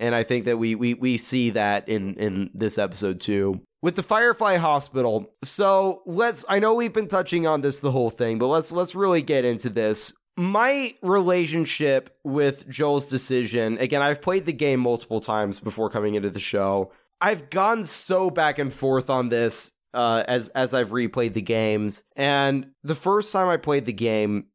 [0.00, 3.60] and I think that we we we see that in in this episode too.
[3.82, 5.32] with the Firefly Hospital.
[5.44, 8.94] So let's I know we've been touching on this the whole thing, but let's let's
[8.94, 10.12] really get into this.
[10.36, 16.30] My relationship with Joel's decision, again, I've played the game multiple times before coming into
[16.30, 16.92] the show.
[17.20, 22.02] I've gone so back and forth on this uh, as as I've replayed the games.
[22.16, 24.46] And the first time I played the game,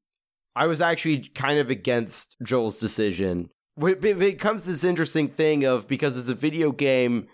[0.56, 3.50] I was actually kind of against Joel's decision.
[3.78, 7.28] It becomes this interesting thing of because it's a video game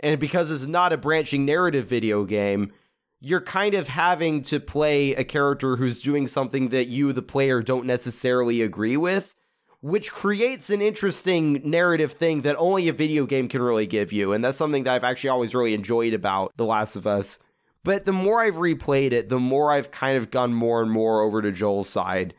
[0.00, 2.72] and because it's not a branching narrative video game,
[3.20, 7.62] you're kind of having to play a character who's doing something that you, the player,
[7.62, 9.34] don't necessarily agree with,
[9.80, 14.32] which creates an interesting narrative thing that only a video game can really give you.
[14.32, 17.38] And that's something that I've actually always really enjoyed about The Last of Us.
[17.84, 21.22] But the more I've replayed it, the more I've kind of gone more and more
[21.22, 22.34] over to Joel's side.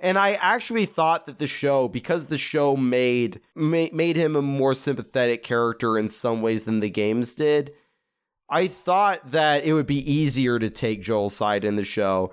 [0.00, 4.74] And I actually thought that the show, because the show made made him a more
[4.74, 7.72] sympathetic character in some ways than the games did,
[8.50, 12.32] I thought that it would be easier to take Joel's side in the show.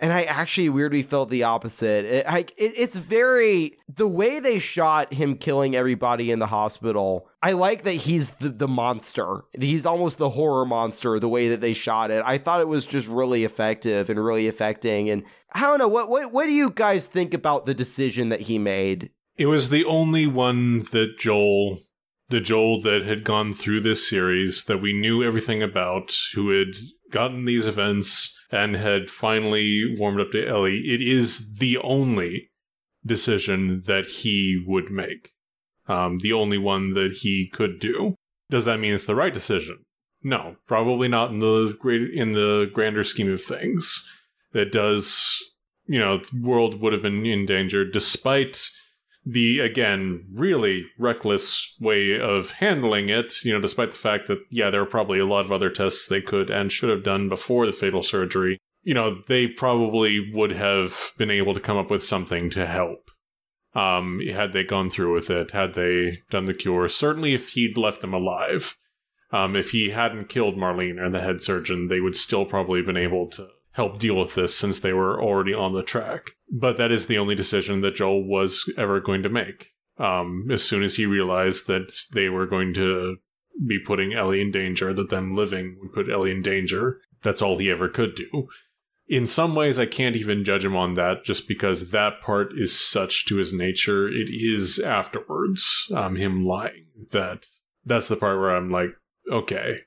[0.00, 2.06] And I actually weirdly felt the opposite.
[2.06, 2.26] It,
[2.56, 7.28] it, it's very the way they shot him killing everybody in the hospital.
[7.42, 9.42] I like that he's the, the monster.
[9.52, 11.18] He's almost the horror monster.
[11.18, 14.48] The way that they shot it, I thought it was just really effective and really
[14.48, 15.10] affecting.
[15.10, 15.22] And
[15.52, 18.58] I don't know what what what do you guys think about the decision that he
[18.58, 19.10] made?
[19.36, 21.78] It was the only one that Joel
[22.30, 26.76] the Joel that had gone through this series that we knew everything about, who had
[27.10, 30.82] gotten these events and had finally warmed up to Ellie.
[30.86, 32.50] It is the only
[33.04, 35.32] decision that he would make.
[35.88, 38.14] Um, the only one that he could do.
[38.48, 39.84] Does that mean it's the right decision?
[40.22, 44.08] No, probably not in the great in the grander scheme of things.
[44.52, 45.38] That does,
[45.86, 48.68] you know, the world would have been in danger despite
[49.24, 54.70] the again really reckless way of handling it you know despite the fact that yeah
[54.70, 57.66] there are probably a lot of other tests they could and should have done before
[57.66, 62.02] the fatal surgery you know they probably would have been able to come up with
[62.02, 63.10] something to help.
[63.74, 67.76] Um had they gone through with it had they done the cure certainly if he'd
[67.76, 68.76] left them alive
[69.32, 72.86] um if he hadn't killed marlene or the head surgeon they would still probably have
[72.86, 76.30] been able to help deal with this since they were already on the track.
[76.50, 79.70] But that is the only decision that Joel was ever going to make.
[79.98, 83.18] Um, as soon as he realized that they were going to
[83.66, 87.58] be putting Ellie in danger, that them living would put Ellie in danger, that's all
[87.58, 88.48] he ever could do.
[89.08, 92.78] In some ways, I can't even judge him on that just because that part is
[92.78, 94.08] such to his nature.
[94.08, 97.44] It is afterwards, um, him lying, that
[97.84, 98.90] that's the part where I'm like,
[99.30, 99.78] okay,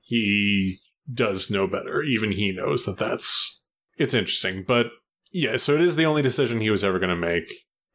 [0.00, 0.78] he
[1.12, 2.02] does know better.
[2.02, 3.62] Even he knows that that's
[3.96, 4.64] it's interesting.
[4.66, 4.86] But
[5.30, 7.52] yeah, so it is the only decision he was ever going to make.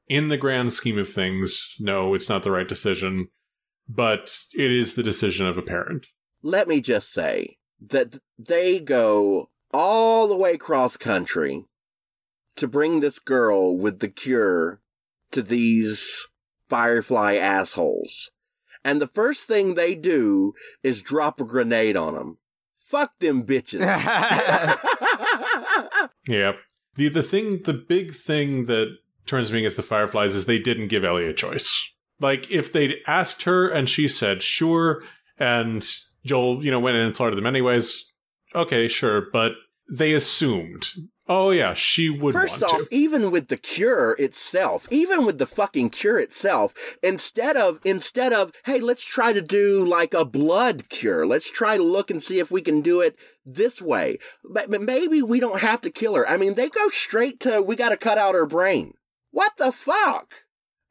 [0.08, 3.28] In the grand scheme of things, no, it's not the right decision,
[3.90, 6.08] but it is the decision of a parent.
[6.42, 11.66] Let me just say that they go all the way cross country
[12.56, 14.82] to bring this girl with the cure
[15.32, 16.28] to these
[16.70, 18.32] Firefly assholes.
[18.84, 20.54] And the first thing they do
[20.84, 22.38] is drop a grenade on them.
[22.88, 23.80] Fuck them bitches.
[26.28, 26.54] yeah.
[26.96, 30.88] The the thing the big thing that turns me against the Fireflies is they didn't
[30.88, 31.92] give Ellie a choice.
[32.22, 35.04] Like if they'd asked her and she said sure
[35.38, 35.86] and
[36.26, 38.10] Joel, you know, went in and slaughtered them anyways,
[38.56, 39.56] okay, sure, but
[39.92, 40.88] they assumed
[41.30, 42.34] Oh yeah, she would.
[42.34, 42.88] First off, to.
[42.90, 46.74] even with the cure itself, even with the fucking cure itself,
[47.04, 51.26] instead of instead of hey, let's try to do like a blood cure.
[51.26, 54.20] Let's try to look and see if we can do it this way.
[54.44, 56.28] But maybe we don't have to kill her.
[56.28, 58.94] I mean, they go straight to we got to cut out her brain.
[59.32, 60.34] What the fuck?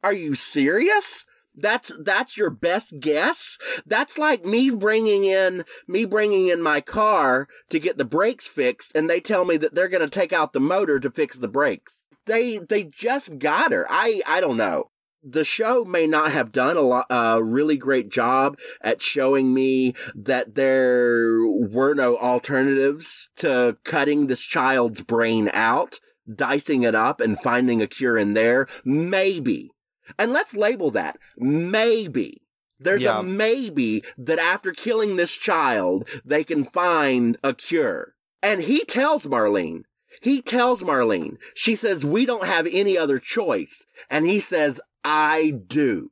[0.03, 1.25] Are you serious?
[1.57, 3.57] That's, that's your best guess?
[3.85, 8.95] That's like me bringing in, me bringing in my car to get the brakes fixed
[8.95, 11.47] and they tell me that they're going to take out the motor to fix the
[11.47, 12.03] brakes.
[12.25, 13.87] They, they just got her.
[13.89, 14.91] I, I don't know.
[15.23, 19.93] The show may not have done a lot, a really great job at showing me
[20.15, 25.99] that there were no alternatives to cutting this child's brain out,
[26.33, 28.67] dicing it up and finding a cure in there.
[28.85, 29.71] Maybe.
[30.17, 32.41] And let's label that maybe.
[32.79, 33.19] There's yeah.
[33.19, 38.13] a maybe that after killing this child, they can find a cure.
[38.43, 39.83] And he tells Marlene,
[40.21, 43.85] he tells Marlene, she says, we don't have any other choice.
[44.09, 46.11] And he says, I do.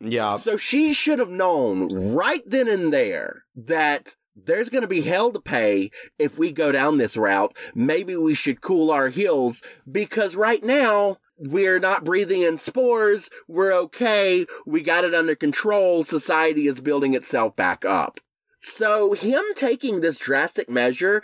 [0.00, 0.36] Yeah.
[0.36, 5.32] So she should have known right then and there that there's going to be hell
[5.32, 7.56] to pay if we go down this route.
[7.74, 13.28] Maybe we should cool our heels because right now we're not breathing in spores.
[13.46, 14.46] We're okay.
[14.64, 16.04] We got it under control.
[16.04, 18.20] Society is building itself back up.
[18.58, 21.22] So him taking this drastic measure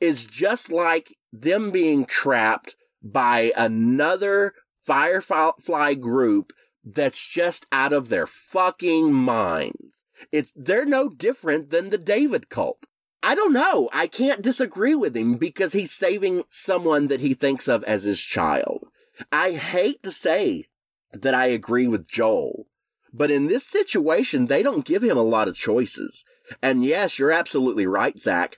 [0.00, 4.54] is just like them being trapped by another
[4.84, 6.52] Firefly group
[6.84, 10.04] that's just out of their fucking minds.
[10.30, 12.86] It's, they're no different than the David cult.
[13.22, 13.88] I don't know.
[13.92, 18.20] I can't disagree with him because he's saving someone that he thinks of as his
[18.20, 18.86] child.
[19.30, 20.64] I hate to say
[21.12, 22.66] that I agree with Joel,
[23.12, 26.24] but in this situation, they don't give him a lot of choices.
[26.62, 28.56] And yes, you're absolutely right, Zach.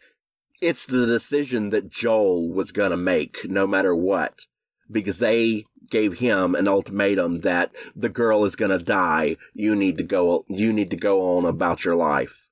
[0.62, 4.47] It's the decision that Joel was gonna make, no matter what,
[4.91, 9.37] because they gave him an ultimatum that the girl is gonna die.
[9.53, 12.49] You need to go, you need to go on about your life.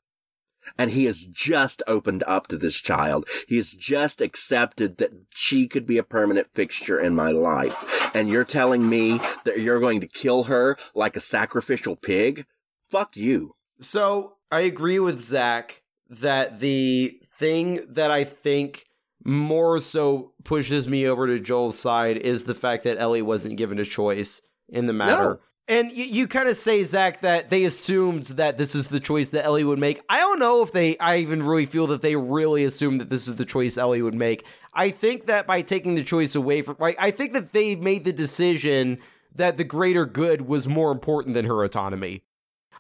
[0.79, 3.29] And he has just opened up to this child.
[3.49, 8.11] He has just accepted that she could be a permanent fixture in my life.
[8.15, 12.47] And you're telling me that you're going to kill her like a sacrificial pig?
[12.91, 13.55] Fuck you.
[13.81, 18.85] So I agree with Zach that the thing that I think
[19.25, 23.79] more so pushes me over to Joel's side is the fact that Ellie wasn't given
[23.79, 25.41] a choice in the matter.
[25.67, 29.31] And you, you kind of say, Zach, that they assumed that this is the choice
[29.31, 30.03] that Ellie would make.
[30.11, 33.27] I don't know if they, I even really feel that they really assumed that this
[33.27, 34.45] is the choice Ellie would make.
[34.75, 38.05] I think that by taking the choice away from, right, I think that they made
[38.05, 38.99] the decision
[39.35, 42.23] that the greater good was more important than her autonomy.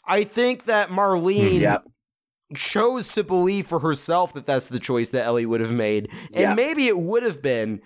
[0.06, 1.86] I think that Marlene mm, Yep.
[2.54, 6.10] chose to believe for herself that that's the choice that Ellie would have made.
[6.34, 6.54] And Yeah.
[6.54, 7.80] maybe it would have been,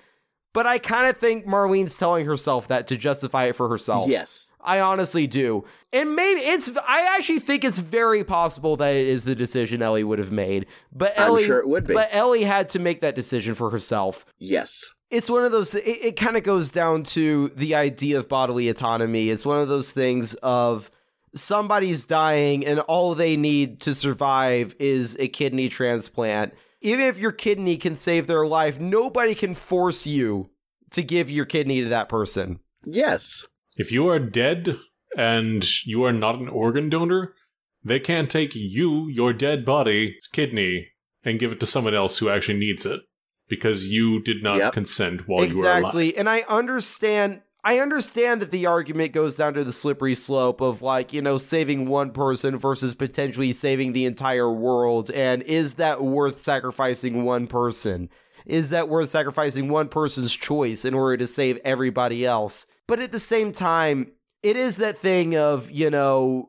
[0.52, 4.08] but I kind of think Marlene's telling herself that to justify it for herself.
[4.08, 4.47] Yes.
[4.60, 5.64] I honestly do.
[5.92, 10.04] And maybe it's I actually think it's very possible that it is the decision Ellie
[10.04, 10.66] would have made.
[10.92, 11.94] But I'm Ellie sure it would be.
[11.94, 14.24] But Ellie had to make that decision for herself.
[14.38, 14.92] Yes.
[15.10, 18.68] It's one of those it, it kind of goes down to the idea of bodily
[18.68, 19.30] autonomy.
[19.30, 20.90] It's one of those things of
[21.34, 26.54] somebody's dying and all they need to survive is a kidney transplant.
[26.80, 30.50] Even if your kidney can save their life, nobody can force you
[30.90, 32.60] to give your kidney to that person.
[32.84, 33.46] Yes.
[33.78, 34.76] If you are dead
[35.16, 37.34] and you are not an organ donor,
[37.84, 40.88] they can't take you, your dead body, kidney,
[41.24, 43.00] and give it to someone else who actually needs it
[43.48, 44.72] because you did not Yep.
[44.74, 45.78] consent while you were alive.
[45.78, 50.60] exactly and i understand i understand that the argument goes down to the slippery slope
[50.60, 55.74] of like you know saving one person versus potentially saving the entire world and is
[55.74, 58.10] that worth sacrificing one person
[58.48, 63.12] is that worth sacrificing one person's choice in order to save everybody else but at
[63.12, 64.10] the same time
[64.42, 66.48] it is that thing of you know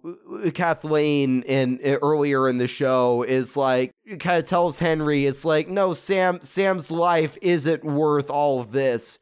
[0.54, 5.68] Kathleen in eh, earlier in the show is like kind of tells Henry it's like
[5.68, 9.20] no Sam Sam's life isn't worth all of this.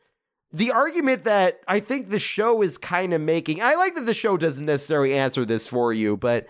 [0.52, 4.14] The argument that I think the show is kind of making I like that the
[4.14, 6.48] show doesn't necessarily answer this for you, but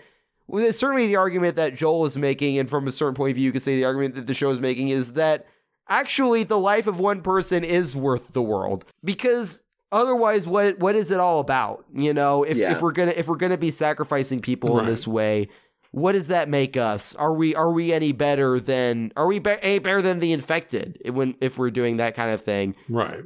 [0.70, 3.52] certainly the argument that Joel is making, and from a certain point of view, you
[3.52, 5.46] could say the argument that the show is making is that
[5.88, 11.10] actually the life of one person is worth the world because otherwise what what is
[11.10, 12.72] it all about you know if, Yeah.
[12.72, 15.48] if we're gonna if we're gonna be sacrificing people in this way
[15.92, 19.56] what does that make us are we are we any better than are we be-
[19.62, 23.20] any better than the infected when if we're doing that kind of thing Right.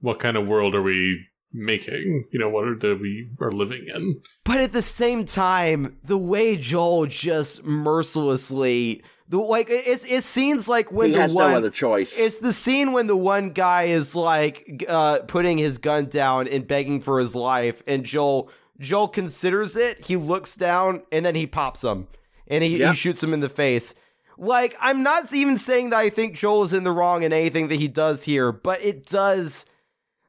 [0.00, 2.24] What kind of world are we making?
[2.30, 4.20] You know, what are the we are living in?
[4.44, 10.68] but at the same time the way joel just mercilessly the like it's it seems
[10.68, 12.18] like when he the has one no other choice.
[12.18, 16.66] It's the scene when the one guy is like uh, putting his gun down and
[16.66, 18.50] begging for his life, and Joel
[18.80, 20.06] Joel considers it.
[20.06, 22.08] He looks down and then he pops him,
[22.46, 23.94] and he, he shoots him in the face.
[24.38, 27.68] Like I'm not even saying that I think Joel is in the wrong in anything
[27.68, 29.66] that he does here, but it does.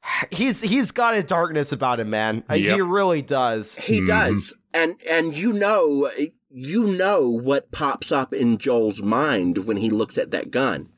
[0.31, 2.43] He's he's got a darkness about him, man.
[2.49, 3.75] Uh, He really does.
[3.75, 4.07] He Mhm.
[4.07, 4.53] does.
[4.73, 6.09] And and you know
[6.49, 10.89] you know what pops up in Joel's mind when he looks at that gun.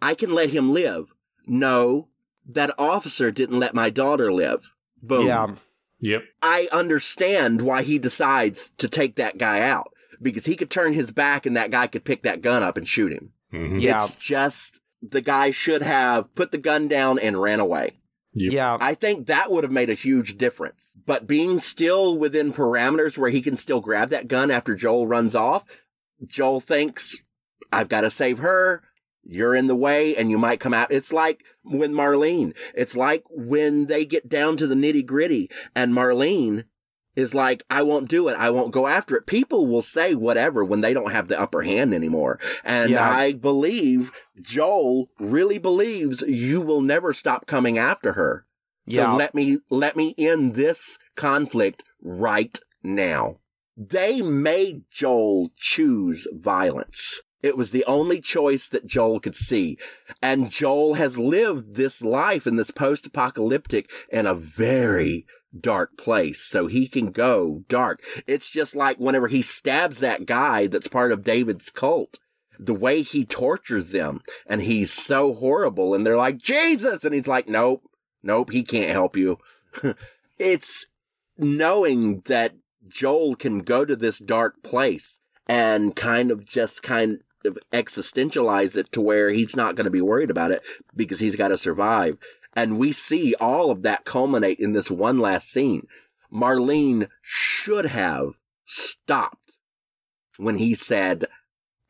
[0.00, 1.06] I can let him live.
[1.46, 2.08] No,
[2.46, 4.72] that officer didn't let my daughter live.
[5.02, 5.26] Boom.
[5.26, 5.54] Yeah,
[6.00, 6.24] Yep.
[6.42, 9.92] I understand why he decides to take that guy out
[10.22, 12.86] because he could turn his back and that guy could pick that gun up and
[12.86, 13.32] shoot him.
[13.52, 13.80] Mhm.
[13.82, 13.96] Yeah.
[14.04, 17.97] It's just the guy should have put the gun down and ran away.
[18.40, 18.52] Yep.
[18.52, 18.76] yeah.
[18.80, 20.92] I think that would have made a huge difference.
[21.06, 25.34] But being still within parameters where he can still grab that gun after Joel runs
[25.34, 25.64] off,
[26.26, 27.16] Joel thinks,
[27.72, 28.82] I've got to save her.
[29.24, 30.90] You're in the way and you might come out.
[30.90, 32.56] It's like with Marlene.
[32.74, 36.64] It's like when they get down to the nitty gritty and Marlene
[37.18, 38.36] is like, I won't do it.
[38.38, 39.26] I won't go after it.
[39.26, 42.38] People will say whatever when they don't have the upper hand anymore.
[42.64, 43.10] And Yeah.
[43.10, 48.46] I believe Joel really believes you will never stop coming after her.
[48.86, 49.14] So Yeah.
[49.14, 53.40] let me, let me end this conflict right now.
[53.76, 57.20] They made Joel choose violence.
[57.42, 59.76] It was the only choice that Joel could see.
[60.22, 65.24] And Joel has lived this life in this post-apocalyptic in a very
[65.58, 66.40] dark place.
[66.40, 68.02] So he can go dark.
[68.26, 72.18] It's just like whenever he stabs that guy that's part of David's cult,
[72.58, 77.04] the way he tortures them and he's so horrible and they're like, Jesus!
[77.04, 77.82] And he's like, nope,
[78.22, 79.38] nope, he can't help you.
[80.38, 80.86] it's
[81.36, 82.54] knowing that
[82.88, 87.20] Joel can go to this dark place and kind of just kind
[87.72, 90.62] existentialize it to where he's not going to be worried about it
[90.94, 92.16] because he's got to survive.
[92.54, 95.86] And we see all of that culminate in this one last scene.
[96.32, 98.32] Marlene should have
[98.66, 99.52] stopped
[100.36, 101.26] when he said,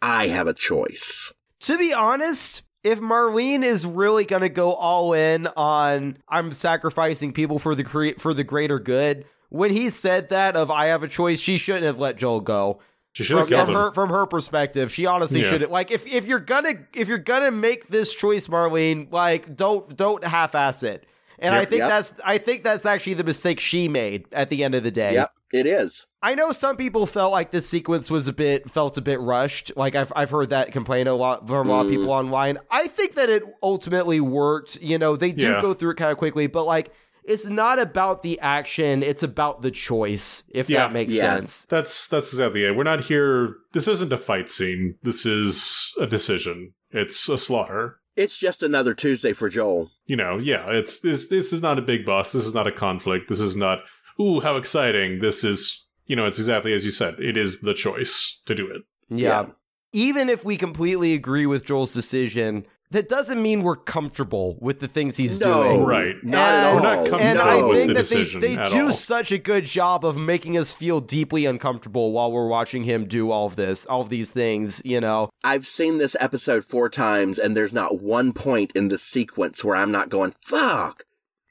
[0.01, 1.33] I have a choice.
[1.61, 7.33] To be honest, if Marlene is really going to go all in on I'm sacrificing
[7.33, 11.03] people for the cre- for the greater good, when he said that of I have
[11.03, 12.81] a choice, she shouldn't have let Joel go.
[13.19, 13.81] She should have From, killed from him.
[13.83, 15.51] her from her perspective, she honestly Yeah.
[15.51, 19.97] should like if if you're gonna if you're gonna make this choice, Marlene, like don't
[19.97, 21.05] don't half ass it.
[21.41, 21.89] And I think Yep.
[21.89, 25.15] that's I think that's actually the mistake she made at the end of the day.
[25.15, 26.07] Yep, it is.
[26.23, 29.73] I know some people felt like this sequence was a bit felt a bit rushed.
[29.77, 31.97] Like I've I've heard that complaint a lot from a lot of mm.
[31.97, 32.59] people online.
[32.71, 34.81] I think that it ultimately worked.
[34.81, 35.61] You know, they do Yeah.
[35.61, 36.93] go through it kind of quickly, but like
[37.29, 40.45] it's not about the action; it's about the choice.
[40.51, 40.79] If Yeah.
[40.81, 41.23] that makes Yeah.
[41.37, 41.67] sense.
[41.69, 42.75] That's that's exactly it.
[42.75, 43.55] We're not here.
[43.73, 44.97] This isn't a fight scene.
[45.03, 46.75] This is a decision.
[46.91, 48.01] It's a slaughter.
[48.17, 49.93] It's just another Tuesday for Joel.
[50.07, 50.71] You know, yeah.
[50.71, 51.29] It's this.
[51.29, 52.33] This is not a big boss.
[52.33, 53.29] This is not a conflict.
[53.29, 53.83] This is not.
[54.21, 55.21] Ooh, how exciting!
[55.21, 55.87] This is.
[56.07, 57.17] You know, it's exactly as you said.
[57.21, 58.83] It is the choice to do it.
[59.11, 59.29] Yeah.
[59.29, 59.47] Yeah.
[59.93, 64.89] Even if we completely agree with Joel's decision, that doesn't mean we're comfortable with the
[64.89, 65.85] things he's No, doing.
[65.85, 66.17] Right.
[66.25, 66.75] Not at all.
[66.77, 67.45] We're not comfortable and no.
[67.45, 68.93] I with think the that they, they do all.
[68.93, 73.31] such a good job of making us feel deeply uncomfortable while we're watching him do
[73.31, 75.29] all of this, all of these things, you know.
[75.45, 79.77] I've seen this episode four times, and there's not one point in the sequence where
[79.77, 81.03] I'm not going, fuck,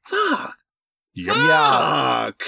[0.08, 0.56] fuck,
[1.14, 1.36] Yep.
[1.36, 2.44] fuck.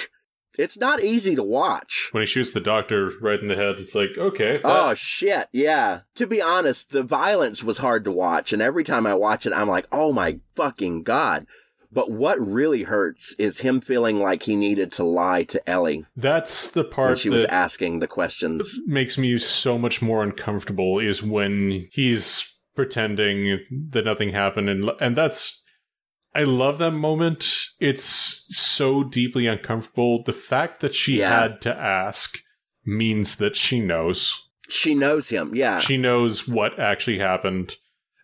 [0.60, 2.10] It's not easy to watch.
[2.12, 5.48] When he shoots the doctor right in the head, it's like, okay, that- Oh shit,
[5.54, 6.02] yeah.
[6.16, 9.54] To be honest, the violence was hard to watch, and every time I watch it,
[9.54, 11.46] I'm like, oh my fucking god.
[11.92, 16.68] But what really hurts is him feeling like he needed to lie to Ellie that's
[16.68, 18.78] the when part she was asking the questions.
[18.86, 22.44] makes me so much more uncomfortable is when he's
[22.76, 23.60] pretending
[23.90, 25.59] that nothing happened and and that's
[26.40, 27.46] I love that moment.
[27.80, 30.24] It's so deeply uncomfortable.
[30.24, 31.42] The fact that she Yeah.
[31.42, 32.40] had to ask
[32.86, 34.48] means that she knows.
[34.70, 35.80] She knows him, yeah.
[35.80, 37.76] She knows what actually happened.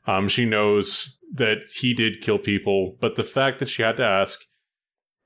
[0.07, 4.03] Um, she knows that he did kill people, but the fact that she had to
[4.03, 4.39] ask,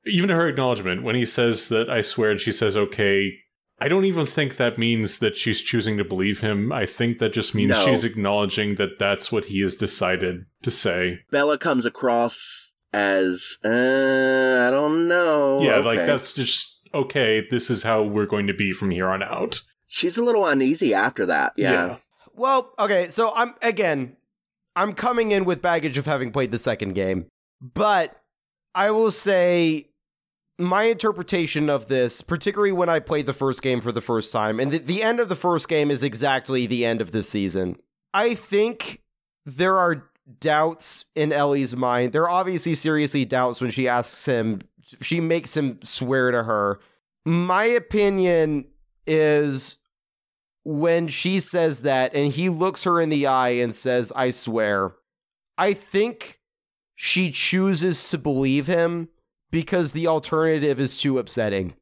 [0.06, 3.34] even her acknowledgement when he says that I swear, and she says okay,
[3.82, 6.72] I don't even think that means that she's choosing to believe him.
[6.72, 7.86] I think that just means No.
[7.86, 11.20] she's acknowledging that that's what he has decided to say.
[11.30, 15.62] Bella comes across as, uh, I don't know.
[15.62, 15.86] yeah, Okay.
[15.86, 17.46] like that's just okay.
[17.50, 19.62] This is how we're going to be from here on out.
[19.88, 21.98] She's a little uneasy after that, yeah.
[22.34, 24.16] Well, okay, so I'm again,
[24.76, 27.26] I'm coming in with baggage of having played the second game,
[27.62, 28.16] but
[28.76, 29.88] I will say
[30.58, 34.60] my interpretation of this, particularly when I played the first game for the first time,
[34.60, 37.78] and the, the end of the first game is exactly the end of this season.
[38.14, 39.02] I think
[39.46, 40.10] there are
[40.40, 42.12] doubts in Ellie's mind.
[42.14, 44.62] There are obviously seriously doubts when she asks him,
[45.02, 46.80] she makes him swear to her.
[47.26, 48.66] My opinion
[49.08, 49.78] is
[50.64, 54.92] when she says that and he looks her in the eye and says, I swear,
[55.58, 56.40] I think
[56.96, 59.10] she chooses to believe him
[59.52, 61.74] because the alternative is too upsetting.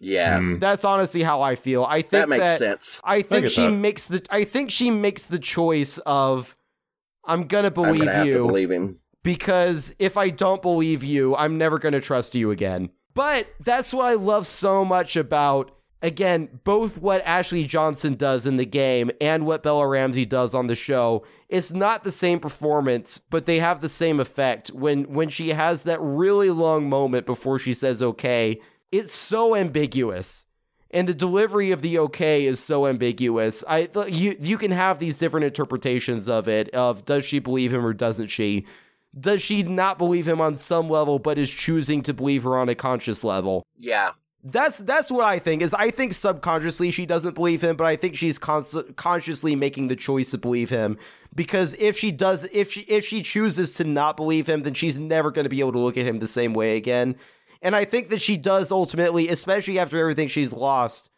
[0.00, 0.38] Yeah.
[0.38, 0.58] Hmm.
[0.58, 1.84] That's honestly how I feel.
[1.84, 3.00] I think That makes that- sense.
[3.04, 3.70] I think get she that.
[3.70, 6.54] makes the I think she makes the choice of
[7.26, 8.98] I'm gonna I'm believe gonna have you to believe him.
[9.22, 12.90] because if I don't believe you, I'm never going to trust you again.
[13.14, 15.70] But that's what I love so much about,
[16.02, 20.66] again, both what Ashley Johnson does in the game and what Bella Ramsey does on
[20.66, 21.24] the show.
[21.48, 24.68] It's not the same performance, but they have the same effect.
[24.68, 28.60] When when she has that really long moment before she says okay,
[28.92, 30.45] it's so ambiguous.
[30.90, 33.64] And the delivery of the okay is so ambiguous.
[33.68, 37.84] I you you can have these different interpretations of it of does she believe him
[37.84, 38.66] or doesn't she?
[39.18, 42.68] Does she not believe him on some level but is choosing to believe her on
[42.68, 43.64] a conscious level?
[43.76, 44.12] Yeah.
[44.44, 45.60] That's that's what I think.
[45.60, 49.88] Is I think subconsciously she doesn't believe him, but I think she's cons- consciously making
[49.88, 50.98] the choice to believe him
[51.34, 54.98] because if she does if she if she chooses to not believe him, then she's
[54.98, 57.16] never going to be able to look at him the same way again.
[57.62, 61.10] And I think that she does ultimately, especially after everything she's lost,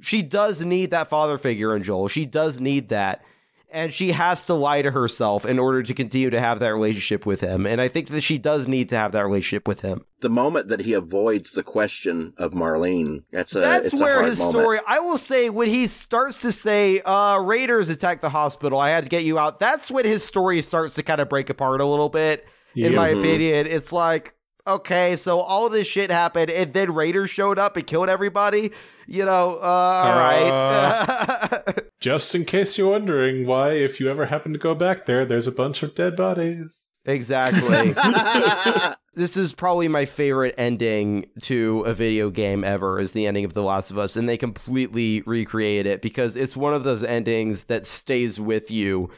[0.00, 2.08] she does need that father figure in Joel.
[2.08, 3.22] She does need that.
[3.70, 7.26] And she has to lie to herself in order to continue to have that relationship
[7.26, 7.66] with him.
[7.66, 10.06] And I think that she does need to have that relationship with him.
[10.20, 14.14] The moment that he avoids the question of Marlene, that's a That's it's a where
[14.20, 14.58] hard his moment.
[14.58, 14.80] story.
[14.88, 18.78] I will say when he starts to say, uh, "Raiders attacked the hospital.
[18.78, 21.50] I had to get you out." That's when his story starts to kind of break
[21.50, 22.46] apart a little bit.
[22.74, 23.18] In my Mhm.
[23.18, 24.32] opinion, it's like,
[24.68, 28.70] okay, so all this shit happened, and then Raiders showed up and killed everybody.
[29.06, 31.74] You know, uh, all right.
[32.00, 35.46] Just in case you're wondering why, if you ever happen to go back there, there's
[35.46, 36.82] a bunch of dead bodies.
[37.04, 37.94] exactly.
[39.14, 43.54] this is probably my favorite ending to a video game ever is the ending of
[43.54, 47.64] The Last of Us and they completely recreate it because it's one of those endings
[47.64, 49.10] that stays with you.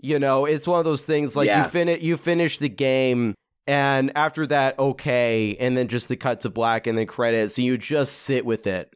[0.00, 1.62] You know, it's one of those things like Yeah.
[1.64, 3.34] you finish you finish the game
[3.66, 7.66] and after that okay and then just the cut to black and then credits and
[7.66, 8.92] you just sit with it.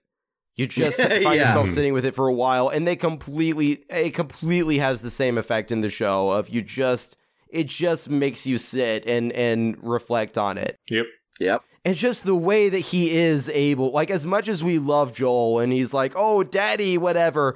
[0.56, 1.32] You just find Yeah.
[1.32, 1.74] yourself hmm.
[1.74, 5.70] sitting with it for a while and they completely it completely has the same effect
[5.72, 7.16] in the show of you just
[7.48, 11.06] it just makes you sit and and reflect on it Yep.
[11.40, 11.62] Yep.
[11.84, 15.60] and just the way that he is able like as much as we love joel
[15.60, 17.54] and he's like oh daddy whatever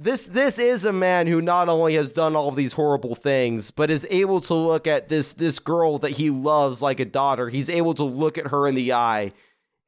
[0.00, 3.70] this this is a man who not only has done all of these horrible things
[3.70, 7.48] but is able to look at this this girl that he loves like a daughter
[7.48, 9.32] he's able to look at her in the eye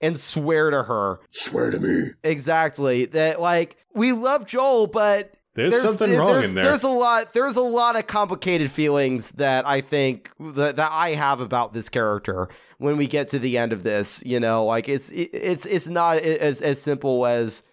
[0.00, 2.10] and swear to her Swear to me.
[2.22, 6.64] exactly that like we love joel but There's, something wrong there's, in there.
[6.64, 7.32] There's a lot.
[7.34, 11.90] There's a lot of complicated feelings that I think that, that I have about this
[11.90, 12.48] character
[12.78, 14.22] when we get to the end of this.
[14.24, 17.64] You know, like it's it, it's it's not as as simple as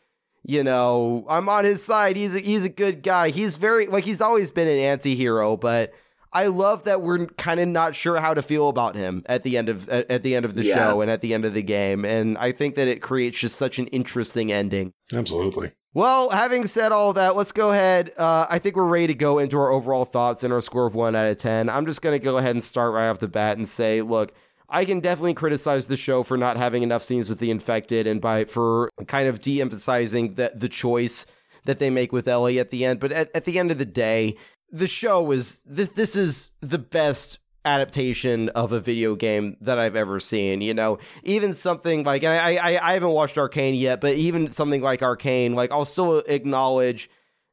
[0.49, 2.15] you know I'm on his side.
[2.15, 3.29] He's a, he's a good guy.
[3.29, 5.93] He's very like he's always been an anti-hero, but.
[6.31, 9.57] I love that we're kind of not sure how to feel about him at the
[9.57, 10.75] end of at, at the end of the Yeah.
[10.75, 13.55] show and at the end of the game, and I think that it creates just
[13.55, 14.93] such an interesting ending.
[15.11, 15.71] Absolutely.
[15.95, 18.11] Well, having said all that, let's go ahead.
[18.15, 20.93] Uh, I think we're ready to go into our overall thoughts and our score of
[20.93, 21.67] one out of 10.
[21.67, 24.31] I'm just going to go ahead and start right off the bat and say, look,
[24.69, 28.21] I can definitely criticize the show for not having enough scenes with the infected and
[28.21, 31.25] by for kind of de emphasizing that the choice
[31.65, 32.99] that they make with Ellie at the end.
[32.99, 34.37] But at, at the end of the day,
[34.71, 39.95] the show is this this is the best adaptation of a video game that I've
[39.95, 40.61] ever seen.
[40.61, 44.81] You know, even something like I I, I haven't watched Arcane yet, but even something
[44.81, 47.09] like Arcane, like I'll still acknowledge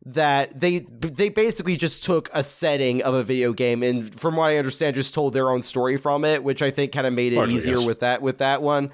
[0.06, 4.46] that they they basically just took a setting of a video game and from what
[4.50, 7.32] I understand just told their own story from it, which I think kind of made
[7.32, 7.84] it Hardly, easier yes.
[7.84, 8.90] with that with that one.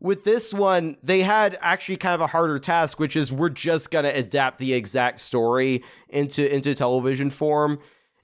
[0.00, 3.90] With this one, they had actually kind of a harder task, which is we're just
[3.90, 7.80] gonna adapt the exact story into into television form.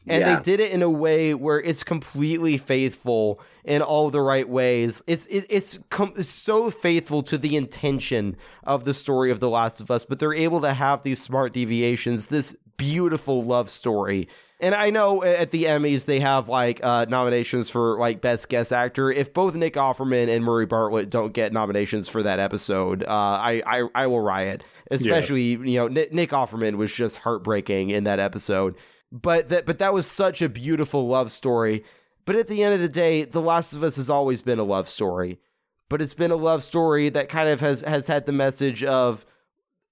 [0.06, 0.36] And Yeah.
[0.36, 5.02] they did it in a way where it's completely faithful in all the right ways.
[5.06, 9.50] It's it, it's, com- it's so faithful to the intention of the story of The
[9.50, 14.28] Last of Us, but they're able to have these smart deviations, this beautiful love story.
[14.60, 18.72] And I know at the Emmys they have like uh, nominations for like best guest
[18.72, 19.10] actor.
[19.10, 23.62] If both Nick Offerman and Murray Bartlett don't get nominations for that episode, uh, I,
[23.64, 24.64] I I will riot.
[24.90, 28.76] Especially you know Nick, Nick Offerman was just heartbreaking in that episode.
[29.12, 31.84] But that but that was such a beautiful love story.
[32.28, 34.62] But at the end of the day, The Last of Us has always been a
[34.62, 35.38] love story.
[35.88, 39.24] But it's been a love story that kind of has has had the message of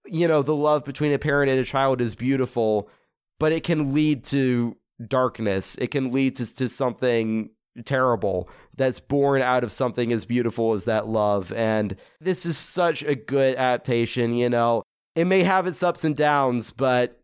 [0.04, 2.90] you know, the love between a parent and a child is beautiful,
[3.38, 4.76] but it can lead to
[5.08, 5.76] darkness.
[5.78, 7.52] It can lead to, to something
[7.86, 11.54] terrible that's born out of something as beautiful as that love.
[11.54, 14.82] And this is such a good adaptation, you know.
[15.14, 17.18] It may have its ups and downs, but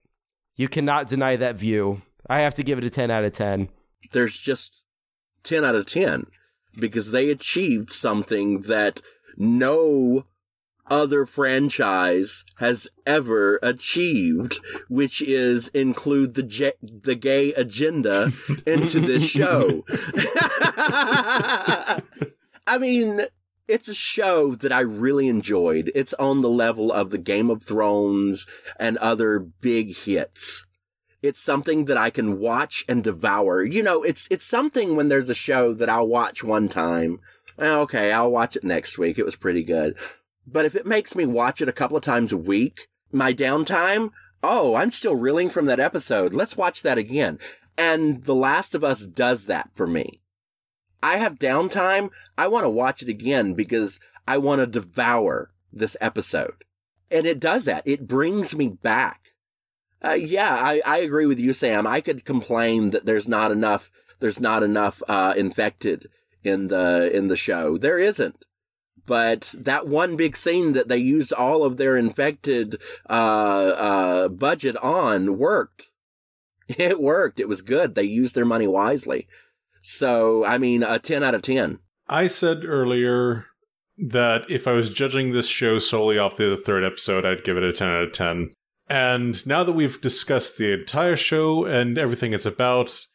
[0.56, 2.00] you cannot deny that view.
[2.30, 3.68] I have to give it a 10 out of 10.
[4.12, 4.81] There's just
[5.42, 6.26] 10 out of 10
[6.78, 9.00] because they achieved something that
[9.36, 10.24] no
[10.90, 14.58] other franchise has ever achieved,
[14.88, 18.32] which is include the the gay agenda
[18.66, 19.84] into this show.
[22.66, 23.22] I mean,
[23.68, 25.90] it's a show that I really enjoyed.
[25.94, 28.46] It's on the level of the Game of Thrones
[28.78, 30.66] and other big hits.
[31.22, 33.62] It's something that I can watch and devour.
[33.64, 37.20] You know, it's it's something when there's a show that I'll watch one time.
[37.58, 39.18] eh, Okay, I'll watch it next week.
[39.18, 39.96] It was pretty good.
[40.46, 44.10] But if it makes me watch it a couple of times a week, my downtime,
[44.42, 46.34] oh, I'm still reeling from that episode.
[46.34, 47.38] Let's watch that again.
[47.78, 50.20] And The Last of Us does that for me.
[51.02, 52.10] I have downtime.
[52.36, 56.64] I want to watch it again because I want to devour this episode.
[57.10, 57.82] And it does that.
[57.86, 59.21] It brings me back.
[60.04, 61.86] Uh, yeah, I, I agree with you, Sam.
[61.86, 66.06] I could complain that there's not enough, there's not enough, uh, infected
[66.42, 67.78] in the, in the show.
[67.78, 68.44] There isn't.
[69.06, 72.80] but that one big scene that they used all of their infected
[73.10, 75.90] uh, uh, budget on worked.
[76.78, 77.38] It worked.
[77.40, 77.94] It was good.
[77.94, 79.26] They used their money wisely.
[79.82, 81.80] So, I mean, a 10 out of 10.
[82.08, 83.46] I said earlier
[83.98, 87.62] that if I was judging this show solely off the third episode, I'd give it
[87.64, 88.52] a 10 out of 10.
[88.88, 93.06] And now that we've discussed the entire show and everything it's about,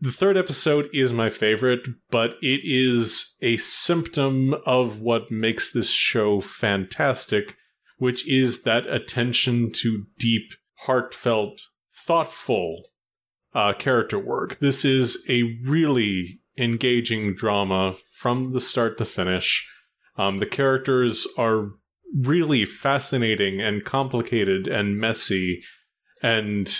[0.00, 5.90] the third episode is my favorite, but it is a symptom of what makes this
[5.90, 7.56] show fantastic,
[7.96, 11.62] which is that attention to deep, heartfelt,
[11.94, 12.90] thoughtful
[13.54, 14.58] uh, character work.
[14.58, 19.66] This is a really engaging drama from the start to finish.
[20.18, 21.70] Um, the characters are
[22.16, 25.62] really fascinating and complicated and messy.
[26.22, 26.74] And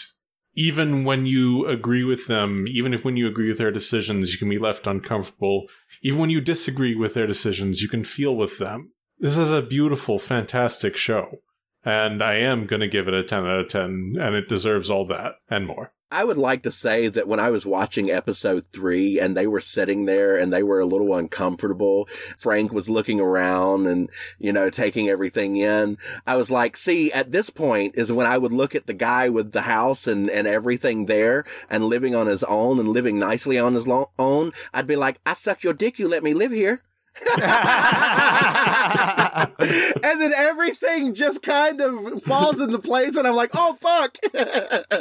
[0.54, 4.38] even when you agree with them, even if when you agree with their decisions, you
[4.38, 5.66] can be left uncomfortable.
[6.02, 8.92] Even when you disagree with their decisions, you can feel with them.
[9.18, 11.38] This is a beautiful, fantastic show.
[11.84, 14.90] And I am going to give it a 10 out of 10, and it deserves
[14.90, 15.92] all that and more.
[16.08, 19.58] I would like to say that when I was watching episode three and they were
[19.58, 22.08] sitting there and they were a little uncomfortable,
[22.38, 24.08] Frank was looking around and,
[24.38, 25.98] you know, taking everything in.
[26.24, 29.28] I was like, see, at this point is when I would look at the guy
[29.28, 33.58] with the house and, and everything there and living on his own and living nicely
[33.58, 34.52] on his lo- own.
[34.72, 35.98] I'd be like, I suck your dick.
[35.98, 36.82] You let me live here.
[40.02, 44.18] and then everything just kind of falls into place and I'm like, oh fuck.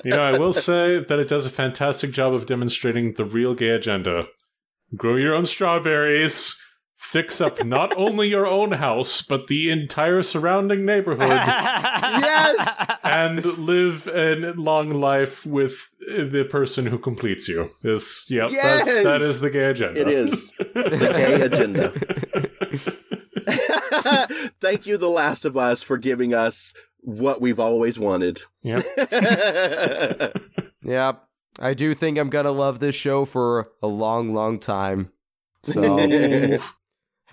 [0.04, 3.54] You know, I will say that it does a fantastic job of demonstrating the real
[3.54, 4.28] gay agenda.
[4.96, 6.56] Grow your own strawberries,
[7.06, 12.86] fix up not only your own house, but the entire surrounding neighborhood, yes.
[13.04, 17.70] and live a long life with the person who completes you.
[17.84, 18.86] Is yep, Yes!
[18.86, 20.02] that's that is the gay agenda.
[20.02, 21.94] It is the gay agenda.
[24.60, 28.42] Thank you, The Last of Us, for giving us what we've always wanted.
[28.64, 28.84] Yep.
[30.84, 31.24] Yep.
[31.60, 35.12] I do think I'm gonna love this show for a long, long time.
[35.64, 35.98] So,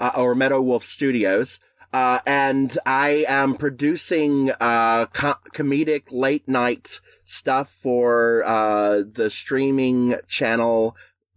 [0.00, 1.60] uh, or Meadow Wolf Studios.
[1.92, 10.16] Uh, and I am producing uh, co- comedic late night stuff for uh, the streaming
[10.26, 10.96] channel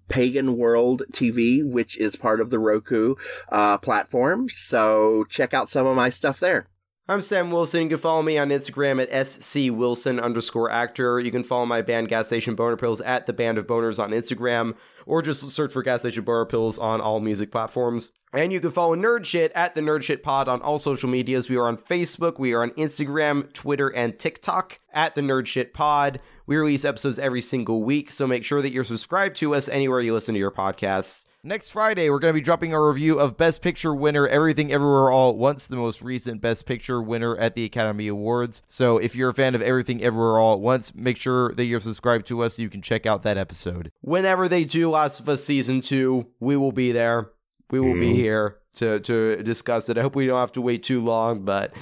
[0.10, 3.16] Pagan World TV, which is part of the Roku
[3.50, 4.50] uh, platform.
[4.50, 6.68] So check out some of my stuff there.
[7.12, 7.82] I'm Sam Wilson.
[7.82, 11.20] You can follow me on Instagram at scwilson underscore actor.
[11.20, 14.12] You can follow my band Gas Station Boner Pills at the Band of Boners on
[14.12, 18.14] Instagram, or just search for Gas Station Boner Pills on all music platforms.
[18.34, 21.50] And you can follow Nerd Shit at the Nerd Shit Pod on all social medias.
[21.50, 25.74] We are on Facebook, we are on Instagram, Twitter, and TikTok at the Nerd Shit
[25.74, 26.22] Pod.
[26.46, 30.00] We release episodes every single week, so make sure that you're subscribed to us anywhere
[30.00, 31.26] you listen to your podcasts.
[31.44, 35.10] Next Friday, we're going to be dropping a review of Best Picture winner Everything Everywhere
[35.10, 38.62] All at Once, the most recent Best Picture winner at the Academy Awards.
[38.68, 41.82] So if you're a fan of Everything Everywhere All at Once, make sure that you're
[41.82, 43.92] subscribed to us so you can check out that episode.
[44.02, 47.32] Whenever they do Last of Us Season 2, we will be there.
[47.72, 48.14] We will be mm-hmm.
[48.14, 49.98] here to, to discuss it.
[49.98, 51.74] I hope we don't have to wait too long, but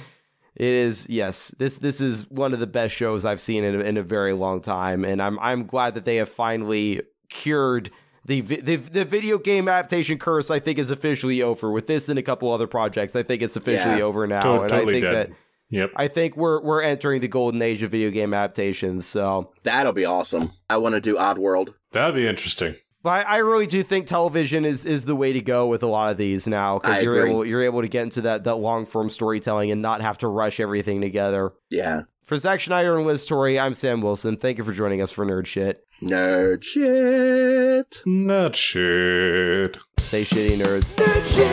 [0.54, 1.54] it is yes.
[1.58, 4.32] This this is one of the best shows I've seen in a, in a very
[4.32, 7.90] long time, and I'm I'm glad that they have finally cured
[8.24, 10.50] the, the the video game adaptation curse.
[10.50, 13.16] I think is officially over with this and a couple other projects.
[13.16, 14.04] I think it's officially Yeah.
[14.04, 15.28] over now, To- and totally I think dead.
[15.30, 15.36] that
[15.72, 15.90] Yep.
[15.94, 19.06] I think we're we're entering the golden age of video game adaptations.
[19.06, 20.50] So, That'll be awesome.
[20.68, 21.74] I want to do Oddworld.
[21.92, 22.74] That'd be interesting.
[23.04, 25.86] but I, I really do think television is is the way to go with a
[25.86, 27.30] lot of these now because you're agree.
[27.30, 30.26] able you're able to get into that that long form storytelling and not have to
[30.28, 31.52] rush everything together.
[31.70, 32.02] Yeah.
[32.24, 34.36] For Zach Schneider and Liz Torrey, I'm Sam Wilson.
[34.36, 35.84] Thank you for joining us for Nerd Shit.
[36.02, 38.02] Nerd shit.
[38.06, 39.76] Not shit.
[39.98, 40.96] Stay shitty, nerds.
[40.96, 41.46] Nerd shit,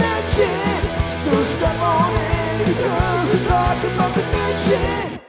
[0.00, 0.82] nerd shit.
[1.24, 5.27] So strap on in because we're talking about the nerd shit.